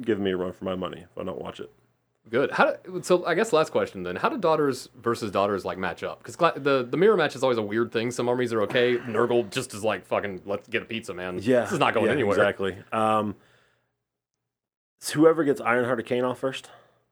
giving 0.00 0.24
me 0.24 0.30
a 0.32 0.36
run 0.36 0.52
for 0.52 0.64
my 0.64 0.74
money 0.74 1.00
if 1.00 1.18
I 1.18 1.24
don't 1.24 1.40
watch 1.40 1.60
it. 1.60 1.70
Good. 2.30 2.52
How 2.52 2.72
do, 2.76 3.00
so 3.02 3.26
I 3.26 3.34
guess 3.34 3.52
last 3.52 3.72
question 3.72 4.04
then. 4.04 4.16
How 4.16 4.28
do 4.28 4.38
daughters 4.38 4.88
versus 4.96 5.30
daughters 5.30 5.64
like 5.64 5.76
match 5.76 6.02
up? 6.02 6.22
Because 6.22 6.36
the 6.62 6.86
the 6.88 6.96
mirror 6.96 7.16
match 7.16 7.34
is 7.34 7.42
always 7.42 7.58
a 7.58 7.62
weird 7.62 7.92
thing. 7.92 8.10
Some 8.10 8.28
armies 8.28 8.52
are 8.52 8.62
okay. 8.62 8.96
Nurgle 8.98 9.50
just 9.50 9.74
is 9.74 9.82
like 9.82 10.06
fucking 10.06 10.42
let's 10.46 10.68
get 10.68 10.82
a 10.82 10.84
pizza, 10.84 11.12
man. 11.12 11.40
Yeah, 11.42 11.62
This 11.62 11.72
is 11.72 11.78
not 11.78 11.94
going 11.94 12.06
yeah, 12.06 12.12
anywhere. 12.12 12.38
Exactly. 12.38 12.76
Um, 12.92 13.34
whoever 15.12 15.42
gets 15.44 15.60
Ironheart 15.60 15.98
of 16.00 16.06
Khaine 16.06 16.28
off 16.28 16.38
first, 16.38 16.70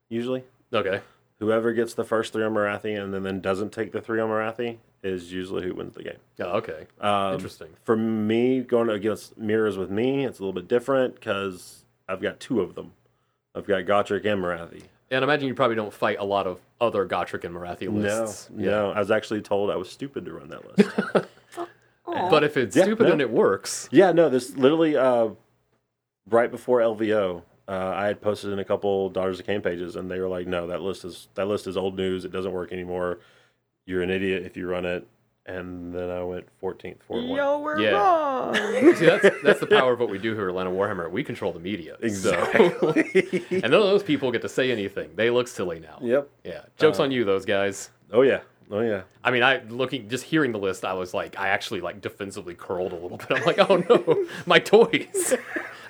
usually. 0.08 0.44
Okay. 0.72 1.00
Whoever 1.40 1.72
gets 1.72 1.94
the 1.94 2.04
first 2.04 2.32
three 2.32 2.44
on 2.44 2.54
Morathi 2.54 3.02
and 3.02 3.12
then, 3.12 3.22
then 3.22 3.40
doesn't 3.40 3.72
take 3.72 3.92
the 3.92 4.00
three 4.00 4.20
on 4.20 4.28
Morathi 4.28 4.76
is 5.02 5.32
usually 5.32 5.64
who 5.64 5.74
wins 5.74 5.94
the 5.94 6.02
game. 6.02 6.18
Yeah. 6.38 6.46
Okay. 6.46 6.86
Um, 7.00 7.34
Interesting. 7.34 7.68
For 7.82 7.96
me, 7.96 8.60
going 8.60 8.90
against 8.90 9.38
mirrors 9.38 9.78
with 9.78 9.90
me, 9.90 10.24
it's 10.26 10.38
a 10.38 10.42
little 10.42 10.52
bit 10.52 10.68
different 10.68 11.14
because 11.14 11.84
I've 12.08 12.20
got 12.20 12.38
two 12.40 12.60
of 12.60 12.74
them. 12.74 12.92
I've 13.54 13.66
got 13.66 13.84
Gotrek 13.84 14.24
and 14.26 14.42
Morathi. 14.42 14.84
And 15.10 15.24
I 15.24 15.26
imagine 15.26 15.48
you 15.48 15.54
probably 15.54 15.76
don't 15.76 15.92
fight 15.92 16.18
a 16.20 16.24
lot 16.24 16.46
of 16.46 16.60
other 16.80 17.06
Gotrek 17.06 17.44
and 17.44 17.54
Morathi 17.54 17.88
No, 17.88 18.00
lists. 18.22 18.48
no. 18.52 18.92
I 18.92 18.98
was 19.00 19.10
actually 19.10 19.42
told 19.42 19.70
I 19.70 19.76
was 19.76 19.90
stupid 19.90 20.24
to 20.26 20.32
run 20.32 20.48
that 20.48 20.78
list. 20.78 21.26
But 22.06 22.42
if 22.42 22.56
it's 22.56 22.74
Yeah, 22.76 22.84
stupid 22.84 23.06
no. 23.06 23.12
and 23.12 23.20
it 23.20 23.30
works, 23.30 23.88
yeah, 23.92 24.10
no. 24.10 24.28
This 24.28 24.56
literally 24.56 24.96
uh, 24.96 25.28
right 26.28 26.50
before 26.50 26.80
LVO, 26.80 27.42
uh, 27.68 27.72
I 27.94 28.06
had 28.06 28.20
posted 28.20 28.52
in 28.52 28.58
a 28.58 28.64
couple 28.64 29.10
Daughters 29.10 29.38
of 29.38 29.46
Khaine 29.46 29.62
pages, 29.62 29.94
and 29.94 30.10
they 30.10 30.18
were 30.18 30.26
like, 30.26 30.48
"No, 30.48 30.66
that 30.66 30.80
list 30.80 31.04
is 31.04 31.28
that 31.34 31.46
list 31.46 31.68
is 31.68 31.76
old 31.76 31.96
news. 31.96 32.24
It 32.24 32.32
doesn't 32.32 32.50
work 32.50 32.72
anymore. 32.72 33.20
You're 33.86 34.02
an 34.02 34.10
idiot 34.10 34.42
if 34.44 34.56
you 34.56 34.66
run 34.66 34.84
it." 34.86 35.06
And 35.46 35.92
then 35.92 36.10
I 36.10 36.22
went 36.22 36.46
14th, 36.62 37.02
4 37.08 37.16
1. 37.26 37.28
Yo, 37.36 37.58
we're 37.60 37.80
Yeah. 37.80 37.90
wrong. 37.92 38.54
see 38.94 39.06
that's 39.06 39.26
that's 39.42 39.58
the 39.60 39.66
power 39.66 39.92
of 39.94 39.98
what 40.00 40.10
we 40.10 40.18
do 40.18 40.34
here 40.34 40.44
at 40.44 40.48
Atlanta 40.50 40.70
Warhammer. 40.70 41.10
We 41.10 41.24
control 41.24 41.52
the 41.52 41.58
media. 41.58 41.96
So- 42.00 42.06
Exactly. 42.06 43.42
and 43.50 43.62
none 43.62 43.74
of 43.74 43.88
those 43.88 44.02
people 44.02 44.30
get 44.30 44.42
to 44.42 44.48
say 44.48 44.70
anything. 44.70 45.10
They 45.16 45.30
look 45.30 45.48
silly 45.48 45.80
now. 45.80 45.98
yep. 46.02 46.28
Yeah. 46.44 46.62
Jokes 46.78 47.00
Uh, 47.00 47.04
on 47.04 47.10
you, 47.10 47.24
those 47.24 47.44
guys. 47.46 47.90
Oh 48.12 48.22
yeah. 48.22 48.40
Oh 48.72 48.80
yeah. 48.80 49.02
I 49.24 49.30
mean, 49.30 49.42
I 49.42 49.62
looking 49.68 50.08
just 50.08 50.24
hearing 50.24 50.52
the 50.52 50.58
list, 50.58 50.84
I 50.84 50.92
was 50.92 51.12
like, 51.12 51.38
I 51.38 51.48
actually 51.48 51.80
like 51.80 52.00
defensively 52.00 52.54
curled 52.54 52.92
a 52.92 52.96
little 52.96 53.18
bit. 53.18 53.30
I'm 53.32 53.44
like, 53.44 53.58
oh 53.58 53.76
no, 53.76 54.26
my 54.46 54.60
toys. 54.60 55.34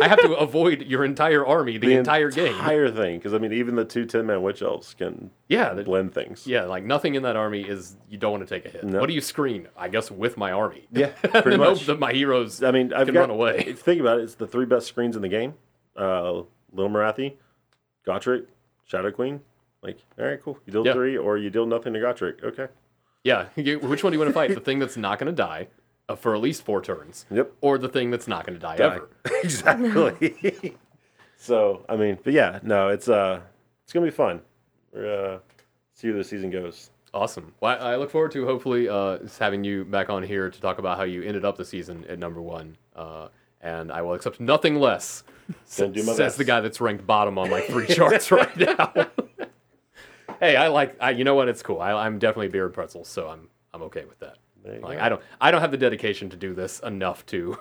I 0.01 0.09
have 0.09 0.19
to 0.21 0.35
avoid 0.37 0.83
your 0.83 1.05
entire 1.05 1.47
army 1.47 1.77
the, 1.77 1.93
entire 1.93 2.31
game. 2.31 2.55
Entire 2.55 2.91
thing, 2.91 3.19
because 3.19 3.35
I 3.35 3.39
mean, 3.39 3.53
even 3.53 3.75
the 3.75 3.85
two 3.85 4.07
10 4.07 4.25
man 4.25 4.43
witch 4.43 4.63
elves 4.63 4.95
can 4.95 5.31
Yeah, 5.49 5.75
blend 5.75 6.15
things. 6.15 6.47
Yeah, 6.47 6.65
like 6.65 6.85
nothing 6.85 7.17
in 7.17 7.23
that 7.25 7.37
army 7.37 7.61
is 7.61 7.97
you 8.09 8.17
don't 8.17 8.33
want 8.33 8.49
to 8.49 8.55
take 8.55 8.65
a 8.65 8.71
hit. 8.71 8.85
No. 8.85 8.99
What 8.99 9.09
do 9.09 9.13
you 9.13 9.21
screen? 9.21 9.69
I 9.77 9.89
guess 9.89 10.11
with 10.11 10.39
my 10.39 10.53
army. 10.53 10.87
Yeah, 10.91 11.09
pretty 11.23 11.59
much. 11.59 11.85
that 11.85 11.99
my 11.99 12.13
heroes 12.13 12.63
I 12.63 12.71
mean, 12.71 12.95
I've 12.95 13.07
can 13.07 13.15
got, 13.15 13.21
run 13.21 13.31
away. 13.31 13.75
think 13.75 14.01
about 14.01 14.21
it, 14.21 14.23
it's 14.23 14.37
the 14.37 14.47
three 14.47 14.65
best 14.65 14.87
screens 14.87 15.17
in 15.17 15.23
the 15.23 15.29
game: 15.29 15.55
uh, 15.97 16.43
Little 16.73 16.91
Morathi, 16.91 17.35
Gotrek, 18.07 18.47
Shadow 18.87 19.11
Queen. 19.11 19.41
Like, 19.83 19.99
all 20.19 20.27
right, 20.27 20.41
cool. 20.43 20.59
You 20.67 20.73
deal 20.73 20.93
three, 20.93 21.17
or 21.17 21.39
you 21.39 21.51
deal 21.51 21.67
nothing 21.67 21.93
to 21.95 21.99
Gotrek. 21.99 22.43
Okay. 22.45 22.69
Yeah, 23.25 23.47
which 23.57 24.03
one 24.03 24.13
do 24.13 24.17
you 24.17 24.19
want 24.21 24.29
to 24.31 24.33
fight? 24.35 24.55
the 24.55 24.61
thing 24.61 24.79
that's 24.79 24.97
not 24.97 25.19
going 25.19 25.27
to 25.27 25.37
die 25.37 25.69
uh, 26.09 26.15
for 26.17 26.35
at 26.35 26.41
least 26.41 26.65
four 26.65 26.81
turns, 26.83 27.27
Yep. 27.31 27.53
or 27.61 27.77
the 27.79 27.89
thing 27.89 28.11
that's 28.11 28.27
not 28.29 28.47
going 28.47 28.59
to 28.59 28.61
die, 28.61 28.77
Die. 28.77 28.85
ever? 28.97 29.09
exactly. 29.43 30.75
so, 31.37 31.85
I 31.89 31.97
mean, 31.97 32.19
but 32.23 32.33
yeah, 32.33 32.59
no, 32.63 32.89
it's 32.89 33.09
uh, 33.09 33.41
it's 33.85 33.93
gonna 33.93 34.07
be 34.07 34.11
fun. 34.11 34.41
We're 34.93 35.35
uh, 35.35 35.39
see 35.95 36.09
where 36.09 36.19
the 36.19 36.25
season 36.25 36.51
goes. 36.51 36.91
Awesome. 37.13 37.53
Well, 37.61 37.77
I 37.85 37.97
look 37.97 38.11
forward 38.11 38.31
to 38.33 38.47
hopefully 38.47 38.89
uh, 38.89 39.19
having 39.39 39.65
you 39.65 39.85
back 39.85 40.11
on 40.11 40.23
here 40.23 40.49
to 40.49 40.61
talk 40.61 40.79
about 40.79 40.97
how 40.97 41.03
you 41.05 41.23
ended 41.23 41.45
up 41.45 41.57
the 41.57 41.65
season 41.65 42.05
at 42.09 42.19
number 42.21 42.41
one. 42.41 42.77
Uh, 42.95 43.29
and 43.61 43.91
I 43.91 44.01
will 44.03 44.15
accept 44.15 44.39
nothing 44.41 44.77
less. 44.77 45.25
Gonna 45.77 45.91
do 45.93 46.03
my 46.05 46.13
says 46.13 46.19
best. 46.19 46.39
the 46.39 46.45
guy 46.45 46.61
that's 46.61 46.81
ranked 46.81 47.05
bottom 47.07 47.37
on 47.37 47.51
like 47.51 47.65
three 47.67 47.87
charts 47.89 48.31
right 48.31 48.57
now. 48.57 48.93
Hey, 50.41 50.57
I 50.57 50.69
like. 50.69 50.97
I, 51.01 51.11
you 51.11 51.25
know 51.25 51.35
what? 51.35 51.49
It's 51.49 51.63
cool. 51.63 51.81
I, 51.81 51.93
I'm 51.93 52.19
definitely 52.19 52.49
beard 52.49 52.75
pretzels, 52.75 53.09
so 53.09 53.29
I'm 53.29 53.49
I'm 53.73 53.83
okay 53.83 54.05
with 54.05 54.19
that. 54.21 54.39
Like 54.65 54.99
go. 54.99 55.05
I 55.05 55.09
don't 55.09 55.23
I 55.41 55.51
don't 55.51 55.61
have 55.61 55.71
the 55.71 55.79
dedication 55.79 56.29
to 56.31 56.37
do 56.37 56.55
this 56.55 56.81
enough 56.81 57.25
to 57.27 57.59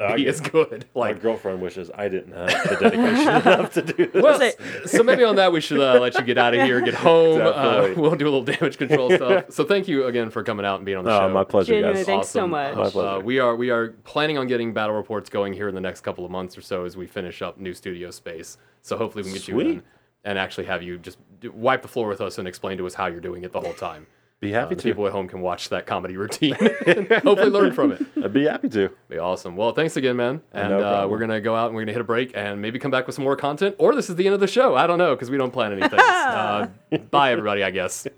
I 0.00 0.16
be 0.16 0.24
get 0.24 0.30
as 0.30 0.40
good. 0.40 0.86
My 0.94 1.12
girlfriend 1.12 1.60
wishes 1.60 1.90
I 1.94 2.08
didn't 2.08 2.32
have 2.32 2.48
the 2.68 2.76
dedication 2.80 3.28
enough 3.52 3.72
to 3.74 3.82
do 3.82 4.06
this. 4.06 4.22
Well, 4.22 4.52
so 4.86 5.02
maybe 5.02 5.24
on 5.24 5.36
that 5.36 5.52
we 5.52 5.60
should 5.60 5.80
uh, 5.80 6.00
let 6.00 6.14
you 6.14 6.22
get 6.22 6.38
out 6.38 6.54
of 6.54 6.62
here, 6.62 6.80
get 6.80 6.94
home. 6.94 7.40
Uh, 7.40 7.92
we'll 7.96 8.14
do 8.14 8.24
a 8.24 8.30
little 8.30 8.44
damage 8.44 8.78
control 8.78 9.10
stuff. 9.14 9.50
So 9.50 9.64
thank 9.64 9.88
you 9.88 10.06
again 10.06 10.30
for 10.30 10.42
coming 10.42 10.64
out 10.64 10.76
and 10.76 10.86
being 10.86 10.98
on 10.98 11.04
the 11.04 11.14
oh, 11.14 11.20
show. 11.20 11.28
my 11.28 11.44
pleasure, 11.44 11.74
Genuinely, 11.74 12.00
guys. 12.00 12.06
thanks 12.06 12.28
so 12.28 12.46
much. 12.46 12.74
My 12.74 12.90
pleasure. 12.90 13.08
Uh, 13.08 13.20
we 13.20 13.38
are 13.38 13.54
we 13.54 13.70
are 13.70 13.90
planning 14.04 14.38
on 14.38 14.46
getting 14.46 14.72
battle 14.72 14.96
reports 14.96 15.28
going 15.28 15.52
here 15.52 15.68
in 15.68 15.74
the 15.74 15.80
next 15.80 16.00
couple 16.00 16.24
of 16.24 16.30
months 16.30 16.56
or 16.56 16.62
so 16.62 16.84
as 16.84 16.96
we 16.96 17.06
finish 17.06 17.42
up 17.42 17.58
new 17.58 17.74
studio 17.74 18.10
space. 18.10 18.56
So 18.82 18.96
hopefully 18.96 19.24
we 19.24 19.30
can 19.30 19.38
get 19.38 19.48
you 19.48 19.60
in 19.60 19.66
Sweet. 19.66 19.82
And 20.24 20.38
actually 20.38 20.66
have 20.66 20.82
you 20.82 20.98
just 20.98 21.18
do, 21.40 21.50
wipe 21.52 21.82
the 21.82 21.88
floor 21.88 22.08
with 22.08 22.20
us 22.20 22.38
and 22.38 22.46
explain 22.48 22.78
to 22.78 22.86
us 22.86 22.94
how 22.94 23.06
you're 23.06 23.20
doing 23.20 23.44
it 23.44 23.52
the 23.52 23.60
whole 23.60 23.72
time. 23.74 24.06
Be 24.40 24.54
Uh, 24.54 24.60
happy 24.60 24.74
the 24.74 24.80
to. 24.82 24.88
people 24.88 25.06
at 25.06 25.12
home 25.12 25.28
can 25.28 25.42
watch 25.42 25.68
that 25.68 25.84
comedy 25.86 26.16
routine 26.16 26.54
and 26.86 27.06
hopefully 27.08 27.50
learn 27.50 27.72
from 27.72 27.92
it. 27.92 28.02
I'd 28.24 28.32
be 28.32 28.44
happy 28.46 28.70
to. 28.70 28.88
Be 29.08 29.18
awesome. 29.18 29.54
Well, 29.54 29.72
thanks 29.72 29.96
again, 29.98 30.16
man. 30.16 30.40
And 30.52 30.70
No 30.70 30.80
uh, 30.80 31.06
we're 31.06 31.18
gonna 31.18 31.42
go 31.42 31.54
out 31.54 31.66
and 31.66 31.74
we're 31.74 31.82
gonna 31.82 31.92
hit 31.92 32.00
a 32.00 32.04
break 32.04 32.32
and 32.34 32.60
maybe 32.62 32.78
come 32.78 32.90
back 32.90 33.06
with 33.06 33.14
some 33.14 33.24
more 33.24 33.36
content, 33.36 33.76
or 33.78 33.94
this 33.94 34.08
is 34.08 34.16
the 34.16 34.24
end 34.26 34.32
of 34.34 34.40
the 34.40 34.46
show. 34.46 34.74
I 34.76 34.86
don't 34.86 34.96
know 34.98 35.14
because 35.14 35.30
we 35.30 35.36
don't 35.36 35.52
plan 35.52 35.72
anything. 35.72 35.98
uh, 36.00 36.68
bye, 37.10 37.32
everybody. 37.32 37.62
I 37.62 37.70
guess. 37.70 38.06